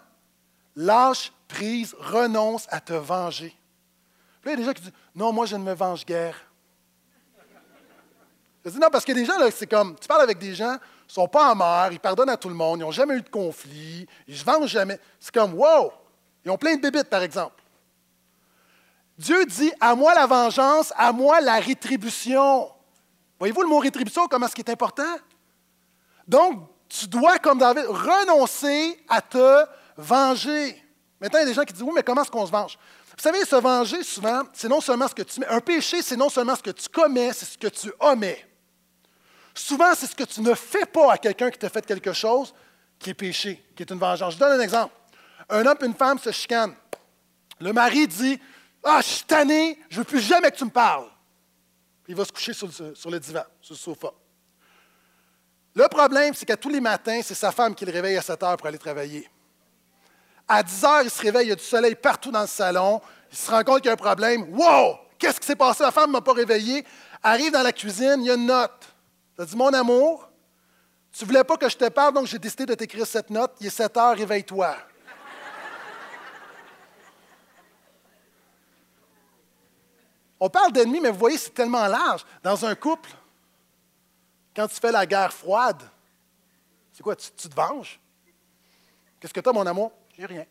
lâche 0.76 1.32
prise, 1.48 1.94
renonce 1.98 2.66
à 2.70 2.80
te 2.80 2.92
venger. 2.92 3.54
Puis 4.40 4.46
il 4.46 4.50
y 4.50 4.52
a 4.52 4.56
des 4.56 4.64
gens 4.64 4.72
qui 4.72 4.82
disent 4.82 4.92
Non, 5.16 5.32
moi, 5.32 5.46
je 5.46 5.56
ne 5.56 5.64
me 5.64 5.74
venge 5.74 6.06
guère. 6.06 6.36
Je 8.64 8.70
dis 8.70 8.78
non, 8.78 8.88
parce 8.90 9.04
que 9.04 9.12
des 9.12 9.24
gens, 9.24 9.34
c'est 9.52 9.66
comme, 9.66 9.96
tu 9.98 10.06
parles 10.06 10.22
avec 10.22 10.38
des 10.38 10.54
gens, 10.54 10.74
ne 10.74 10.78
sont 11.08 11.26
pas 11.26 11.52
en 11.52 11.56
mer, 11.56 11.88
ils 11.90 12.00
pardonnent 12.00 12.28
à 12.28 12.36
tout 12.36 12.48
le 12.48 12.54
monde, 12.54 12.80
ils 12.80 12.82
n'ont 12.82 12.90
jamais 12.90 13.14
eu 13.14 13.22
de 13.22 13.28
conflit, 13.28 14.06
ils 14.26 14.34
ne 14.34 14.38
se 14.38 14.44
vengent 14.44 14.70
jamais. 14.70 15.00
C'est 15.18 15.34
comme, 15.34 15.54
wow! 15.54 15.92
Ils 16.44 16.50
ont 16.50 16.58
plein 16.58 16.76
de 16.76 16.80
bébites, 16.80 17.08
par 17.08 17.22
exemple. 17.22 17.62
Dieu 19.16 19.44
dit, 19.46 19.72
à 19.80 19.94
moi 19.96 20.14
la 20.14 20.26
vengeance, 20.26 20.92
à 20.96 21.12
moi 21.12 21.40
la 21.40 21.58
rétribution. 21.58 22.70
Voyez-vous 23.38 23.62
le 23.62 23.68
mot 23.68 23.78
rétribution, 23.78 24.28
comment 24.28 24.46
ce 24.46 24.54
qui 24.54 24.60
est 24.60 24.70
important? 24.70 25.16
Donc, 26.28 26.68
tu 26.88 27.06
dois, 27.06 27.38
comme 27.38 27.58
David, 27.58 27.86
renoncer 27.86 29.02
à 29.08 29.20
te 29.22 29.64
venger. 29.96 30.82
Maintenant, 31.20 31.40
il 31.40 31.42
y 31.42 31.46
a 31.46 31.48
des 31.48 31.54
gens 31.54 31.64
qui 31.64 31.72
disent, 31.72 31.82
oui, 31.82 31.92
mais 31.94 32.02
comment 32.02 32.22
est-ce 32.22 32.30
qu'on 32.30 32.46
se 32.46 32.52
venge? 32.52 32.78
Vous 33.16 33.22
savez, 33.22 33.44
se 33.44 33.56
venger, 33.56 34.04
souvent, 34.04 34.42
c'est 34.52 34.68
non 34.68 34.80
seulement 34.80 35.08
ce 35.08 35.14
que 35.14 35.22
tu 35.22 35.40
mets. 35.40 35.46
Un 35.48 35.60
péché, 35.60 36.02
c'est 36.02 36.16
non 36.16 36.28
seulement 36.28 36.54
ce 36.54 36.62
que 36.62 36.70
tu 36.70 36.88
commets, 36.88 37.32
c'est 37.32 37.46
ce 37.46 37.58
que 37.58 37.66
tu 37.66 37.90
omets. 37.98 38.46
Souvent, 39.54 39.92
c'est 39.96 40.06
ce 40.06 40.14
que 40.14 40.22
tu 40.22 40.40
ne 40.40 40.54
fais 40.54 40.86
pas 40.86 41.14
à 41.14 41.18
quelqu'un 41.18 41.50
qui 41.50 41.58
t'a 41.58 41.68
fait 41.68 41.84
quelque 41.84 42.12
chose 42.12 42.54
qui 42.98 43.10
est 43.10 43.14
péché, 43.14 43.64
qui 43.74 43.82
est 43.82 43.90
une 43.90 43.98
vengeance. 43.98 44.34
Je 44.34 44.38
donne 44.38 44.60
un 44.60 44.62
exemple. 44.62 44.94
Un 45.48 45.66
homme 45.66 45.78
et 45.80 45.86
une 45.86 45.94
femme 45.94 46.18
se 46.18 46.30
chicanent. 46.30 46.76
Le 47.58 47.72
mari 47.72 48.06
dit 48.06 48.38
Ah, 48.84 49.00
je 49.00 49.24
je 49.28 49.34
ne 49.34 49.74
veux 49.98 50.04
plus 50.04 50.20
jamais 50.20 50.50
que 50.52 50.56
tu 50.56 50.64
me 50.64 50.70
parles. 50.70 51.08
il 52.06 52.14
va 52.14 52.24
se 52.24 52.30
coucher 52.30 52.52
sur 52.52 52.68
le 53.10 53.18
divan, 53.18 53.42
sur 53.60 53.74
le 53.74 53.78
sofa. 53.78 54.12
Le 55.78 55.86
problème, 55.86 56.34
c'est 56.34 56.44
qu'à 56.44 56.56
tous 56.56 56.70
les 56.70 56.80
matins, 56.80 57.20
c'est 57.22 57.36
sa 57.36 57.52
femme 57.52 57.72
qui 57.72 57.84
le 57.84 57.92
réveille 57.92 58.16
à 58.16 58.20
7 58.20 58.42
heures 58.42 58.56
pour 58.56 58.66
aller 58.66 58.78
travailler. 58.78 59.30
À 60.48 60.60
10 60.60 60.84
heures, 60.84 61.02
il 61.04 61.10
se 61.10 61.22
réveille, 61.22 61.46
il 61.46 61.50
y 61.50 61.52
a 61.52 61.54
du 61.54 61.62
soleil 61.62 61.94
partout 61.94 62.32
dans 62.32 62.40
le 62.40 62.48
salon. 62.48 63.00
Il 63.30 63.38
se 63.38 63.48
rend 63.48 63.62
compte 63.62 63.76
qu'il 63.76 63.86
y 63.86 63.90
a 63.90 63.92
un 63.92 63.96
problème. 63.96 64.48
Wow! 64.58 64.96
Qu'est-ce 65.16 65.38
qui 65.38 65.46
s'est 65.46 65.54
passé? 65.54 65.84
La 65.84 65.92
femme 65.92 66.08
ne 66.08 66.14
m'a 66.14 66.20
pas 66.20 66.32
réveillé. 66.32 66.84
Arrive 67.22 67.52
dans 67.52 67.62
la 67.62 67.70
cuisine, 67.70 68.16
il 68.18 68.26
y 68.26 68.30
a 68.32 68.34
une 68.34 68.46
note. 68.46 68.92
Ça 69.36 69.44
dit 69.44 69.54
Mon 69.54 69.72
amour, 69.72 70.28
tu 71.12 71.22
ne 71.22 71.28
voulais 71.28 71.44
pas 71.44 71.56
que 71.56 71.68
je 71.68 71.76
te 71.76 71.88
parle, 71.90 72.12
donc 72.12 72.26
j'ai 72.26 72.40
décidé 72.40 72.66
de 72.66 72.74
t'écrire 72.74 73.06
cette 73.06 73.30
note. 73.30 73.52
Il 73.60 73.68
est 73.68 73.70
7 73.70 73.96
heures, 73.98 74.16
réveille-toi. 74.16 74.74
On 80.40 80.48
parle 80.48 80.72
d'ennemis, 80.72 80.98
mais 80.98 81.12
vous 81.12 81.18
voyez, 81.18 81.38
c'est 81.38 81.54
tellement 81.54 81.86
large. 81.86 82.24
Dans 82.42 82.66
un 82.66 82.74
couple, 82.74 83.10
quand 84.58 84.66
tu 84.66 84.74
fais 84.80 84.90
la 84.90 85.06
guerre 85.06 85.32
froide, 85.32 85.80
c'est 86.92 87.00
quoi? 87.00 87.14
Tu, 87.14 87.30
te 87.30 87.54
venges? 87.54 88.00
Qu'est-ce 89.20 89.32
que 89.32 89.38
tu 89.38 89.48
as, 89.48 89.52
mon 89.52 89.64
amour? 89.64 89.92
J'ai 90.18 90.26
rien. 90.26 90.44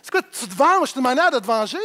C'est 0.00 0.12
quoi? 0.12 0.22
Tu 0.22 0.46
te 0.46 0.54
venges? 0.54 0.90
C'est 0.90 0.96
une 0.96 1.02
manière 1.02 1.32
de 1.32 1.40
te 1.40 1.46
venger? 1.46 1.78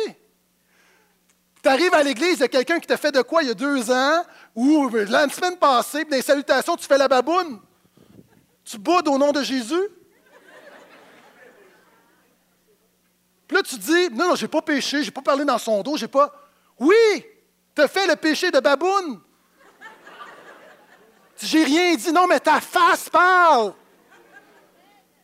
Tu 1.64 1.68
arrives 1.68 1.94
à 1.96 2.04
l'église, 2.04 2.36
il 2.36 2.42
y 2.42 2.44
a 2.44 2.48
quelqu'un 2.48 2.80
qui 2.80 2.86
t'a 2.86 2.98
fait 2.98 3.12
de 3.12 3.24
quoi 3.24 3.42
il 3.42 3.48
y 3.48 3.52
a 3.52 3.56
deux 3.56 3.90
ans, 3.90 4.24
ou 4.54 4.88
la 4.90 5.28
semaine 5.30 5.58
passée, 5.58 6.02
puis 6.02 6.12
dans 6.12 6.18
les 6.18 6.22
salutations, 6.22 6.78
tu 6.78 6.86
fais 6.86 7.00
la 7.00 7.08
baboune. 7.08 7.60
Tu 8.64 8.78
boudes 8.78 9.08
au 9.08 9.18
nom 9.18 9.32
de 9.32 9.42
Jésus. 9.42 9.90
Puis 13.48 13.58
là, 13.58 13.64
tu 13.64 13.76
dis, 13.76 14.10
non, 14.12 14.28
non, 14.28 14.36
j'ai 14.36 14.48
pas 14.48 14.62
péché, 14.62 15.02
j'ai 15.02 15.10
pas 15.10 15.24
parlé 15.24 15.44
dans 15.46 15.58
son 15.58 15.82
dos, 15.82 15.98
j'ai 15.98 16.08
pas. 16.08 16.32
Oui, 16.78 17.26
tu 17.74 17.82
as 17.82 17.88
fait 17.88 18.06
le 18.06 18.16
péché 18.16 18.52
de 18.52 18.60
baboune. 18.60 19.20
J'ai 21.42 21.64
rien 21.64 21.96
dit. 21.96 22.12
Non, 22.12 22.28
mais 22.28 22.40
ta 22.40 22.60
face 22.60 23.10
parle. 23.10 23.74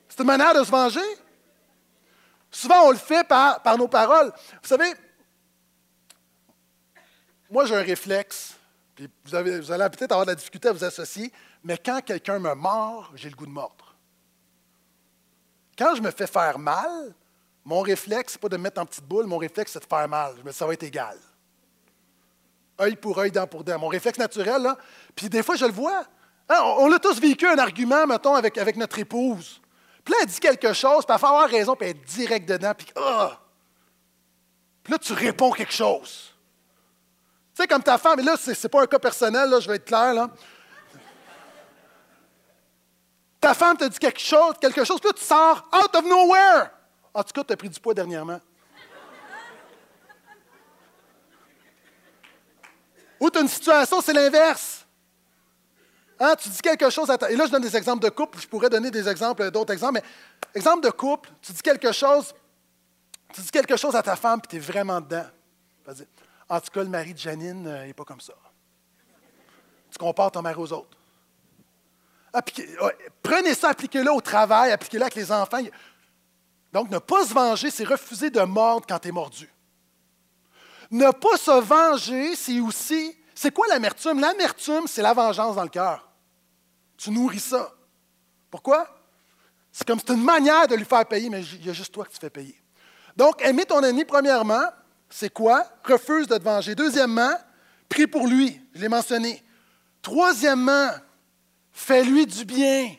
C'est 0.07 0.19
une 0.19 0.27
manière 0.27 0.53
de 0.53 0.63
se 0.63 0.71
venger. 0.71 1.01
Souvent, 2.49 2.87
on 2.87 2.91
le 2.91 2.97
fait 2.97 3.27
par, 3.27 3.77
nos 3.77 3.87
paroles. 3.87 4.31
Vous 4.61 4.67
savez, 4.69 4.93
moi, 7.49 7.65
j'ai 7.65 7.75
un 7.75 7.83
réflexe, 7.83 8.55
vous, 9.25 9.35
allez 9.35 9.89
peut-être 9.89 10.13
avoir 10.13 10.25
de 10.25 10.31
la 10.31 10.35
difficulté 10.35 10.69
à 10.69 10.71
vous 10.71 10.83
associer, 10.85 11.33
mais 11.63 11.77
quand 11.77 12.01
quelqu'un 12.01 12.39
me 12.39 12.53
mord, 12.55 13.11
j'ai 13.15 13.29
le 13.29 13.35
goût 13.35 13.45
de 13.45 13.51
mordre. 13.51 13.95
Quand 15.77 15.95
je 15.95 16.01
me 16.01 16.11
fais 16.11 16.27
faire 16.27 16.57
mal, 16.57 17.13
mon 17.65 17.81
réflexe, 17.81 18.33
ce 18.33 18.37
n'est 18.37 18.41
pas 18.41 18.49
de 18.49 18.57
me 18.57 18.63
mettre 18.63 18.79
en 18.79 18.85
petite 18.85 19.03
boule, 19.03 19.25
mon 19.25 19.37
réflexe, 19.37 19.73
c'est 19.73 19.81
de 19.81 19.85
faire 19.85 20.07
mal. 20.07 20.35
Je 20.37 20.43
me 20.43 20.51
dis, 20.51 20.57
ça 20.57 20.65
va 20.65 20.73
être 20.73 20.83
égal. 20.83 21.17
Œil 22.79 22.95
pour 22.95 23.17
œil, 23.19 23.31
dent 23.31 23.47
pour 23.47 23.63
dent. 23.63 23.79
Mon 23.79 23.87
réflexe 23.87 24.17
naturel, 24.19 24.61
là. 24.61 24.77
Puis 25.15 25.29
des 25.29 25.43
fois, 25.43 25.55
je 25.55 25.65
le 25.65 25.71
vois. 25.71 26.05
Hein, 26.49 26.59
on, 26.77 26.91
a 26.91 26.99
tous 26.99 27.19
vécu 27.19 27.47
un 27.47 27.57
argument, 27.57 28.05
mettons, 28.05 28.35
avec, 28.35 28.57
avec 28.57 28.75
notre 28.75 28.99
épouse. 28.99 29.61
Puis 30.03 30.13
là, 30.13 30.19
elle 30.21 30.27
dit 30.27 30.39
quelque 30.39 30.73
chose, 30.73 31.05
puis 31.05 31.13
elle 31.13 31.19
fait 31.19 31.25
avoir 31.25 31.49
raison, 31.49 31.75
puis 31.75 31.89
elle 31.89 31.97
est 31.97 32.05
direct 32.05 32.47
dedans, 32.47 32.73
puis 32.77 32.87
ah! 32.95 33.39
Puis 34.83 34.91
là, 34.91 34.99
tu 34.99 35.13
réponds 35.13 35.51
quelque 35.51 35.73
chose. 35.73 36.31
Tu 37.55 37.61
sais, 37.61 37.67
comme 37.67 37.81
ta 37.81 37.97
femme, 37.97 38.19
et 38.19 38.23
là, 38.23 38.37
ce 38.37 38.51
n'est 38.51 38.69
pas 38.69 38.83
un 38.83 38.85
cas 38.85 38.99
personnel, 38.99 39.49
là, 39.49 39.59
je 39.59 39.67
vais 39.67 39.77
être 39.77 39.85
clair, 39.85 40.13
là. 40.13 40.29
Ta 43.41 43.53
femme 43.53 43.77
te 43.77 43.85
dit 43.85 43.97
quelque 43.97 44.19
chose, 44.19 44.55
quelque 44.61 44.83
chose, 44.83 44.99
puis 44.99 45.09
là, 45.09 45.13
tu 45.13 45.23
sors 45.23 45.67
out 45.73 45.95
of 45.95 46.05
nowhere. 46.05 46.69
En 47.13 47.23
tout 47.23 47.31
cas, 47.33 47.43
tu 47.43 47.53
as 47.53 47.57
pris 47.57 47.69
du 47.69 47.79
poids 47.79 47.93
dernièrement. 47.93 48.39
Ou 53.19 53.29
tu 53.29 53.37
as 53.37 53.41
une 53.41 53.47
situation, 53.47 54.01
c'est 54.01 54.13
l'inverse. 54.13 54.85
Hein, 56.19 56.35
tu 56.37 56.49
dis 56.49 56.59
quelque 56.59 56.89
chose 56.89 57.09
à 57.09 57.17
ta... 57.17 57.29
Et 57.29 57.35
là, 57.35 57.45
je 57.45 57.51
donne 57.51 57.61
des 57.61 57.75
exemples 57.75 58.03
de 58.03 58.09
couple. 58.09 58.39
Je 58.39 58.47
pourrais 58.47 58.69
donner 58.69 58.89
des 58.89 59.07
exemples, 59.07 59.51
d'autres 59.51 59.73
exemples. 59.73 59.95
Mais 59.95 60.03
exemple 60.59 60.85
de 60.85 60.89
couple, 60.89 61.29
tu 61.41 61.51
dis 61.51 61.61
quelque 61.61 61.91
chose, 61.91 62.33
tu 63.33 63.41
dis 63.41 63.51
quelque 63.51 63.75
chose 63.75 63.95
à 63.95 64.03
ta 64.03 64.15
femme, 64.15 64.39
puis 64.39 64.49
tu 64.49 64.55
es 64.55 64.59
vraiment 64.59 65.01
dedans. 65.01 65.25
En 66.47 66.59
tout 66.59 66.71
cas, 66.71 66.83
le 66.83 66.89
mari 66.89 67.13
de 67.13 67.19
Janine 67.19 67.63
n'est 67.63 67.93
pas 67.93 68.05
comme 68.05 68.21
ça. 68.21 68.33
Tu 69.91 69.97
compares 69.97 70.31
ton 70.31 70.41
mari 70.41 70.55
aux 70.57 70.71
autres. 70.71 70.97
prenez 73.21 73.53
ça, 73.53 73.69
appliquez-le 73.69 74.11
au 74.11 74.21
travail, 74.21 74.71
appliquez-le 74.71 75.03
avec 75.03 75.15
les 75.15 75.31
enfants. 75.31 75.59
Donc, 76.71 76.89
ne 76.89 76.99
pas 76.99 77.25
se 77.25 77.33
venger, 77.33 77.71
c'est 77.71 77.85
refuser 77.85 78.29
de 78.29 78.41
mordre 78.41 78.85
quand 78.87 78.99
tu 78.99 79.09
es 79.09 79.11
mordu. 79.11 79.49
Ne 80.91 81.11
pas 81.11 81.37
se 81.37 81.51
venger, 81.61 82.35
c'est 82.35 82.59
aussi. 82.59 83.15
C'est 83.33 83.51
quoi 83.51 83.67
l'amertume? 83.67 84.19
L'amertume, 84.19 84.87
c'est 84.87 85.01
la 85.01 85.13
vengeance 85.13 85.55
dans 85.55 85.63
le 85.63 85.69
cœur. 85.69 86.09
Tu 86.97 87.11
nourris 87.11 87.39
ça. 87.39 87.73
Pourquoi? 88.49 88.87
C'est 89.71 89.85
comme 89.85 89.99
c'est 89.99 90.13
une 90.13 90.23
manière 90.23 90.67
de 90.67 90.75
lui 90.75 90.85
faire 90.85 91.05
payer, 91.05 91.29
mais 91.29 91.43
il 91.43 91.65
y 91.65 91.69
a 91.69 91.73
juste 91.73 91.93
toi 91.93 92.05
que 92.05 92.11
tu 92.11 92.17
fais 92.17 92.29
payer. 92.29 92.55
Donc, 93.17 93.41
aimer 93.41 93.65
ton 93.65 93.81
ennemi, 93.81 94.05
premièrement, 94.05 94.63
c'est 95.09 95.33
quoi? 95.33 95.65
Refuse 95.83 96.27
de 96.27 96.37
te 96.37 96.43
venger. 96.43 96.75
Deuxièmement, 96.75 97.33
prie 97.89 98.07
pour 98.07 98.27
lui. 98.27 98.61
Je 98.73 98.81
l'ai 98.81 98.89
mentionné. 98.89 99.43
Troisièmement, 100.01 100.91
fais-lui 101.71 102.25
du 102.25 102.45
bien. 102.45 102.95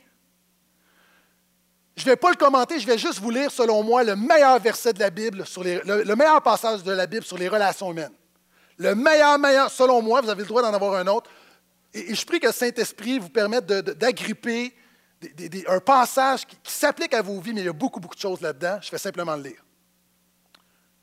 Je 1.96 2.04
ne 2.04 2.11
vais 2.11 2.16
pas 2.16 2.30
le 2.30 2.37
commenter, 2.37 2.78
je 2.78 2.87
vais 2.87 2.98
juste 2.98 3.20
vous 3.20 3.30
lire, 3.30 3.50
selon 3.50 3.82
moi, 3.82 4.04
le 4.04 4.16
meilleur 4.16 4.59
verset 4.61 4.92
de 4.92 5.00
la 5.00 5.09
Bible, 5.09 5.46
sur 5.46 5.64
le, 5.64 6.14
meilleur 6.14 6.42
passage 6.42 6.82
de 6.82 6.92
la 6.92 7.06
Bible 7.06 7.24
sur 7.24 7.38
les 7.38 7.48
relations 7.48 7.90
humaines. 7.90 8.12
Le 8.76 8.94
meilleur, 8.94 9.38
meilleur, 9.38 9.70
selon 9.70 10.02
moi, 10.02 10.20
vous 10.20 10.28
avez 10.28 10.42
le 10.42 10.48
droit 10.48 10.61
d'en 10.61 10.74
avoir 10.74 10.94
un 10.94 11.06
autre. 11.06 11.30
Et, 11.94 12.14
je 12.14 12.26
prie 12.26 12.38
que 12.38 12.48
le 12.48 12.52
Saint-Esprit 12.52 13.18
vous 13.18 13.30
permette 13.30 13.66
d'agripper 13.66 14.76
un 15.66 15.80
passage 15.80 16.44
qui, 16.46 16.56
qui 16.62 16.72
s'applique 16.72 17.14
à 17.14 17.22
vos 17.22 17.40
vies, 17.40 17.54
mais 17.54 17.62
il 17.62 17.66
y 17.66 17.68
a 17.68 17.72
beaucoup, 17.72 17.98
beaucoup 17.98 18.14
de 18.14 18.20
choses 18.20 18.42
là-dedans. 18.42 18.78
Je 18.82 18.90
vais 18.90 18.98
simplement 18.98 19.35
le 19.35 19.44
lire. 19.44 19.64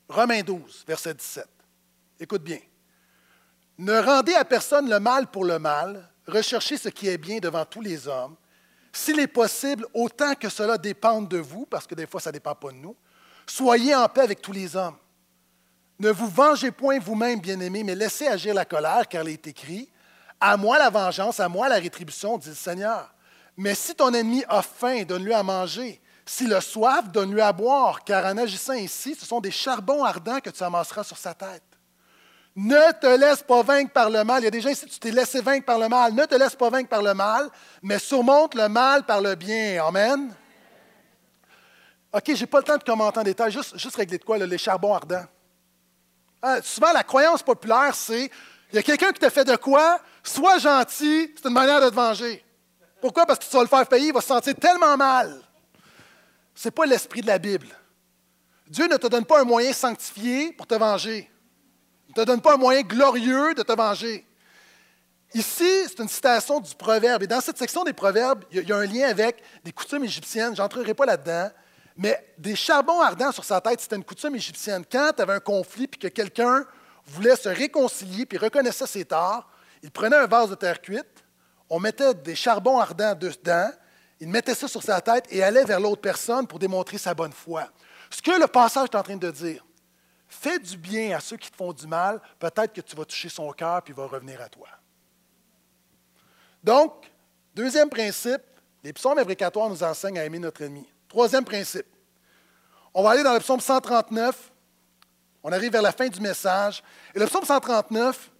Romains 0.08 0.42
12, 0.42 0.84
verset 0.86 1.14
17. 1.14 1.44
Écoute 2.20 2.44
bien. 2.44 2.60
Ne 3.78 3.98
rendez 3.98 4.34
à 4.34 4.44
personne 4.44 4.88
le 4.88 5.00
mal 5.00 5.26
pour 5.26 5.44
le 5.44 5.58
mal, 5.58 6.08
recherchez 6.28 6.76
ce 6.76 6.88
qui 6.88 7.08
est 7.08 7.18
bien 7.18 7.38
devant 7.38 7.64
tous 7.64 7.80
les 7.80 8.06
hommes, 8.06 8.36
s'il 8.96 9.18
est 9.20 9.26
possible, 9.26 9.86
autant 9.92 10.34
que 10.34 10.48
cela 10.48 10.78
dépende 10.78 11.28
de 11.28 11.38
vous, 11.38 11.66
parce 11.66 11.86
que 11.86 11.94
des 11.94 12.06
fois 12.06 12.20
ça 12.20 12.30
ne 12.30 12.34
dépend 12.34 12.54
pas 12.54 12.70
de 12.70 12.76
nous, 12.76 12.96
soyez 13.46 13.94
en 13.94 14.08
paix 14.08 14.22
avec 14.22 14.40
tous 14.40 14.52
les 14.52 14.76
hommes. 14.76 14.96
Ne 15.98 16.10
vous 16.10 16.28
vengez 16.28 16.70
point 16.70 16.98
vous-même, 16.98 17.40
bien-aimés, 17.40 17.84
mais 17.84 17.94
laissez 17.94 18.26
agir 18.26 18.54
la 18.54 18.64
colère, 18.64 19.06
car 19.08 19.22
il 19.24 19.30
est 19.30 19.46
écrit, 19.46 19.88
À 20.40 20.56
moi 20.56 20.78
la 20.78 20.90
vengeance, 20.90 21.40
à 21.40 21.48
moi 21.48 21.68
la 21.68 21.76
rétribution, 21.76 22.38
dit 22.38 22.48
le 22.48 22.54
Seigneur. 22.54 23.12
Mais 23.56 23.74
si 23.74 23.94
ton 23.94 24.12
ennemi 24.12 24.44
a 24.48 24.62
faim, 24.62 25.02
donne-lui 25.04 25.32
à 25.32 25.42
manger. 25.42 26.00
S'il 26.26 26.52
a 26.54 26.60
soif, 26.60 27.08
donne-lui 27.10 27.40
à 27.40 27.52
boire, 27.52 28.02
car 28.02 28.24
en 28.24 28.36
agissant 28.38 28.72
ainsi, 28.72 29.14
ce 29.14 29.26
sont 29.26 29.40
des 29.40 29.50
charbons 29.50 30.02
ardents 30.02 30.40
que 30.40 30.50
tu 30.50 30.62
amasseras 30.62 31.04
sur 31.04 31.18
sa 31.18 31.34
tête. 31.34 31.62
Ne 32.56 32.92
te 33.00 33.18
laisse 33.18 33.42
pas 33.42 33.62
vaincre 33.62 33.92
par 33.92 34.10
le 34.10 34.22
mal. 34.22 34.42
Il 34.42 34.44
y 34.44 34.48
a 34.48 34.50
des 34.50 34.60
gens 34.60 34.68
ici, 34.68 34.86
tu 34.86 34.98
t'es 35.00 35.10
laissé 35.10 35.40
vaincre 35.40 35.66
par 35.66 35.78
le 35.78 35.88
mal. 35.88 36.12
Ne 36.12 36.24
te 36.24 36.36
laisse 36.36 36.54
pas 36.54 36.70
vaincre 36.70 36.88
par 36.88 37.02
le 37.02 37.12
mal, 37.12 37.50
mais 37.82 37.98
surmonte 37.98 38.54
le 38.54 38.68
mal 38.68 39.04
par 39.04 39.20
le 39.20 39.34
bien. 39.34 39.84
Amen. 39.84 40.32
OK, 42.12 42.22
je 42.28 42.40
n'ai 42.40 42.46
pas 42.46 42.58
le 42.58 42.64
temps 42.64 42.76
de 42.76 42.84
commenter 42.84 43.18
en 43.18 43.24
détail, 43.24 43.50
juste, 43.50 43.76
juste 43.76 43.96
régler 43.96 44.18
de 44.18 44.24
quoi, 44.24 44.38
les 44.38 44.58
charbons 44.58 44.94
ardents. 44.94 45.24
Ah, 46.40 46.62
souvent, 46.62 46.92
la 46.92 47.02
croyance 47.02 47.42
populaire, 47.42 47.92
c'est 47.94 48.30
il 48.72 48.76
y 48.76 48.78
a 48.78 48.82
quelqu'un 48.82 49.10
qui 49.12 49.20
te 49.20 49.28
fait 49.30 49.44
de 49.44 49.56
quoi, 49.56 50.00
sois 50.22 50.58
gentil, 50.58 51.32
c'est 51.34 51.48
une 51.48 51.54
manière 51.54 51.80
de 51.80 51.90
te 51.90 51.94
venger. 51.94 52.44
Pourquoi? 53.00 53.26
Parce 53.26 53.40
que 53.40 53.44
tu 53.44 53.56
vas 53.56 53.62
le 53.62 53.68
faire 53.68 53.86
payer, 53.86 54.08
il 54.08 54.12
va 54.12 54.20
se 54.20 54.28
sentir 54.28 54.54
tellement 54.54 54.96
mal. 54.96 55.42
Ce 56.54 56.68
n'est 56.68 56.72
pas 56.72 56.86
l'esprit 56.86 57.20
de 57.20 57.26
la 57.26 57.38
Bible. 57.38 57.66
Dieu 58.68 58.86
ne 58.86 58.96
te 58.96 59.08
donne 59.08 59.24
pas 59.24 59.40
un 59.40 59.44
moyen 59.44 59.72
sanctifié 59.72 60.52
pour 60.52 60.66
te 60.66 60.74
venger 60.74 61.28
ne 62.16 62.22
te 62.22 62.26
donne 62.26 62.40
pas 62.40 62.54
un 62.54 62.58
moyen 62.58 62.82
glorieux 62.82 63.54
de 63.54 63.62
te 63.62 63.72
venger. 63.72 64.26
Ici, 65.34 65.68
c'est 65.88 65.98
une 65.98 66.08
citation 66.08 66.60
du 66.60 66.74
proverbe. 66.76 67.24
Et 67.24 67.26
dans 67.26 67.40
cette 67.40 67.58
section 67.58 67.82
des 67.82 67.92
proverbes, 67.92 68.44
il 68.52 68.68
y 68.68 68.72
a 68.72 68.76
un 68.76 68.86
lien 68.86 69.08
avec 69.08 69.42
des 69.64 69.72
coutumes 69.72 70.04
égyptiennes. 70.04 70.54
Je 70.54 70.62
n'entrerai 70.62 70.94
pas 70.94 71.06
là-dedans. 71.06 71.50
Mais 71.96 72.34
des 72.38 72.54
charbons 72.56 73.00
ardents 73.00 73.32
sur 73.32 73.44
sa 73.44 73.60
tête, 73.60 73.80
c'était 73.80 73.96
une 73.96 74.04
coutume 74.04 74.36
égyptienne. 74.36 74.84
Quand 74.90 75.12
tu 75.16 75.22
avais 75.22 75.34
un 75.34 75.40
conflit 75.40 75.84
et 75.84 75.96
que 75.96 76.08
quelqu'un 76.08 76.64
voulait 77.06 77.36
se 77.36 77.48
réconcilier 77.48 78.26
puis 78.26 78.38
reconnaissait 78.38 78.86
ses 78.86 79.04
torts, 79.04 79.48
il 79.82 79.90
prenait 79.90 80.16
un 80.16 80.26
vase 80.26 80.50
de 80.50 80.54
terre 80.54 80.80
cuite, 80.80 81.24
on 81.68 81.78
mettait 81.78 82.14
des 82.14 82.34
charbons 82.34 82.78
ardents 82.78 83.14
dedans, 83.14 83.70
il 84.20 84.28
mettait 84.28 84.54
ça 84.54 84.66
sur 84.68 84.82
sa 84.82 85.00
tête 85.00 85.26
et 85.30 85.42
allait 85.42 85.64
vers 85.64 85.80
l'autre 85.80 86.00
personne 86.00 86.46
pour 86.46 86.58
démontrer 86.58 86.98
sa 86.98 87.14
bonne 87.14 87.32
foi. 87.32 87.68
Ce 88.10 88.22
que 88.22 88.30
le 88.30 88.46
passage 88.46 88.88
est 88.92 88.96
en 88.96 89.02
train 89.02 89.16
de 89.16 89.30
dire, 89.30 89.64
fais 90.44 90.58
du 90.58 90.76
bien 90.76 91.16
à 91.16 91.20
ceux 91.20 91.38
qui 91.38 91.50
te 91.50 91.56
font 91.56 91.72
du 91.72 91.86
mal, 91.86 92.20
peut-être 92.38 92.72
que 92.74 92.82
tu 92.82 92.94
vas 92.94 93.04
toucher 93.06 93.30
son 93.30 93.50
cœur 93.52 93.82
puis 93.82 93.94
il 93.94 93.96
va 93.96 94.06
revenir 94.06 94.40
à 94.42 94.48
toi. 94.48 94.68
Donc, 96.62 97.10
deuxième 97.54 97.88
principe, 97.88 98.42
les 98.82 98.92
psaumes 98.92 99.18
imprécatoires 99.18 99.70
nous 99.70 99.82
enseignent 99.82 100.18
à 100.18 100.24
aimer 100.24 100.38
notre 100.38 100.60
ennemi. 100.62 100.86
Troisième 101.08 101.44
principe, 101.44 101.86
on 102.92 103.02
va 103.02 103.10
aller 103.10 103.22
dans 103.22 103.32
le 103.32 103.40
psaume 103.40 103.60
139. 103.60 104.52
On 105.42 105.52
arrive 105.52 105.72
vers 105.72 105.82
la 105.82 105.92
fin 105.92 106.08
du 106.08 106.20
message. 106.20 106.82
Et 107.14 107.18
le 107.18 107.26
psaume 107.26 107.44
139, 107.44 108.30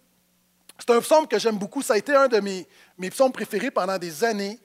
c'est 0.77 0.89
un 0.91 1.01
psaume 1.01 1.27
que 1.27 1.39
j'aime 1.39 1.57
beaucoup. 1.57 1.81
Ça 1.81 1.93
a 1.93 1.97
été 1.97 2.15
un 2.15 2.27
de 2.27 2.39
mes, 2.39 2.67
mes 2.97 3.09
psaumes 3.09 3.31
préférés 3.31 3.71
pendant 3.71 3.97
des 3.97 4.23
années. 4.23 4.59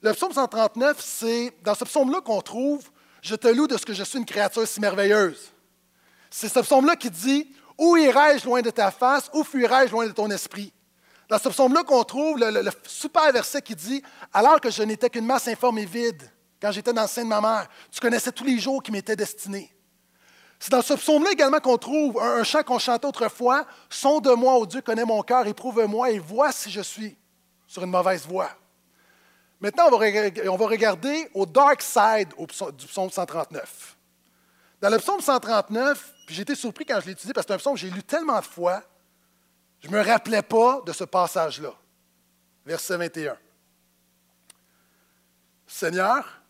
Le 0.00 0.12
psaume 0.12 0.32
139, 0.32 1.00
c'est 1.00 1.52
dans 1.62 1.74
ce 1.74 1.84
psaume-là 1.84 2.20
qu'on 2.22 2.40
trouve 2.40 2.90
Je 3.22 3.34
te 3.34 3.48
loue 3.48 3.66
de 3.66 3.76
ce 3.76 3.84
que 3.84 3.92
je 3.92 4.04
suis 4.04 4.18
une 4.18 4.26
créature 4.26 4.66
si 4.66 4.80
merveilleuse. 4.80 5.52
C'est 6.30 6.48
ce 6.48 6.60
psaume-là 6.60 6.96
qui 6.96 7.10
dit 7.10 7.50
Où 7.78 7.96
irai-je 7.96 8.44
loin 8.44 8.62
de 8.62 8.70
ta 8.70 8.90
face? 8.90 9.30
Où 9.32 9.44
fuirai-je 9.44 9.92
loin 9.92 10.06
de 10.06 10.12
ton 10.12 10.30
esprit 10.30 10.72
Dans 11.28 11.38
ce 11.38 11.48
psaume-là 11.48 11.84
qu'on 11.84 12.04
trouve 12.04 12.38
le, 12.38 12.70
super 12.86 13.32
verset 13.32 13.62
qui 13.62 13.74
dit 13.74 14.02
Alors 14.32 14.60
que 14.60 14.70
je 14.70 14.82
n'étais 14.82 15.10
qu'une 15.10 15.26
masse 15.26 15.48
informe 15.48 15.78
et 15.78 15.86
vide, 15.86 16.30
quand 16.60 16.72
j'étais 16.72 16.92
dans 16.92 17.02
le 17.02 17.08
sein 17.08 17.24
de 17.24 17.28
ma 17.28 17.40
mère, 17.40 17.68
tu 17.90 18.00
connaissais 18.00 18.32
tous 18.32 18.44
les 18.44 18.58
jours 18.58 18.82
qui 18.82 18.92
m'étaient 18.92 19.16
destinés. 19.16 19.72
C'est 20.58 20.70
dans 20.70 20.82
ce 20.82 20.94
psaume-là 20.94 21.32
également 21.32 21.60
qu'on 21.60 21.76
trouve 21.76 22.20
un, 22.20 22.38
un 22.40 22.44
chant 22.44 22.62
qu'on 22.62 22.78
chantait 22.78 23.06
autrefois 23.06 23.66
Sonde-moi, 23.90 24.56
ô 24.56 24.66
Dieu, 24.66 24.80
connais 24.80 25.04
mon 25.04 25.22
cœur, 25.22 25.46
éprouve-moi 25.46 26.10
et 26.10 26.18
vois 26.18 26.52
si 26.52 26.70
je 26.70 26.80
suis 26.80 27.16
sur 27.66 27.82
une 27.82 27.90
mauvaise 27.90 28.26
voie. 28.26 28.50
Maintenant, 29.60 29.84
on 29.88 30.56
va, 30.56 30.66
regarder 30.66 31.28
au 31.34 31.46
dark 31.46 31.80
side 31.80 32.28
du 32.76 32.86
psaume 32.86 33.10
139. 33.10 33.95
Dans 34.86 34.92
le 34.92 34.98
psaume 34.98 35.20
139, 35.20 36.14
puis 36.26 36.36
j'ai 36.36 36.42
été 36.42 36.54
surpris 36.54 36.84
quand 36.84 37.00
je 37.00 37.06
l'ai 37.06 37.12
étudié 37.12 37.32
parce 37.32 37.44
que 37.44 37.52
c'est 37.52 37.56
un 37.56 37.58
psaume 37.58 37.74
que 37.74 37.80
j'ai 37.80 37.90
lu 37.90 38.04
tellement 38.04 38.38
de 38.38 38.44
fois, 38.44 38.84
je 39.80 39.88
ne 39.88 39.92
me 39.94 40.00
rappelais 40.00 40.42
pas 40.42 40.80
de 40.86 40.92
ce 40.92 41.02
passage-là. 41.02 41.74
Verset 42.64 42.96
21. 42.96 43.36
Seigneur, 45.66 46.40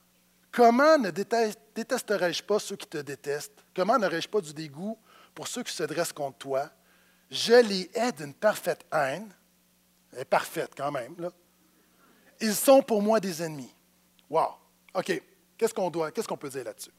comment 0.52 0.98
ne 0.98 1.10
détesterais-je 1.10 2.42
pas 2.42 2.58
ceux 2.58 2.76
qui 2.76 2.86
te 2.86 2.98
détestent? 2.98 3.64
Comment 3.74 3.98
n'aurais-je 3.98 4.28
pas 4.28 4.42
du 4.42 4.52
dégoût 4.52 4.98
pour 5.34 5.48
ceux 5.48 5.62
qui 5.62 5.72
se 5.72 5.84
dressent 5.84 6.12
contre 6.12 6.36
toi? 6.36 6.68
Je 7.30 7.54
les 7.54 7.90
hais 7.94 8.12
d'une 8.12 8.34
parfaite 8.34 8.84
haine. 8.92 9.32
Elle 10.12 10.18
est 10.18 10.24
parfaite 10.26 10.72
quand 10.76 10.92
même, 10.92 11.14
là. 11.18 11.30
Ils 12.42 12.54
sont 12.54 12.82
pour 12.82 13.00
moi 13.00 13.18
des 13.18 13.42
ennemis. 13.42 13.74
Wow. 14.28 14.56
OK. 14.92 15.22
Qu'est-ce 15.56 15.72
qu'on 15.72 15.88
doit, 15.88 16.10
qu'est-ce 16.10 16.28
qu'on 16.28 16.36
peut 16.36 16.50
dire 16.50 16.64
là-dessus? 16.64 16.90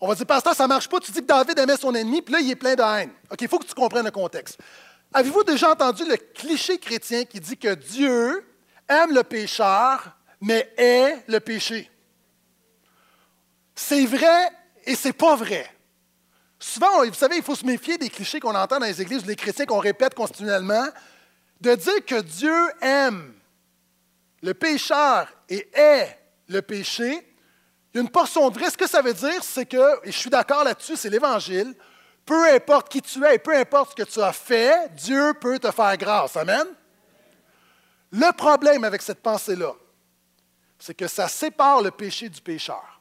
On 0.00 0.08
va 0.08 0.14
dire, 0.14 0.26
pasteur, 0.26 0.54
ça 0.54 0.64
ne 0.64 0.68
marche 0.68 0.88
pas. 0.88 0.98
Tu 1.00 1.12
dis 1.12 1.20
que 1.20 1.26
David 1.26 1.58
aimait 1.58 1.76
son 1.76 1.94
ennemi, 1.94 2.22
puis 2.22 2.32
là, 2.32 2.40
il 2.40 2.50
est 2.50 2.56
plein 2.56 2.74
de 2.74 2.82
haine. 2.82 3.10
OK, 3.30 3.40
il 3.40 3.48
faut 3.48 3.58
que 3.58 3.66
tu 3.66 3.74
comprennes 3.74 4.06
le 4.06 4.10
contexte. 4.10 4.58
Avez-vous 5.12 5.44
déjà 5.44 5.72
entendu 5.72 6.04
le 6.04 6.16
cliché 6.16 6.78
chrétien 6.78 7.24
qui 7.24 7.40
dit 7.40 7.56
que 7.56 7.74
Dieu 7.74 8.44
aime 8.88 9.12
le 9.12 9.22
pécheur, 9.24 10.16
mais 10.40 10.72
hait 10.78 11.22
le 11.26 11.40
péché? 11.40 11.90
C'est 13.74 14.06
vrai 14.06 14.50
et 14.84 14.94
c'est 14.94 15.12
pas 15.12 15.36
vrai. 15.36 15.68
Souvent, 16.58 17.04
vous 17.04 17.14
savez, 17.14 17.36
il 17.36 17.42
faut 17.42 17.54
se 17.54 17.66
méfier 17.66 17.98
des 17.98 18.10
clichés 18.10 18.40
qu'on 18.40 18.54
entend 18.54 18.78
dans 18.78 18.86
les 18.86 19.00
églises, 19.00 19.26
les 19.26 19.36
chrétiens 19.36 19.66
qu'on 19.66 19.78
répète 19.78 20.14
continuellement, 20.14 20.86
de 21.60 21.74
dire 21.74 22.04
que 22.06 22.20
Dieu 22.20 22.70
aime 22.80 23.34
le 24.42 24.54
pécheur 24.54 25.28
et 25.48 25.68
est 25.74 26.18
le 26.48 26.62
péché, 26.62 27.29
il 27.92 27.96
y 27.96 28.00
a 28.00 28.02
une 28.02 28.10
portion 28.10 28.48
de 28.50 28.58
vrai. 28.58 28.70
Ce 28.70 28.76
que 28.76 28.88
ça 28.88 29.02
veut 29.02 29.14
dire, 29.14 29.42
c'est 29.42 29.66
que, 29.66 30.06
et 30.06 30.12
je 30.12 30.16
suis 30.16 30.30
d'accord 30.30 30.64
là-dessus, 30.64 30.96
c'est 30.96 31.10
l'Évangile, 31.10 31.74
peu 32.24 32.48
importe 32.52 32.88
qui 32.88 33.02
tu 33.02 33.24
es 33.24 33.38
peu 33.38 33.56
importe 33.56 33.90
ce 33.90 34.04
que 34.04 34.08
tu 34.08 34.20
as 34.20 34.32
fait, 34.32 34.92
Dieu 34.94 35.34
peut 35.40 35.58
te 35.58 35.70
faire 35.70 35.96
grâce. 35.96 36.36
Amen? 36.36 36.66
Le 38.12 38.32
problème 38.32 38.84
avec 38.84 39.02
cette 39.02 39.20
pensée-là, 39.20 39.72
c'est 40.78 40.94
que 40.94 41.08
ça 41.08 41.28
sépare 41.28 41.82
le 41.82 41.90
péché 41.90 42.28
du 42.28 42.40
pécheur. 42.40 43.00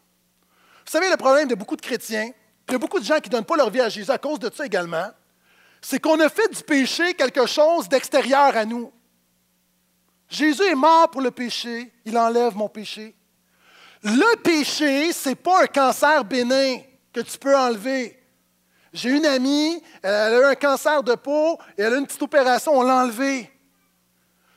Vous 0.85 0.91
savez, 0.91 1.09
le 1.09 1.17
problème 1.17 1.47
de 1.47 1.55
beaucoup 1.55 1.75
de 1.75 1.81
chrétiens, 1.81 2.31
a 2.67 2.77
beaucoup 2.77 2.99
de 2.99 3.05
gens 3.05 3.19
qui 3.19 3.29
ne 3.29 3.33
donnent 3.33 3.45
pas 3.45 3.57
leur 3.57 3.69
vie 3.69 3.81
à 3.81 3.89
Jésus 3.89 4.11
à 4.11 4.17
cause 4.17 4.39
de 4.39 4.51
ça 4.53 4.65
également, 4.65 5.09
c'est 5.81 5.99
qu'on 5.99 6.19
a 6.19 6.29
fait 6.29 6.47
du 6.53 6.63
péché 6.63 7.13
quelque 7.13 7.45
chose 7.45 7.87
d'extérieur 7.87 8.55
à 8.55 8.65
nous. 8.65 8.91
Jésus 10.27 10.63
est 10.63 10.75
mort 10.75 11.09
pour 11.09 11.21
le 11.21 11.31
péché, 11.31 11.91
il 12.05 12.17
enlève 12.17 12.55
mon 12.55 12.69
péché. 12.69 13.15
Le 14.03 14.37
péché, 14.37 15.11
ce 15.11 15.29
n'est 15.29 15.35
pas 15.35 15.63
un 15.63 15.67
cancer 15.67 16.23
bénin 16.23 16.77
que 17.13 17.19
tu 17.19 17.37
peux 17.37 17.55
enlever. 17.55 18.17
J'ai 18.93 19.09
une 19.09 19.25
amie, 19.25 19.81
elle 20.01 20.11
a 20.11 20.39
eu 20.39 20.43
un 20.45 20.55
cancer 20.55 21.03
de 21.03 21.15
peau 21.15 21.59
et 21.77 21.81
elle 21.81 21.93
a 21.93 21.97
une 21.97 22.07
petite 22.07 22.21
opération, 22.21 22.77
on 22.77 22.81
l'a 22.81 23.03
enlevé. 23.03 23.51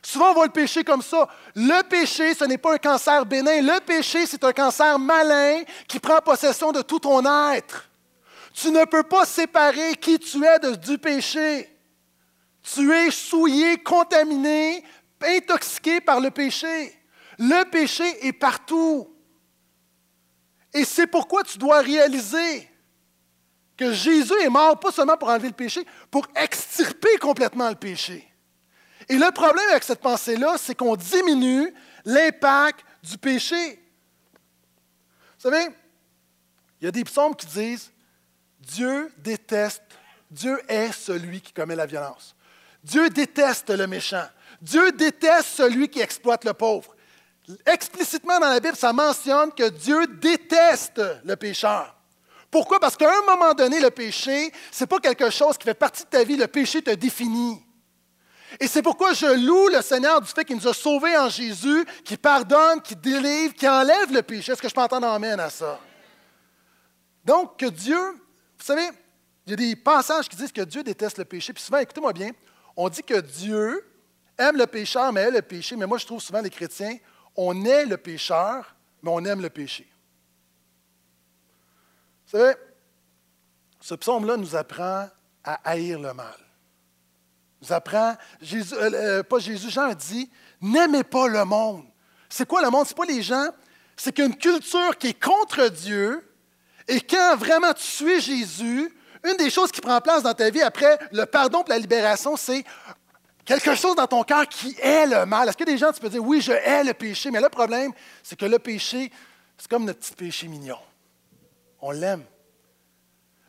Souvent, 0.01 0.31
on 0.31 0.33
voit 0.33 0.45
le 0.45 0.51
péché 0.51 0.83
comme 0.83 1.01
ça. 1.01 1.27
Le 1.55 1.81
péché, 1.83 2.33
ce 2.33 2.43
n'est 2.43 2.57
pas 2.57 2.73
un 2.73 2.77
cancer 2.77 3.25
bénin. 3.25 3.61
Le 3.61 3.79
péché, 3.79 4.25
c'est 4.25 4.43
un 4.43 4.51
cancer 4.51 4.99
malin 4.99 5.63
qui 5.87 5.99
prend 5.99 6.19
possession 6.19 6.71
de 6.71 6.81
tout 6.81 6.99
ton 6.99 7.23
être. 7.53 7.89
Tu 8.53 8.69
ne 8.69 8.83
peux 8.85 9.03
pas 9.03 9.25
séparer 9.25 9.95
qui 9.95 10.19
tu 10.19 10.43
es 10.43 10.77
du 10.77 10.97
péché. 10.97 11.69
Tu 12.61 12.91
es 12.93 13.11
souillé, 13.11 13.77
contaminé, 13.77 14.83
intoxiqué 15.21 16.01
par 16.01 16.19
le 16.19 16.31
péché. 16.31 16.93
Le 17.39 17.63
péché 17.63 18.27
est 18.27 18.33
partout. 18.33 19.12
Et 20.73 20.85
c'est 20.85 21.07
pourquoi 21.07 21.43
tu 21.43 21.57
dois 21.57 21.81
réaliser 21.81 22.69
que 23.77 23.91
Jésus 23.91 24.33
est 24.41 24.49
mort 24.49 24.79
pas 24.79 24.91
seulement 24.91 25.17
pour 25.17 25.29
enlever 25.29 25.49
le 25.49 25.53
péché, 25.53 25.85
pour 26.09 26.27
extirper 26.35 27.17
complètement 27.17 27.69
le 27.69 27.75
péché. 27.75 28.27
Et 29.09 29.15
le 29.15 29.31
problème 29.31 29.69
avec 29.69 29.83
cette 29.83 29.99
pensée-là, 29.99 30.55
c'est 30.57 30.75
qu'on 30.75 30.95
diminue 30.95 31.73
l'impact 32.05 32.85
du 33.03 33.17
péché. 33.17 33.79
Vous 35.37 35.49
savez, 35.49 35.67
il 36.79 36.85
y 36.85 36.87
a 36.87 36.91
des 36.91 37.03
psaumes 37.03 37.35
qui 37.35 37.47
disent 37.47 37.91
Dieu 38.59 39.11
déteste, 39.17 39.83
Dieu 40.31 40.59
est 40.67 40.91
celui 40.91 41.41
qui 41.41 41.51
commet 41.51 41.75
la 41.75 41.85
violence. 41.85 42.35
Dieu 42.83 43.09
déteste 43.09 43.69
le 43.69 43.87
méchant. 43.87 44.25
Dieu 44.61 44.91
déteste 44.91 45.49
celui 45.49 45.89
qui 45.89 45.99
exploite 45.99 46.45
le 46.45 46.53
pauvre. 46.53 46.92
Explicitement 47.65 48.39
dans 48.39 48.49
la 48.49 48.59
Bible, 48.59 48.77
ça 48.77 48.93
mentionne 48.93 49.51
que 49.51 49.69
Dieu 49.69 50.07
déteste 50.07 51.01
le 51.23 51.35
pécheur. 51.35 51.95
Pourquoi? 52.49 52.79
Parce 52.79 52.95
qu'à 52.95 53.11
un 53.11 53.21
moment 53.25 53.53
donné, 53.53 53.79
le 53.79 53.89
péché, 53.89 54.53
ce 54.71 54.83
n'est 54.83 54.87
pas 54.87 54.99
quelque 54.99 55.29
chose 55.29 55.57
qui 55.57 55.65
fait 55.65 55.73
partie 55.73 56.03
de 56.03 56.09
ta 56.09 56.23
vie, 56.23 56.37
le 56.37 56.47
péché 56.47 56.81
te 56.81 56.91
définit. 56.91 57.61
Et 58.59 58.67
c'est 58.67 58.83
pourquoi 58.83 59.13
je 59.13 59.25
loue 59.25 59.67
le 59.69 59.81
Seigneur 59.81 60.21
du 60.21 60.27
fait 60.27 60.45
qu'il 60.45 60.55
nous 60.55 60.67
a 60.67 60.73
sauvés 60.73 61.17
en 61.17 61.27
Jésus, 61.27 61.85
qui 62.05 62.15
pardonne, 62.15 62.81
qui 62.81 62.95
délivre, 62.95 63.53
qui 63.55 63.67
enlève 63.67 64.13
le 64.13 64.21
péché. 64.21 64.51
Est-ce 64.51 64.61
que 64.61 64.69
je 64.69 64.73
peux 64.73 64.81
entendre 64.81 65.07
amène 65.07 65.39
à 65.39 65.49
ça? 65.49 65.79
Donc, 67.25 67.57
que 67.57 67.65
Dieu, 67.65 67.97
vous 67.97 68.65
savez, 68.65 68.87
il 69.45 69.49
y 69.49 69.53
a 69.53 69.55
des 69.55 69.75
passages 69.75 70.29
qui 70.29 70.35
disent 70.35 70.51
que 70.51 70.61
Dieu 70.61 70.83
déteste 70.83 71.17
le 71.17 71.25
péché. 71.25 71.51
Puis 71.53 71.63
souvent, 71.63 71.79
écoutez-moi 71.79 72.13
bien, 72.13 72.31
on 72.77 72.87
dit 72.87 73.03
que 73.03 73.19
Dieu 73.19 73.83
aime 74.37 74.57
le 74.57 74.67
pécheur, 74.67 75.11
mais 75.11 75.21
aime 75.21 75.33
le 75.33 75.41
péché. 75.41 75.75
Mais 75.75 75.87
moi, 75.87 75.97
je 75.97 76.05
trouve 76.05 76.21
souvent 76.21 76.41
les 76.41 76.49
chrétiens, 76.49 76.97
on 77.35 77.65
est 77.65 77.85
le 77.85 77.97
pécheur, 77.97 78.75
mais 79.01 79.11
on 79.11 79.23
aime 79.25 79.41
le 79.41 79.49
péché. 79.49 79.87
Vous 82.25 82.37
savez, 82.39 82.55
ce 83.79 83.95
psaume-là 83.95 84.37
nous 84.37 84.55
apprend 84.55 85.09
à 85.43 85.53
haïr 85.63 85.99
le 85.99 86.13
mal. 86.13 86.37
Nous 87.61 87.71
apprend, 87.71 88.15
euh, 88.41 88.63
euh, 88.73 89.23
pas 89.23 89.39
Jésus, 89.39 89.69
Jean 89.69 89.93
dit, 89.93 90.29
n'aimez 90.61 91.03
pas 91.03 91.27
le 91.27 91.43
monde. 91.45 91.85
C'est 92.29 92.47
quoi 92.47 92.61
le 92.61 92.69
monde? 92.69 92.85
Ce 92.85 92.91
n'est 92.91 92.95
pas 92.95 93.05
les 93.05 93.21
gens, 93.21 93.49
c'est 93.95 94.13
qu'une 94.13 94.35
culture 94.35 94.97
qui 94.97 95.07
est 95.07 95.23
contre 95.23 95.67
Dieu, 95.67 96.27
et 96.87 96.99
quand 97.01 97.35
vraiment 97.37 97.73
tu 97.73 97.83
suis 97.83 98.21
Jésus, 98.21 98.93
une 99.23 99.37
des 99.37 99.49
choses 99.49 99.71
qui 99.71 99.81
prend 99.81 100.01
place 100.01 100.23
dans 100.23 100.33
ta 100.33 100.49
vie 100.49 100.61
après 100.61 100.97
le 101.11 101.25
pardon 101.25 101.63
et 101.63 101.69
la 101.69 101.79
libération, 101.79 102.35
c'est 102.35 102.63
quelque 103.45 103.75
chose 103.75 103.95
dans 103.95 104.07
ton 104.07 104.23
cœur 104.23 104.47
qui 104.47 104.75
est 104.79 105.05
le 105.05 105.25
mal. 105.25 105.49
Est-ce 105.49 105.57
que 105.57 105.63
des 105.63 105.77
gens, 105.77 105.91
tu 105.91 105.99
peux 105.99 106.09
dire, 106.09 106.23
oui, 106.23 106.41
je 106.41 106.51
hais 106.51 106.83
le 106.83 106.93
péché, 106.93 107.31
mais 107.31 107.41
le 107.41 107.49
problème, 107.49 107.91
c'est 108.21 108.37
que 108.37 108.45
le 108.45 108.59
péché, 108.59 109.11
c'est 109.57 109.69
comme 109.69 109.85
notre 109.85 109.99
petit 109.99 110.13
péché 110.13 110.47
mignon. 110.47 110.79
On 111.81 111.91
l'aime. 111.91 112.23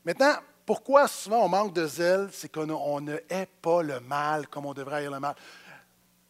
Maintenant, 0.05 0.35
pourquoi 0.67 1.09
souvent 1.09 1.45
on 1.45 1.49
manque 1.49 1.73
de 1.73 1.87
zèle, 1.87 2.29
c'est 2.33 2.51
qu'on 2.51 3.01
ne 3.01 3.17
hait 3.29 3.49
pas 3.63 3.83
le 3.83 4.01
mal 4.01 4.49
comme 4.49 4.67
on 4.67 4.75
devrait 4.75 4.97
haïr 4.97 5.11
le 5.11 5.21
mal. 5.21 5.35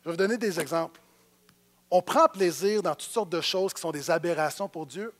Je 0.00 0.08
vais 0.08 0.12
vous 0.12 0.16
donner 0.16 0.36
des 0.36 0.60
exemples. 0.60 1.00
On 1.90 2.02
prend 2.02 2.26
plaisir 2.26 2.82
dans 2.82 2.94
toutes 2.94 3.10
sortes 3.10 3.30
de 3.30 3.40
choses 3.40 3.72
qui 3.72 3.80
sont 3.80 3.92
des 3.92 4.10
aberrations 4.10 4.68
pour 4.68 4.86
Dieu. 4.86 5.12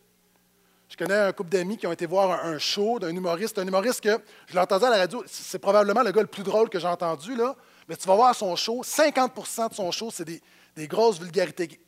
Je 0.89 0.97
connais 0.97 1.15
un 1.15 1.33
couple 1.33 1.51
d'amis 1.51 1.79
qui 1.79 1.87
ont 1.87 1.93
été 1.93 2.07
voir 2.07 2.45
un, 2.45 2.59
show 2.59 2.99
d'un 2.99 3.11
humoriste, 3.11 3.59
un 3.59 3.67
humoriste 3.67 4.01
que 4.01 4.19
je 4.47 4.55
l'ai 4.55 4.61
entendu 4.61 4.85
à 4.85 4.91
la 4.91 4.99
radio, 4.99 5.25
c'est 5.27 5.59
probablement 5.59 6.03
le 6.03 6.13
gars 6.13 6.21
le 6.21 6.27
plus 6.27 6.43
drôle 6.43 6.69
que 6.69 6.79
j'ai 6.79 6.87
entendu, 6.87 7.35
là. 7.35 7.57
Mais 7.89 7.97
tu 7.97 8.07
vas 8.07 8.15
voir 8.15 8.35
son 8.35 8.55
show, 8.57 8.83
50% 8.83 9.71
de 9.71 9.75
son 9.75 9.91
show, 9.91 10.11
c'est 10.11 10.25
des, 10.25 10.89
grosses 10.89 11.19
vulgarités 11.19 11.81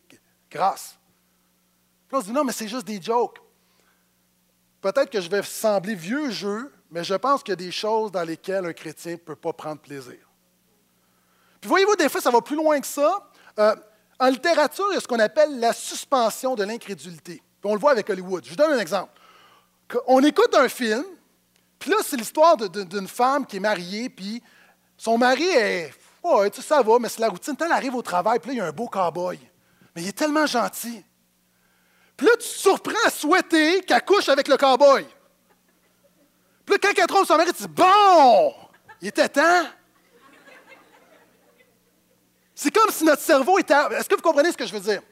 grasses. 0.51 0.97
Puis 2.09 2.17
on 2.17 2.21
se 2.21 2.27
dit, 2.27 2.33
non, 2.33 2.45
mais 2.45 2.53
c'est 2.53 2.69
juste 2.69 2.87
des 2.87 3.01
jokes. 3.01 3.39
Peut-être 4.81 5.11
que 5.11 5.21
je 5.21 5.29
vais 5.29 5.43
sembler 5.43 5.95
vieux 5.95 6.31
jeu, 6.31 6.73
mais 6.91 6.97
mais 6.97 7.05
je 7.05 7.15
pense 7.15 7.43
qu'il 7.43 7.53
y 7.53 7.55
a 7.55 7.57
des 7.57 7.73
choses 7.73 8.13
dans 8.13 8.23
lesquelles 8.23 8.65
un 8.65 8.73
chrétien 8.73 9.13
ne 9.13 9.17
peut 9.17 9.37
pas 9.37 9.53
prendre 9.53 9.81
plaisir. 9.81 10.19
Puis 11.61 11.69
voyez-vous, 11.69 11.97
des 11.97 12.09
fois, 12.09 12.21
ça 12.21 12.31
va 12.31 12.41
plus 12.41 12.57
loin 12.57 12.81
que 12.81 12.87
ça. 12.87 13.29
Euh, 13.59 13.75
en 14.19 14.29
littérature, 14.29 14.87
il 14.91 14.95
y 14.95 14.97
a 14.97 15.01
ce 15.01 15.09
qu'on 15.09 15.19
appelle 15.19 15.59
la 15.59 15.73
suspension 15.73 16.55
de 16.55 16.65
l'incrédulité. 16.65 17.43
on 17.65 17.75
le 17.75 17.81
voit 17.81 17.91
avec 17.91 18.09
Hollywood. 18.09 18.45
Je 18.45 18.51
vous 18.51 18.57
donne 18.57 18.73
un 18.73 18.79
exemple. 18.79 19.13
On 20.07 20.23
écoute 20.23 20.55
un 20.55 20.69
film, 20.69 21.05
puis 21.79 21.91
là, 21.91 21.97
c'est 22.05 22.17
l'histoire 22.17 22.57
d'une 22.57 23.09
femme 23.09 23.45
qui 23.47 23.57
est 23.57 23.61
mariée, 23.61 24.09
puis 24.09 24.43
son 24.97 25.19
mari 25.19 25.45
est. 25.45 25.93
Ouais, 26.23 26.51
tu 26.51 26.61
sais, 26.61 26.67
ça 26.67 26.83
va, 26.83 26.99
mais 26.99 27.09
c'est 27.09 27.21
la 27.21 27.29
routine. 27.29 27.55
Elle 27.61 27.73
arrive 27.73 27.95
au 27.95 28.03
travail, 28.03 28.39
puis 28.39 28.49
là, 28.49 28.55
il 28.55 28.57
y 28.59 28.61
a 28.61 28.67
un 28.67 28.73
beau 28.73 28.89
cow-boy. 28.89 29.39
Mais 29.95 30.03
il 30.03 30.09
est 30.09 30.17
tellement 30.17 30.47
gentil. 30.47 31.05
Puis 32.17 32.27
là, 32.27 32.33
tu 32.33 32.39
te 32.39 32.45
surprends 32.45 33.05
à 33.05 33.11
souhaiter 33.11 33.83
qu'elle 33.83 34.05
couche 34.05 34.29
avec 34.29 34.49
le 34.49 34.57
cow-boy. 34.57 35.07
Puis 36.65 36.75
là, 36.75 36.79
quand 36.83 36.93
elle 36.97 37.07
trouve 37.07 37.27
son 37.27 37.37
mari, 37.37 37.53
tu 37.53 37.63
dis 37.63 37.69
Bon, 37.69 38.55
il 39.01 39.09
était 39.09 39.29
temps. 39.29 39.67
C'est 42.55 42.71
comme 42.71 42.91
si 42.91 43.05
notre 43.05 43.23
cerveau 43.23 43.59
était. 43.59 43.75
Est-ce 43.93 44.09
que 44.09 44.15
vous 44.15 44.23
comprenez 44.23 44.51
ce 44.51 44.57
que 44.57 44.67
je 44.67 44.73
veux 44.73 44.81
dire? 44.81 45.03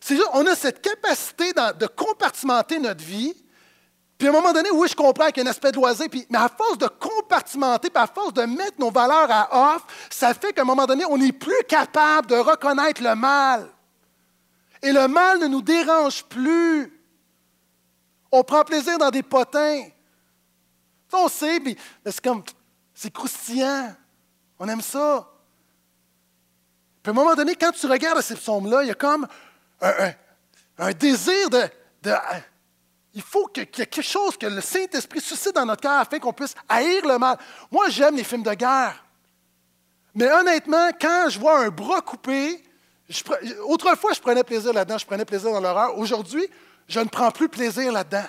C'est 0.00 0.16
juste, 0.16 0.28
on 0.32 0.46
a 0.46 0.54
cette 0.54 0.80
capacité 0.80 1.52
de 1.52 1.86
compartimenter 1.86 2.78
notre 2.78 3.04
vie. 3.04 3.34
Puis 4.24 4.30
à 4.30 4.38
un 4.38 4.40
moment 4.40 4.54
donné, 4.54 4.70
oui, 4.70 4.88
je 4.88 4.96
comprends 4.96 5.26
qu'il 5.26 5.42
y 5.42 5.46
a 5.46 5.48
un 5.48 5.50
aspect 5.50 5.70
de 5.70 5.76
loisir, 5.76 6.06
puis, 6.10 6.26
mais 6.30 6.38
à 6.38 6.48
force 6.48 6.78
de 6.78 6.86
compartimenter, 6.86 7.90
puis 7.90 8.02
à 8.02 8.06
force 8.06 8.32
de 8.32 8.44
mettre 8.44 8.78
nos 8.78 8.90
valeurs 8.90 9.30
à 9.30 9.74
off, 9.74 9.82
ça 10.08 10.32
fait 10.32 10.54
qu'à 10.54 10.62
un 10.62 10.64
moment 10.64 10.86
donné, 10.86 11.04
on 11.04 11.18
n'est 11.18 11.30
plus 11.30 11.62
capable 11.68 12.28
de 12.28 12.36
reconnaître 12.36 13.02
le 13.02 13.14
mal. 13.16 13.68
Et 14.80 14.92
le 14.92 15.08
mal 15.08 15.40
ne 15.40 15.46
nous 15.46 15.60
dérange 15.60 16.24
plus. 16.24 16.90
On 18.32 18.42
prend 18.42 18.64
plaisir 18.64 18.96
dans 18.96 19.10
des 19.10 19.22
potins. 19.22 19.82
on 21.12 21.28
sait, 21.28 21.60
mais 21.60 21.76
c'est 22.06 22.22
comme, 22.22 22.42
c'est 22.94 23.12
croustillant. 23.12 23.94
On 24.58 24.66
aime 24.70 24.80
ça. 24.80 25.28
Puis 27.02 27.10
à 27.10 27.12
un 27.12 27.14
moment 27.14 27.34
donné, 27.34 27.56
quand 27.56 27.72
tu 27.72 27.86
regardes 27.86 28.22
ces 28.22 28.36
psaumes-là, 28.36 28.84
il 28.84 28.88
y 28.88 28.90
a 28.90 28.94
comme 28.94 29.28
un, 29.82 30.92
désir 30.92 31.50
de, 31.50 31.68
Il 33.14 33.22
faut 33.22 33.46
qu'il 33.46 33.62
y 33.62 33.64
ait 33.64 33.66
quelque 33.66 34.02
chose 34.02 34.36
que 34.36 34.46
le 34.46 34.60
Saint-Esprit 34.60 35.20
suscite 35.20 35.54
dans 35.54 35.64
notre 35.64 35.82
cœur 35.82 36.00
afin 36.00 36.18
qu'on 36.18 36.32
puisse 36.32 36.54
haïr 36.68 37.06
le 37.06 37.16
mal. 37.16 37.38
Moi, 37.70 37.88
j'aime 37.88 38.16
les 38.16 38.24
films 38.24 38.42
de 38.42 38.54
guerre. 38.54 39.04
Mais 40.14 40.30
honnêtement, 40.30 40.90
quand 41.00 41.26
je 41.28 41.38
vois 41.38 41.60
un 41.60 41.70
bras 41.70 42.00
coupé, 42.00 42.62
autrefois, 43.64 44.12
je 44.12 44.20
prenais 44.20 44.44
plaisir 44.44 44.72
là-dedans, 44.72 44.98
je 44.98 45.06
prenais 45.06 45.24
plaisir 45.24 45.52
dans 45.52 45.60
l'horreur. 45.60 45.96
Aujourd'hui, 45.98 46.46
je 46.88 47.00
ne 47.00 47.06
prends 47.06 47.30
plus 47.30 47.48
plaisir 47.48 47.92
là-dedans. 47.92 48.26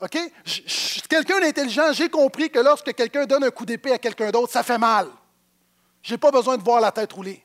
OK? 0.00 0.18
Je, 0.44 0.60
je 0.66 0.72
suis 0.72 1.02
quelqu'un 1.02 1.40
d'intelligent, 1.40 1.92
j'ai 1.92 2.08
compris 2.08 2.50
que 2.50 2.58
lorsque 2.58 2.92
quelqu'un 2.94 3.26
donne 3.26 3.44
un 3.44 3.50
coup 3.50 3.66
d'épée 3.66 3.92
à 3.92 3.98
quelqu'un 3.98 4.30
d'autre, 4.30 4.52
ça 4.52 4.62
fait 4.62 4.78
mal. 4.78 5.08
Je 6.02 6.12
n'ai 6.12 6.18
pas 6.18 6.30
besoin 6.30 6.56
de 6.56 6.62
voir 6.62 6.80
la 6.80 6.92
tête 6.92 7.12
rouler. 7.12 7.43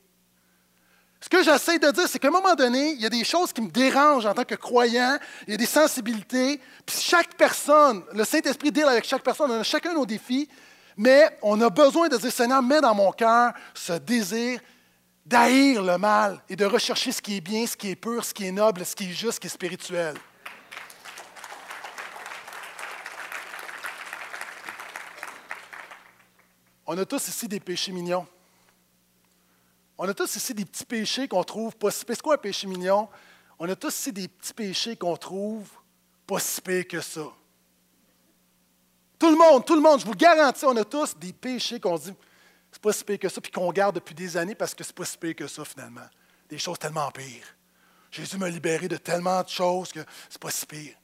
Ce 1.21 1.27
que 1.27 1.43
j'essaie 1.43 1.79
de 1.79 1.91
dire, 1.91 2.07
c'est 2.07 2.17
qu'à 2.17 2.29
un 2.29 2.31
moment 2.31 2.55
donné, 2.55 2.91
il 2.91 3.01
y 3.01 3.05
a 3.05 3.09
des 3.09 3.25
choses 3.25 3.51
qui 3.51 3.61
me 3.61 3.69
dérangent 3.69 4.25
en 4.25 4.33
tant 4.33 4.45
que 4.45 4.55
croyant, 4.55 5.17
il 5.47 5.51
y 5.51 5.53
a 5.53 5.57
des 5.57 5.65
sensibilités, 5.65 6.61
puis 6.85 6.95
chaque 6.97 7.35
personne, 7.35 8.03
le 8.13 8.23
Saint-Esprit 8.23 8.71
deal 8.71 8.85
avec 8.85 9.03
chaque 9.03 9.23
personne, 9.23 9.51
on 9.51 9.59
a 9.59 9.63
chacun 9.63 9.93
nos 9.93 10.05
défis, 10.05 10.47
mais 10.95 11.37
on 11.41 11.59
a 11.61 11.69
besoin 11.69 12.07
de 12.07 12.17
dire, 12.17 12.31
Seigneur, 12.31 12.63
mets 12.63 12.79
dans 12.79 12.95
mon 12.95 13.11
cœur 13.11 13.53
ce 13.73 13.93
désir 13.93 14.61
d'haïr 15.25 15.83
le 15.83 15.97
mal 15.97 16.41
et 16.49 16.55
de 16.55 16.65
rechercher 16.65 17.11
ce 17.11 17.21
qui 17.21 17.37
est 17.37 17.41
bien, 17.41 17.67
ce 17.67 17.75
qui 17.75 17.91
est 17.91 17.95
pur, 17.95 18.23
ce 18.23 18.33
qui 18.33 18.45
est 18.45 18.51
noble, 18.51 18.85
ce 18.85 18.95
qui 18.95 19.03
est 19.03 19.13
juste, 19.13 19.33
ce 19.33 19.39
qui 19.41 19.47
est 19.47 19.51
spirituel. 19.51 20.15
On 26.87 26.97
a 26.97 27.05
tous 27.05 27.27
ici 27.27 27.47
des 27.47 27.59
péchés 27.59 27.91
mignons. 27.91 28.25
On 30.01 30.07
a 30.07 30.13
tous 30.13 30.33
ici 30.37 30.53
des 30.53 30.63
petits 30.63 30.85
péchés 30.85 31.27
qu'on 31.27 31.43
trouve 31.43 31.75
pas 31.75 31.91
si 31.91 32.05
C'est 32.07 32.21
quoi 32.21 32.35
un 32.35 32.37
péché 32.37 32.65
mignon? 32.67 33.09
On 33.59 33.67
a 33.67 33.75
tous 33.75 33.93
ici 33.93 34.13
des 34.13 34.29
petits 34.29 34.53
péchés 34.53 34.95
qu'on 34.95 35.17
trouve 35.17 35.69
pas 36.25 36.39
si 36.39 36.61
pires 36.61 36.87
que 36.87 37.01
ça. 37.01 37.25
Tout 39.19 39.29
le 39.29 39.35
monde, 39.35 39.65
tout 39.65 39.75
le 39.75 39.81
monde, 39.81 39.99
je 39.99 40.05
vous 40.05 40.15
garantis, 40.15 40.63
on 40.63 40.77
a 40.77 40.85
tous 40.85 41.17
des 41.17 41.33
péchés 41.33 41.81
qu'on 41.81 41.97
dit 41.97 42.13
c'est 42.71 42.81
pas 42.81 42.93
si 42.93 43.03
pire 43.03 43.19
que 43.19 43.27
ça, 43.27 43.41
puis 43.41 43.51
qu'on 43.51 43.69
garde 43.73 43.95
depuis 43.95 44.15
des 44.15 44.37
années 44.37 44.55
parce 44.55 44.73
que 44.73 44.85
c'est 44.85 44.95
pas 44.95 45.03
si 45.03 45.17
pire 45.17 45.35
que 45.35 45.47
ça 45.47 45.65
finalement. 45.65 46.07
Des 46.47 46.57
choses 46.57 46.79
tellement 46.79 47.11
pires. 47.11 47.53
Jésus 48.09 48.37
m'a 48.37 48.47
libéré 48.47 48.87
de 48.87 48.95
tellement 48.95 49.43
de 49.43 49.49
choses 49.49 49.91
que 49.91 49.99
c'est 50.29 50.41
pas 50.41 50.49
si 50.49 50.65
pire. 50.65 50.95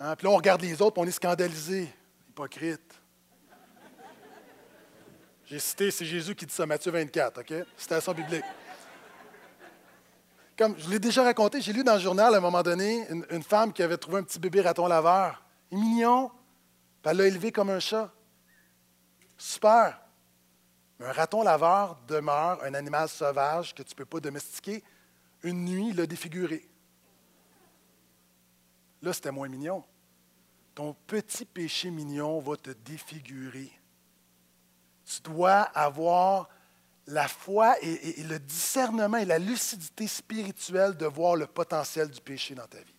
Hein? 0.00 0.16
Puis 0.16 0.26
là, 0.26 0.32
on 0.32 0.36
regarde 0.36 0.62
les 0.62 0.82
autres, 0.82 0.98
et 0.98 1.00
on 1.00 1.06
est 1.06 1.12
scandalisé. 1.12 1.94
Hypocrite. 2.30 2.99
J'ai 5.50 5.58
cité, 5.58 5.90
c'est 5.90 6.04
Jésus 6.04 6.36
qui 6.36 6.46
dit 6.46 6.54
ça, 6.54 6.64
Matthieu 6.64 6.92
24, 6.92 7.40
OK? 7.40 7.52
Citation 7.76 8.14
biblique. 8.14 8.44
Comme 10.56 10.78
je 10.78 10.88
l'ai 10.88 11.00
déjà 11.00 11.24
raconté, 11.24 11.60
j'ai 11.60 11.72
lu 11.72 11.82
dans 11.82 11.94
le 11.94 12.00
journal 12.00 12.32
à 12.32 12.38
un 12.38 12.40
moment 12.40 12.62
donné 12.62 13.04
une, 13.30 13.42
femme 13.42 13.72
qui 13.72 13.82
avait 13.82 13.96
trouvé 13.96 14.18
un 14.18 14.22
petit 14.22 14.38
bébé 14.38 14.60
raton 14.60 14.86
laveur. 14.86 15.42
Il 15.72 15.78
est 15.78 15.80
mignon. 15.80 16.30
Elle 17.02 17.16
l'a 17.16 17.26
élevé 17.26 17.50
comme 17.50 17.68
un 17.70 17.80
chat. 17.80 18.12
Super. 19.36 20.00
Mais 21.00 21.06
un 21.06 21.12
raton 21.12 21.42
laveur 21.42 21.98
demeure 22.06 22.62
un 22.62 22.74
animal 22.74 23.08
sauvage 23.08 23.74
que 23.74 23.82
tu 23.82 23.90
ne 23.90 23.96
peux 23.96 24.04
pas 24.04 24.20
domestiquer. 24.20 24.84
Une 25.42 25.64
nuit, 25.64 25.88
il 25.88 25.96
l'a 25.96 26.06
défiguré. 26.06 26.64
Là, 29.02 29.12
c'était 29.12 29.32
moins 29.32 29.48
mignon. 29.48 29.82
Ton 30.76 30.94
petit 31.08 31.44
péché 31.44 31.90
mignon 31.90 32.38
va 32.38 32.56
te 32.56 32.70
défigurer 32.70 33.79
tu 35.10 35.20
dois 35.22 35.62
avoir 35.74 36.48
la 37.06 37.26
foi 37.26 37.74
et, 37.82 38.22
le 38.22 38.38
discernement 38.38 39.16
et 39.16 39.24
la 39.24 39.38
lucidité 39.38 40.06
spirituelle 40.06 40.96
de 40.96 41.06
voir 41.06 41.34
le 41.34 41.46
potentiel 41.46 42.08
du 42.08 42.20
péché 42.20 42.54
dans 42.54 42.66
ta 42.66 42.78
vie. 42.78 42.94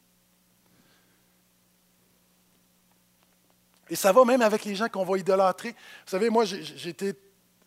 Et 3.90 3.96
ça 3.96 4.12
va 4.12 4.26
même 4.26 4.42
avec 4.42 4.66
les 4.66 4.76
gens 4.76 4.90
qu'on 4.90 5.06
va 5.06 5.18
idolâtrer. 5.18 5.70
Vous 5.70 6.10
savez, 6.12 6.30
moi, 6.30 6.44
j'ai 6.46 6.90
été 6.90 7.14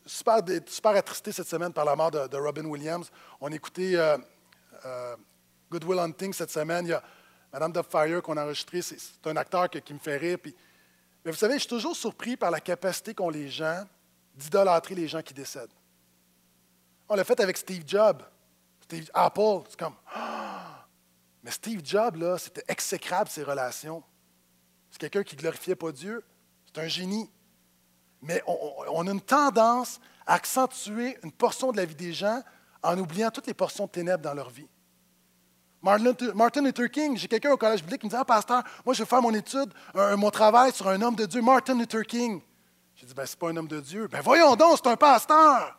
super, 0.05 0.41
super 0.67 0.93
attristé 0.93 1.33
cette 1.33 1.49
semaine 1.49 1.73
par 1.73 1.85
la 1.85 1.97
mort 1.97 2.11
de, 2.11 2.37
Robin 2.37 2.65
Williams. 2.65 3.11
On 3.41 3.51
écoutait 3.51 3.97
euh, 3.97 4.19
euh, 4.85 5.17
Good 5.71 5.85
Will 5.85 5.99
Hunting 5.99 6.33
cette 6.33 6.51
semaine. 6.51 6.87
Il 6.87 6.91
y 6.91 6.95
a 6.95 7.03
Madame 7.53 7.73
Fire 7.89 8.23
qu'on 8.23 8.37
a 8.37 8.45
enregistré. 8.45 8.83
C'est 8.83 9.27
un 9.27 9.37
acteur 9.37 9.71
qui 9.71 9.95
me 9.95 9.99
fait 9.99 10.17
rire. 10.17 10.39
mais 11.25 11.31
vous 11.31 11.37
savez, 11.37 11.55
je 11.55 11.61
suis 11.61 11.69
toujours 11.69 11.97
surpris 11.97 12.37
par 12.37 12.51
la 12.51 12.61
capacité 12.61 13.15
qu'ont 13.15 13.31
les 13.31 13.49
gens 13.49 13.85
d'idolâtrer 14.35 14.95
les 14.95 15.09
gens 15.09 15.23
qui 15.23 15.35
décèdent. 15.35 15.73
On 17.09 17.15
l'a 17.15 17.25
fait 17.25 17.41
avec 17.41 17.57
Steve 17.57 17.85
Jobs. 17.87 18.23
Apple, 19.13 19.63
c'est 19.69 19.79
comme. 19.79 19.95
Mais 21.43 21.51
Steve 21.51 21.81
Jobs, 21.85 22.17
là, 22.17 22.39
c'était 22.39 22.65
exécrable 22.69 23.29
ses 23.29 23.43
relations. 23.43 24.03
C'est 24.91 24.99
quelqu'un 24.99 25.23
qui 25.23 25.37
ne 25.37 25.41
glorifiait 25.41 25.75
pas 25.75 25.93
Dieu. 25.93 26.25
C'est 26.67 26.81
un 26.81 26.89
génie. 26.89 27.31
Mais 28.23 28.43
on, 28.47 29.07
a 29.07 29.11
une 29.11 29.21
tendance 29.21 30.01
à 30.27 30.35
accentuer 30.35 31.19
une 31.23 31.33
portion 31.33 31.73
de 31.73 31.77
la 31.77 31.85
vie 31.85 31.95
des 31.95 32.13
gens 32.13 32.43
en 32.83 32.99
oubliant 32.99 33.31
toutes 33.31 33.47
les 33.47 33.55
portions 33.55 33.85
de 33.85 33.91
ténèbres 33.91 34.23
dans 34.23 34.33
leur 34.33 34.49
vie. 34.49 34.69
Martin 35.83 36.63
Luther 36.63 36.91
King, 36.91 37.19
j'ai 37.19 37.29
quelqu'un 37.29 37.51
au 37.51 37.59
collège 37.59 37.83
biblique 37.83 38.01
qui 38.01 38.07
me 38.07 38.11
dit 38.11 38.17
Ah, 38.19 38.25
pasteur, 38.25 38.63
moi 38.87 38.95
je 38.95 39.03
vais 39.03 39.09
faire 39.09 39.21
mon 39.21 39.35
étude, 39.35 39.71
mon 40.17 40.31
travail 40.31 40.73
sur 40.73 40.89
un 40.89 41.03
homme 41.03 41.15
de 41.15 41.27
Dieu, 41.27 41.43
Martin 41.43 41.75
Luther 41.75 42.05
King. 42.07 42.41
J'ai 42.95 43.07
dit, 43.07 43.15
ben, 43.15 43.27
c'est 43.27 43.39
pas 43.39 43.49
un 43.49 43.57
homme 43.57 43.69
de 43.69 43.81
Dieu. 43.81 44.07
Ben, 44.09 44.21
voyons 44.21 44.55
donc, 44.57 44.79
c'est 44.83 44.91
un 44.91 44.97
pasteur. 44.97 45.77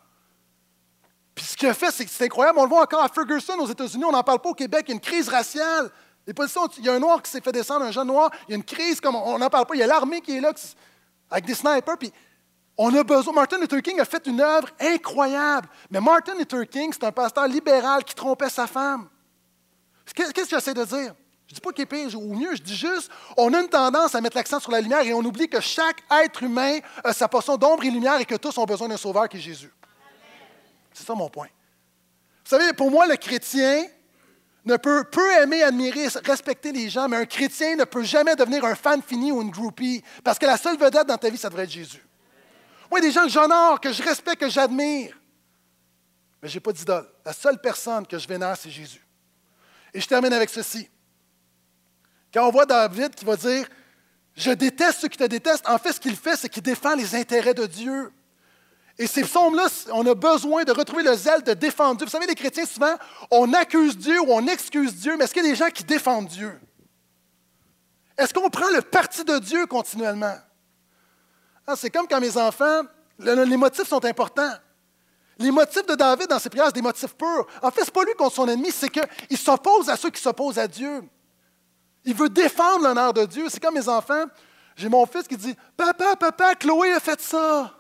Puis 1.34 1.45
ce 1.45 1.57
qu'il 1.57 1.68
a 1.68 1.74
fait, 1.74 1.91
c'est 1.91 2.26
incroyable. 2.26 2.59
On 2.59 2.63
le 2.63 2.70
voit 2.70 2.84
encore 2.84 3.03
à 3.03 3.09
Ferguson, 3.09 3.57
aux 3.59 3.68
États-Unis. 3.68 4.05
On 4.05 4.11
n'en 4.11 4.24
parle 4.24 4.39
pas 4.39 4.49
au 4.49 4.53
Québec. 4.53 4.86
Il 4.88 4.89
y 4.89 4.93
a 4.93 4.95
une 4.95 5.01
crise 5.01 5.28
raciale. 5.28 5.91
Les 6.28 6.34
il 6.78 6.86
y 6.86 6.89
a 6.89 6.93
un 6.93 6.99
noir 6.99 7.22
qui 7.22 7.30
s'est 7.30 7.41
fait 7.41 7.51
descendre, 7.51 7.86
un 7.86 7.91
jeune 7.91 8.07
noir. 8.07 8.32
Il 8.47 8.51
y 8.51 8.53
a 8.53 8.57
une 8.57 8.63
crise, 8.63 8.99
comme 8.99 9.16
on 9.16 9.38
n'en 9.38 9.49
parle 9.49 9.66
pas. 9.68 9.76
Il 9.76 9.80
y 9.80 9.84
a 9.84 9.88
l'armée 9.88 10.22
qui 10.22 10.36
est 10.36 10.41
là, 10.41 10.53
avec 11.30 11.45
des 11.45 11.53
snipers. 11.53 11.97
On 12.78 12.93
a 12.95 13.03
besoin. 13.03 13.34
Martin 13.34 13.59
Luther 13.59 13.82
King 13.82 13.99
a 13.99 14.05
fait 14.05 14.26
une 14.26 14.41
œuvre 14.41 14.68
incroyable. 14.80 15.70
Mais 15.91 16.01
Martin 16.01 16.36
Luther 16.36 16.68
King, 16.68 16.91
c'est 16.93 17.03
un 17.03 17.11
pasteur 17.11 17.47
libéral 17.47 18.03
qui 18.03 18.16
trompait 18.16 18.49
sa 18.49 18.66
femme. 18.66 19.07
Qu'est-ce 20.13 20.32
que 20.32 20.49
j'essaie 20.49 20.74
de 20.74 20.84
dire? 20.84 21.13
Je 21.56 21.62
dis 21.62 21.64
pas 21.64 21.72
qu'il 21.72 21.84
est 21.84 21.86
pire 21.86 22.20
ou 22.20 22.36
mieux, 22.36 22.53
je 22.53 22.62
dis 22.62 22.76
juste, 22.76 23.10
on 23.38 23.53
a 23.53 23.62
une 23.62 23.70
tendance 23.70 24.14
à 24.14 24.20
mettre 24.20 24.36
l'accent 24.36 24.60
sur 24.60 24.72
la 24.72 24.82
lumière 24.82 24.99
et 25.03 25.14
on 25.14 25.20
oublie 25.20 25.47
que 25.47 25.62
chaque 25.62 26.03
être 26.12 26.43
humain 26.43 26.80
a 27.01 27.14
sa 27.14 27.30
portion 27.30 27.56
d'ombre 27.56 27.86
et 27.86 27.91
lumière 27.91 28.20
et 28.20 28.26
que 28.26 28.36
tous 28.36 28.58
ont 28.58 28.66
besoin 28.66 28.89
d'un 28.89 28.97
sauveur 28.97 29.30
qui 29.30 29.38
est 29.38 29.39
Jésus. 29.39 29.72
C'est 30.91 31.06
ça 31.06 31.16
mon 31.16 31.30
point. 31.30 31.47
Vous 32.43 32.49
savez, 32.49 32.74
pour 32.74 32.91
moi, 32.91 33.08
le 33.08 33.16
chrétien 33.16 33.86
ne 34.66 34.76
peut, 34.76 35.06
peut 35.06 35.32
aimer, 35.41 35.64
admirer, 35.64 36.10
respecter 36.26 36.74
les 36.74 36.89
gens, 36.89 37.08
mais 37.08 37.16
un 37.16 37.26
chrétien 37.26 37.78
ne 37.78 37.86
peut 37.86 38.03
jamais 38.03 38.36
devenir 38.36 38.66
un 38.66 38.76
fan 38.76 39.01
fini 39.01 39.32
ou 39.32 39.41
une 39.41 39.51
groupie 39.51 40.03
parce 40.26 40.38
que 40.38 40.45
la 40.45 40.58
seule 40.58 40.78
vedette 40.78 41.08
dans 41.08 41.18
ta 41.18 41.30
vie, 41.30 41.38
ça 41.38 41.47
devrait 41.47 41.64
être 41.64 41.72
Jésus. 41.72 42.03
Moi, 42.91 42.99
il 42.99 43.03
y 43.03 43.06
a 43.06 43.10
des 43.12 43.14
gens 43.14 43.24
que 43.24 43.30
j'honore, 43.30 43.80
que 43.80 43.93
je 43.93 44.03
respecte, 44.03 44.41
que 44.41 44.49
j'admire, 44.49 45.18
mais 46.43 46.49
je 46.49 46.56
n'ai 46.56 46.60
pas 46.60 46.74
d'idole. 46.74 47.08
La 47.24 47.32
seule 47.32 47.62
personne 47.62 48.06
que 48.06 48.18
je 48.18 48.28
vénère, 48.28 48.58
c'est 48.58 48.70
Jésus. 48.70 49.08
Et 49.93 50.01
je 50.01 50.08
termine 50.10 50.34
avec 50.34 50.49
ceci. 50.49 50.89
Quand 52.36 52.50
on 52.50 52.52
voit 52.52 52.66
David 52.66 53.16
qui 53.16 53.24
va 53.24 53.38
dire 53.38 53.66
Je 54.36 54.52
déteste 54.52 55.00
ceux 55.00 55.08
qui 55.08 55.18
te 55.18 55.24
détestent. 55.24 55.68
En 55.70 55.78
fait, 55.78 55.94
ce 55.94 56.02
qu'il 56.02 56.18
fait, 56.18 56.36
c'est 56.36 56.50
qu'il 56.50 56.64
défend 56.64 56.94
les 56.94 57.16
intérêts 57.16 57.54
de 57.54 57.66
Dieu. 57.66 58.12
Et 58.98 59.08
ces 59.08 59.24
psaumes-là, 59.24 59.68
on 59.94 60.06
a 60.06 60.14
besoin 60.14 60.66
de 60.66 60.74
retrouver 60.74 61.04
le 61.04 61.16
zèle 61.16 61.44
de 61.44 61.54
défendre 61.54 61.96
Dieu. 61.96 62.06
Vous 62.06 62.12
savez, 62.12 62.28
les 62.28 62.36
chrétiens, 62.36 62.66
souvent, 62.66 62.94
on 63.32 63.54
accuse 63.54 63.98
Dieu 63.98 64.20
ou 64.20 64.28
on 64.30 64.46
excuse 64.48 64.96
Dieu, 64.96 65.16
mais 65.18 65.24
est-ce 65.24 65.34
qu'il 65.34 65.44
y 65.44 65.48
a 65.48 65.50
des 65.50 65.56
gens 65.56 65.70
qui 65.70 65.86
défendent 65.86 66.28
Dieu? 66.28 66.60
Est-ce 68.18 68.34
qu'on 68.34 68.50
prend 68.50 68.70
le 68.70 68.82
parti 68.82 69.24
de 69.24 69.40
Dieu 69.40 69.66
continuellement? 69.66 70.36
Ah, 71.66 71.76
c'est 71.78 71.90
comme 71.90 72.08
quand 72.08 72.20
mes 72.20 72.36
enfants, 72.36 72.82
les 73.20 73.58
motifs 73.58 73.88
sont 73.88 74.04
importants. 74.04 74.54
Les 75.38 75.52
motifs 75.52 75.86
de 75.86 75.96
David 75.96 76.28
dans 76.28 76.40
ses 76.40 76.50
prières, 76.50 76.68
c'est 76.68 76.76
des 76.76 76.82
motifs 76.82 77.16
purs. 77.16 77.48
En 77.62 77.72
fait, 77.72 77.82
ce 77.82 77.86
n'est 77.86 77.92
pas 77.92 78.04
lui 78.04 78.14
contre 78.18 78.36
son 78.36 78.48
ennemi, 78.48 78.72
c'est 78.72 78.90
qu'il 78.90 79.38
s'oppose 79.38 79.90
à 79.90 79.96
ceux 79.96 80.10
qui 80.10 80.22
s'opposent 80.22 80.60
à 80.60 80.68
Dieu. 80.68 81.02
Il 82.06 82.14
veut 82.14 82.30
défendre 82.30 82.84
l'honneur 82.84 83.14
de 83.14 83.26
Dieu. 83.26 83.47
C'est 83.49 83.60
comme 83.60 83.74
mes 83.74 83.89
enfants. 83.89 84.26
J'ai 84.76 84.89
mon 84.89 85.06
fils 85.06 85.28
qui 85.28 85.36
dit 85.36 85.56
Papa, 85.76 86.16
papa, 86.16 86.56
Chloé 86.56 86.93
a 86.93 86.99
fait 86.99 87.20
ça. 87.20 87.74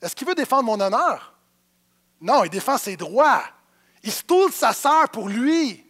Est-ce 0.00 0.16
qu'il 0.16 0.26
veut 0.26 0.34
défendre 0.34 0.64
mon 0.64 0.80
honneur? 0.80 1.34
Non, 2.20 2.44
il 2.44 2.50
défend 2.50 2.78
ses 2.78 2.96
droits. 2.96 3.42
Il 4.02 4.12
stoule 4.12 4.52
sa 4.52 4.72
sœur 4.72 5.08
pour 5.10 5.28
lui. 5.28 5.84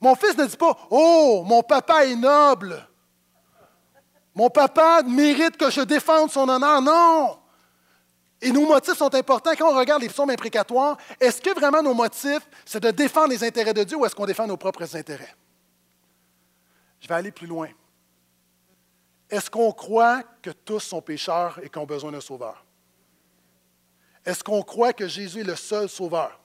Mon 0.00 0.14
fils 0.14 0.36
ne 0.36 0.46
dit 0.46 0.56
pas 0.56 0.76
Oh, 0.90 1.42
mon 1.44 1.62
papa 1.62 2.06
est 2.06 2.16
noble. 2.16 2.86
Mon 4.34 4.48
papa 4.48 5.02
mérite 5.02 5.56
que 5.56 5.70
je 5.70 5.80
défende 5.80 6.30
son 6.30 6.48
honneur. 6.48 6.80
Non. 6.80 7.38
Et 8.40 8.52
nos 8.52 8.66
motifs 8.66 8.96
sont 8.96 9.14
importants. 9.14 9.52
Quand 9.58 9.70
on 9.70 9.76
regarde 9.76 10.00
les 10.00 10.08
psaumes 10.08 10.30
imprécatoires, 10.30 10.96
est-ce 11.20 11.42
que 11.42 11.52
vraiment 11.58 11.82
nos 11.82 11.92
motifs, 11.92 12.48
c'est 12.64 12.80
de 12.82 12.90
défendre 12.90 13.28
les 13.28 13.44
intérêts 13.44 13.74
de 13.74 13.84
Dieu 13.84 13.98
ou 13.98 14.06
est-ce 14.06 14.14
qu'on 14.14 14.26
défend 14.26 14.46
nos 14.46 14.56
propres 14.56 14.96
intérêts? 14.96 15.34
Je 17.00 17.08
vais 17.08 17.14
aller 17.14 17.32
plus 17.32 17.46
loin. 17.46 17.68
Est-ce 19.28 19.50
qu'on 19.50 19.72
croit 19.72 20.22
que 20.42 20.50
tous 20.50 20.80
sont 20.80 21.00
pécheurs 21.00 21.58
et 21.62 21.68
qu'ils 21.68 21.80
ont 21.80 21.86
besoin 21.86 22.12
d'un 22.12 22.20
sauveur? 22.20 22.64
Est-ce 24.24 24.44
qu'on 24.44 24.62
croit 24.62 24.92
que 24.92 25.08
Jésus 25.08 25.40
est 25.40 25.44
le 25.44 25.56
seul 25.56 25.88
sauveur? 25.88 26.38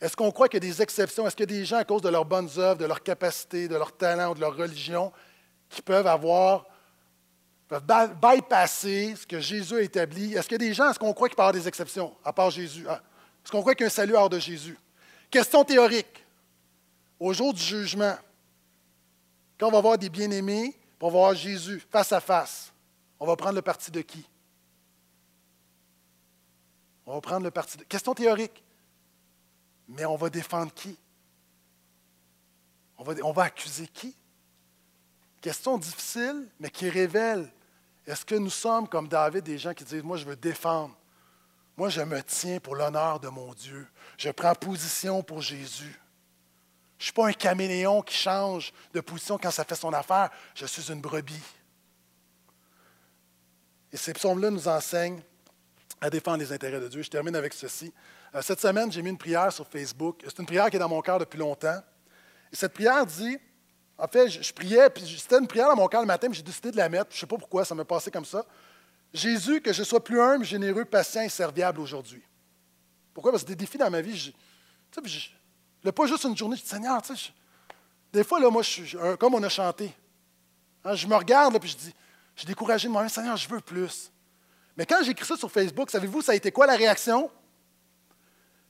Est-ce 0.00 0.16
qu'on 0.16 0.30
croit 0.30 0.48
qu'il 0.48 0.62
y 0.62 0.66
a 0.66 0.70
des 0.70 0.80
exceptions? 0.80 1.26
Est-ce 1.26 1.34
qu'il 1.34 1.50
y 1.50 1.54
a 1.54 1.58
des 1.58 1.64
gens, 1.64 1.78
à 1.78 1.84
cause 1.84 2.02
de 2.02 2.08
leurs 2.08 2.24
bonnes 2.24 2.50
œuvres, 2.56 2.78
de 2.78 2.84
leur 2.84 3.02
capacité, 3.02 3.66
de 3.66 3.74
leur 3.74 3.96
talent 3.96 4.30
ou 4.30 4.34
de 4.34 4.40
leur 4.40 4.56
religion, 4.56 5.12
qui 5.68 5.82
peuvent 5.82 6.06
avoir, 6.06 6.66
peuvent 7.66 7.84
bypasser 8.22 9.16
ce 9.16 9.26
que 9.26 9.40
Jésus 9.40 9.74
a 9.74 9.80
établi? 9.80 10.34
Est-ce 10.34 10.46
qu'il 10.46 10.62
y 10.62 10.66
a 10.66 10.68
des 10.68 10.74
gens, 10.74 10.88
est-ce 10.88 10.98
qu'on 10.98 11.12
croit 11.12 11.28
qu'il 11.28 11.36
peut 11.36 11.42
y 11.42 11.46
avoir 11.46 11.52
des 11.52 11.66
exceptions, 11.66 12.14
à 12.24 12.32
part 12.32 12.50
Jésus? 12.50 12.86
Ah, 12.88 13.02
est-ce 13.44 13.50
qu'on 13.50 13.60
croit 13.60 13.74
qu'il 13.74 13.84
y 13.84 13.84
a 13.84 13.88
un 13.88 13.90
salut 13.90 14.14
hors 14.14 14.30
de 14.30 14.38
Jésus? 14.38 14.78
Question 15.30 15.64
théorique. 15.64 16.24
Au 17.18 17.32
jour 17.32 17.52
du 17.52 17.60
jugement, 17.60 18.14
quand 19.58 19.68
on 19.68 19.72
va 19.72 19.80
voir 19.80 19.98
des 19.98 20.08
bien-aimés, 20.08 20.78
on 21.00 21.06
va 21.06 21.12
voir 21.12 21.34
Jésus 21.34 21.80
face 21.90 22.12
à 22.12 22.20
face, 22.20 22.72
on 23.18 23.26
va 23.26 23.36
prendre 23.36 23.56
le 23.56 23.62
parti 23.62 23.90
de 23.90 24.00
qui? 24.00 24.24
On 27.06 27.14
va 27.14 27.20
prendre 27.20 27.44
le 27.44 27.50
parti 27.50 27.78
de. 27.78 27.84
Question 27.84 28.14
théorique. 28.14 28.62
Mais 29.88 30.04
on 30.04 30.16
va 30.16 30.28
défendre 30.28 30.72
qui? 30.74 30.96
On 32.98 33.04
va, 33.04 33.14
on 33.24 33.32
va 33.32 33.44
accuser 33.44 33.86
qui? 33.86 34.14
Question 35.40 35.78
difficile, 35.78 36.46
mais 36.60 36.68
qui 36.68 36.90
révèle 36.90 37.50
est-ce 38.08 38.24
que 38.24 38.34
nous 38.34 38.50
sommes 38.50 38.88
comme 38.88 39.06
David 39.06 39.44
des 39.44 39.58
gens 39.58 39.74
qui 39.74 39.84
disent 39.84 40.02
Moi, 40.02 40.16
je 40.16 40.24
veux 40.24 40.34
défendre. 40.34 40.96
Moi, 41.76 41.90
je 41.90 42.00
me 42.00 42.22
tiens 42.22 42.58
pour 42.58 42.74
l'honneur 42.74 43.20
de 43.20 43.28
mon 43.28 43.52
Dieu. 43.52 43.86
Je 44.16 44.30
prends 44.30 44.54
position 44.54 45.22
pour 45.22 45.42
Jésus. 45.42 46.00
Je 46.98 47.02
ne 47.02 47.04
suis 47.04 47.12
pas 47.12 47.28
un 47.28 47.32
caméléon 47.32 48.02
qui 48.02 48.14
change 48.14 48.72
de 48.92 49.00
position 49.00 49.38
quand 49.38 49.52
ça 49.52 49.64
fait 49.64 49.76
son 49.76 49.92
affaire. 49.92 50.30
Je 50.54 50.66
suis 50.66 50.90
une 50.90 51.00
brebis. 51.00 51.40
Et 53.92 53.96
ces 53.96 54.12
psaumes-là 54.12 54.50
nous 54.50 54.66
enseignent 54.66 55.22
à 56.00 56.10
défendre 56.10 56.38
les 56.38 56.52
intérêts 56.52 56.80
de 56.80 56.88
Dieu. 56.88 57.02
Je 57.02 57.10
termine 57.10 57.36
avec 57.36 57.54
ceci. 57.54 57.92
Euh, 58.34 58.42
cette 58.42 58.60
semaine, 58.60 58.90
j'ai 58.90 59.02
mis 59.02 59.10
une 59.10 59.18
prière 59.18 59.52
sur 59.52 59.66
Facebook. 59.66 60.22
C'est 60.24 60.38
une 60.38 60.46
prière 60.46 60.68
qui 60.70 60.76
est 60.76 60.80
dans 60.80 60.88
mon 60.88 61.00
cœur 61.00 61.18
depuis 61.18 61.38
longtemps. 61.38 61.80
Et 62.52 62.56
cette 62.56 62.72
prière 62.72 63.06
dit, 63.06 63.38
en 63.96 64.06
fait, 64.06 64.28
je, 64.28 64.52
priais, 64.52 64.90
puis 64.90 65.18
c'était 65.18 65.38
une 65.38 65.46
prière 65.46 65.68
dans 65.68 65.76
mon 65.76 65.88
cœur 65.88 66.00
le 66.00 66.06
matin, 66.06 66.28
mais 66.28 66.34
j'ai 66.34 66.42
décidé 66.42 66.70
de 66.70 66.76
la 66.76 66.88
mettre. 66.88 67.10
Je 67.10 67.16
ne 67.16 67.20
sais 67.20 67.26
pas 67.26 67.36
pourquoi, 67.36 67.64
ça 67.64 67.74
m'est 67.74 67.84
passé 67.84 68.10
comme 68.10 68.24
ça. 68.24 68.44
Jésus, 69.12 69.60
que 69.60 69.72
je 69.72 69.82
sois 69.82 70.02
plus 70.02 70.20
humble, 70.20 70.44
généreux, 70.44 70.84
patient 70.84 71.22
et 71.22 71.28
serviable 71.28 71.80
aujourd'hui. 71.80 72.22
Pourquoi? 73.14 73.32
Parce 73.32 73.42
que 73.42 73.48
des 73.48 73.56
défis 73.56 73.78
dans 73.78 73.90
ma 73.90 74.00
vie, 74.00 74.16
je, 74.16 74.30
je, 75.84 75.90
pas 75.90 76.06
juste 76.06 76.24
une 76.24 76.36
journée, 76.36 76.56
je 76.56 76.62
dis, 76.62 76.68
Seigneur, 76.68 77.00
tu 77.02 77.16
sais, 77.16 77.32
des 78.12 78.24
fois, 78.24 78.40
là, 78.40 78.50
moi, 78.50 78.62
comme 79.18 79.34
on 79.34 79.42
a 79.42 79.48
chanté. 79.48 79.94
Hein, 80.84 80.94
je 80.94 81.06
me 81.06 81.14
regarde, 81.14 81.52
là, 81.52 81.60
puis 81.60 81.70
je 81.70 81.76
dis, 81.76 81.94
je 82.34 82.40
suis 82.40 82.46
découragé 82.46 82.88
de 82.88 82.92
moi-même, 82.92 83.10
Seigneur, 83.10 83.36
je 83.36 83.48
veux 83.48 83.60
plus. 83.60 84.10
Mais 84.76 84.86
quand 84.86 85.02
j'ai 85.02 85.10
écrit 85.10 85.26
ça 85.26 85.36
sur 85.36 85.50
Facebook, 85.50 85.90
savez-vous, 85.90 86.22
ça 86.22 86.32
a 86.32 86.34
été 86.34 86.52
quoi 86.52 86.66
la 86.66 86.76
réaction? 86.76 87.30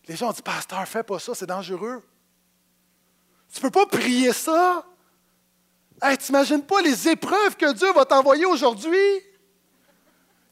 Les 0.06 0.16
gens 0.16 0.30
ont 0.30 0.32
dit, 0.32 0.42
Pasteur, 0.42 0.86
fais 0.88 1.02
pas 1.02 1.18
ça, 1.18 1.34
c'est 1.34 1.46
dangereux. 1.46 2.02
Tu 3.52 3.60
peux 3.60 3.70
pas 3.70 3.86
prier 3.86 4.32
ça. 4.32 4.84
Hey, 6.00 6.16
tu 6.16 6.32
n'imagines 6.32 6.62
pas 6.62 6.80
les 6.80 7.08
épreuves 7.08 7.56
que 7.56 7.72
Dieu 7.72 7.92
va 7.92 8.04
t'envoyer 8.04 8.46
aujourd'hui? 8.46 8.96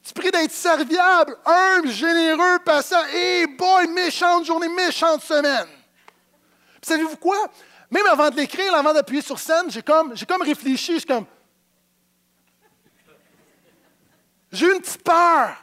Tu 0.03 0.13
pries 0.13 0.31
d'être 0.31 0.51
serviable, 0.51 1.37
humble, 1.45 1.89
généreux, 1.89 2.59
patient. 2.59 3.03
Et 3.13 3.47
boy, 3.47 3.87
méchante 3.87 4.45
journée, 4.45 4.69
méchante 4.69 5.21
semaine. 5.21 5.67
Savez-vous 6.81 7.17
quoi? 7.17 7.37
Même 7.89 8.05
avant 8.07 8.29
de 8.29 8.35
l'écrire, 8.35 8.73
avant 8.75 8.93
d'appuyer 8.93 9.21
sur 9.21 9.39
scène, 9.39 9.69
j'ai 9.69 9.81
comme, 9.81 10.15
j'ai 10.15 10.25
réfléchi. 10.43 10.99
Suis 10.99 11.05
comme, 11.05 11.25
J'ai 14.51 14.67
eu 14.67 14.73
une 14.73 14.81
petite 14.81 15.03
peur. 15.03 15.55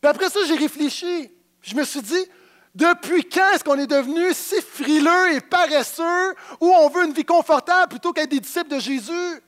Puis 0.00 0.08
après 0.08 0.28
ça, 0.28 0.40
j'ai 0.46 0.56
réfléchi. 0.56 1.30
Je 1.62 1.74
me 1.74 1.84
suis 1.84 2.02
dit, 2.02 2.26
depuis 2.74 3.24
quand 3.28 3.50
est-ce 3.54 3.64
qu'on 3.64 3.78
est 3.78 3.86
devenu 3.86 4.32
si 4.34 4.60
frileux 4.60 5.32
et 5.32 5.40
paresseux 5.40 6.34
où 6.60 6.66
on 6.66 6.88
veut 6.88 7.04
une 7.04 7.12
vie 7.12 7.24
confortable 7.24 7.88
plutôt 7.88 8.12
qu'être 8.12 8.30
des 8.30 8.40
disciples 8.40 8.70
de 8.70 8.78
Jésus? 8.78 9.40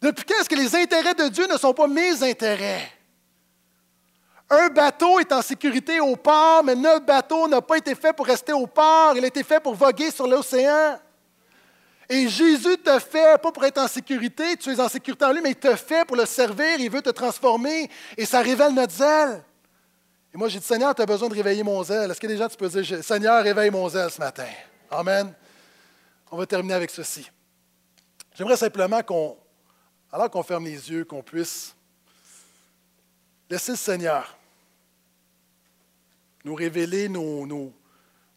Depuis 0.00 0.24
quand 0.24 0.34
est-ce 0.40 0.48
que 0.48 0.54
les 0.54 0.76
intérêts 0.76 1.14
de 1.14 1.28
Dieu 1.28 1.46
ne 1.46 1.56
sont 1.56 1.74
pas 1.74 1.86
mes 1.86 2.22
intérêts? 2.22 3.01
Un 4.54 4.68
bateau 4.68 5.18
est 5.18 5.32
en 5.32 5.40
sécurité 5.40 5.98
au 5.98 6.14
port, 6.14 6.62
mais 6.62 6.74
notre 6.74 7.06
bateau 7.06 7.48
n'a 7.48 7.62
pas 7.62 7.78
été 7.78 7.94
fait 7.94 8.12
pour 8.12 8.26
rester 8.26 8.52
au 8.52 8.66
port, 8.66 9.14
il 9.16 9.24
a 9.24 9.28
été 9.28 9.42
fait 9.42 9.58
pour 9.60 9.74
voguer 9.74 10.10
sur 10.10 10.26
l'océan. 10.26 11.00
Et 12.06 12.28
Jésus 12.28 12.76
te 12.76 12.98
fait, 12.98 13.40
pas 13.40 13.50
pour 13.50 13.64
être 13.64 13.78
en 13.78 13.88
sécurité, 13.88 14.58
tu 14.58 14.70
es 14.70 14.78
en 14.78 14.90
sécurité 14.90 15.24
en 15.24 15.32
lui, 15.32 15.40
mais 15.40 15.52
il 15.52 15.56
te 15.56 15.74
fait 15.74 16.04
pour 16.04 16.18
le 16.18 16.26
servir, 16.26 16.78
il 16.78 16.90
veut 16.90 17.00
te 17.00 17.08
transformer, 17.08 17.88
et 18.14 18.26
ça 18.26 18.42
révèle 18.42 18.74
notre 18.74 18.92
zèle. 18.92 19.42
Et 20.34 20.36
moi, 20.36 20.50
j'ai 20.50 20.58
dit, 20.58 20.66
Seigneur, 20.66 20.94
tu 20.94 21.00
as 21.00 21.06
besoin 21.06 21.30
de 21.30 21.34
réveiller 21.34 21.62
mon 21.62 21.82
zèle. 21.82 22.10
Est-ce 22.10 22.20
que 22.20 22.26
déjà 22.26 22.46
tu 22.46 22.58
peux 22.58 22.68
dire, 22.68 23.02
Seigneur, 23.02 23.42
réveille 23.42 23.70
mon 23.70 23.88
zèle 23.88 24.10
ce 24.10 24.18
matin? 24.18 24.48
Amen. 24.90 25.32
On 26.30 26.36
va 26.36 26.44
terminer 26.44 26.74
avec 26.74 26.90
ceci. 26.90 27.26
J'aimerais 28.34 28.58
simplement 28.58 29.02
qu'on, 29.02 29.34
alors 30.12 30.28
qu'on 30.28 30.42
ferme 30.42 30.66
les 30.66 30.90
yeux, 30.90 31.06
qu'on 31.06 31.22
puisse 31.22 31.74
laisser 33.48 33.72
le 33.72 33.78
Seigneur 33.78 34.36
nous 36.44 36.54
révéler 36.54 37.08
nos, 37.08 37.72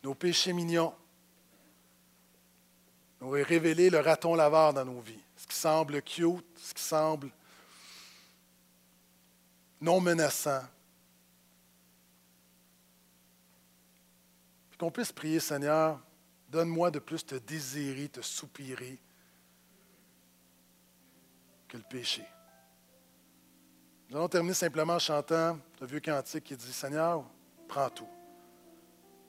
nos 0.03 0.15
péchés 0.15 0.53
mignons 0.53 0.93
nous 3.25 3.29
révéler 3.29 3.89
le 3.89 3.99
raton 3.99 4.35
laveur 4.35 4.73
dans 4.73 4.85
nos 4.85 4.99
vies. 5.01 5.19
Ce 5.35 5.47
qui 5.47 5.55
semble 5.55 6.01
cute, 6.01 6.45
ce 6.57 6.73
qui 6.73 6.83
semble 6.83 7.31
non 9.81 9.99
menaçant. 9.99 10.63
Puis 14.69 14.77
qu'on 14.77 14.91
puisse 14.91 15.11
prier, 15.11 15.39
Seigneur, 15.39 15.99
donne-moi 16.49 16.91
de 16.91 16.99
plus 16.99 17.25
te 17.25 17.35
désirer, 17.35 18.09
te 18.09 18.21
soupirer 18.21 18.99
que 21.67 21.77
le 21.77 21.83
péché. 21.83 22.23
Nous 24.09 24.17
allons 24.17 24.29
terminer 24.29 24.53
simplement 24.53 24.93
en 24.93 24.99
chantant 24.99 25.59
le 25.81 25.87
vieux 25.87 25.99
cantique 25.99 26.43
qui 26.43 26.55
dit 26.55 26.73
Seigneur, 26.73 27.25
prends 27.67 27.89
tout. 27.89 28.07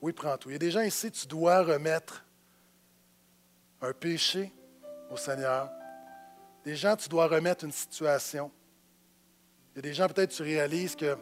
Oui, 0.03 0.13
prends 0.13 0.37
tout. 0.37 0.51
Il 0.51 0.53
y 0.53 0.57
a 0.57 0.59
des 0.59 0.71
gens 0.71 0.83
ici, 0.83 1.11
tu 1.11 1.27
dois 1.27 1.63
remettre 1.63 2.25
un 3.81 3.93
péché 3.93 4.53
au 5.11 5.17
Seigneur. 5.17 5.71
Des 6.65 6.77
gens, 6.77 6.97
tu 6.97 7.09
dois 7.09 7.29
remettre 7.29 7.65
une 7.65 7.73
situation. 7.73 8.51
Il 9.73 9.77
y 9.77 9.79
a 9.81 9.83
des 9.83 9.95
gens, 9.95 10.09
peut-être, 10.09 10.33
tu 10.33 10.43
réalises 10.43 10.97
que 10.97 11.17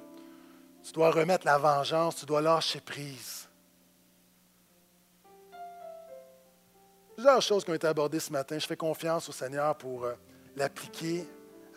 tu 0.83 0.93
dois 0.93 1.11
remettre 1.11 1.47
la 1.47 1.59
vengeance, 1.59 2.17
tu 2.17 2.27
dois 2.27 2.41
lâcher 2.41 2.81
prise. 2.81 3.49
Plusieurs 7.15 7.43
choses 7.43 7.65
qui 7.65 7.71
ont 7.71 7.75
été 7.75 7.87
abordées 7.87 8.21
ce 8.21 8.33
matin. 8.33 8.59
Je 8.59 8.67
fais 8.67 8.77
confiance 8.77 9.29
au 9.29 9.33
Seigneur 9.33 9.77
pour 9.77 10.05
euh, 10.05 10.15
l'appliquer 10.57 11.27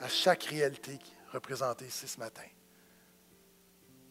à 0.02 0.08
chaque 0.08 0.44
réalité 0.44 1.00
représentée 1.32 1.86
ici 1.86 2.08
ce 2.08 2.20
matin. 2.20 2.44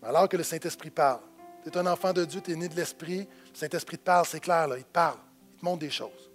Alors 0.02 0.28
que 0.28 0.36
le 0.36 0.42
Saint-Esprit 0.42 0.90
parle. 0.90 1.20
Tu 1.62 1.70
es 1.70 1.76
un 1.76 1.86
enfant 1.86 2.12
de 2.12 2.24
Dieu, 2.24 2.40
tu 2.40 2.52
es 2.52 2.56
né 2.56 2.68
de 2.68 2.76
l'Esprit. 2.76 3.28
Le 3.50 3.54
Saint-Esprit 3.54 3.98
te 3.98 4.04
parle, 4.04 4.26
c'est 4.26 4.40
clair, 4.40 4.68
il 4.76 4.84
te 4.84 4.92
parle. 4.92 5.18
Il 5.54 5.60
te 5.60 5.64
montre 5.64 5.80
des 5.80 5.90
choses. 5.90 6.30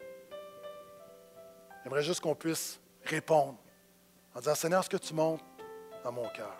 J'aimerais 1.83 2.03
juste 2.03 2.19
qu'on 2.19 2.35
puisse 2.35 2.79
répondre 3.05 3.57
en 4.35 4.39
disant 4.39 4.55
Seigneur, 4.55 4.83
ce 4.83 4.89
que 4.89 4.97
tu 4.97 5.13
montres 5.13 5.43
dans 6.03 6.11
mon 6.11 6.27
cœur. 6.29 6.57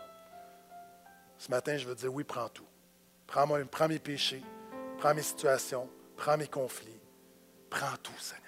Ce 1.37 1.49
matin, 1.49 1.77
je 1.77 1.87
veux 1.87 1.95
dire 1.95 2.13
oui, 2.13 2.23
prends 2.23 2.49
tout. 2.49 2.67
Prends, 3.27 3.47
prends 3.65 3.87
mes 3.87 3.99
péchés, 3.99 4.43
prends 4.97 5.13
mes 5.13 5.21
situations, 5.21 5.89
prends 6.17 6.37
mes 6.37 6.47
conflits. 6.47 6.99
Prends 7.69 7.95
tout, 8.03 8.11
Seigneur. 8.19 8.40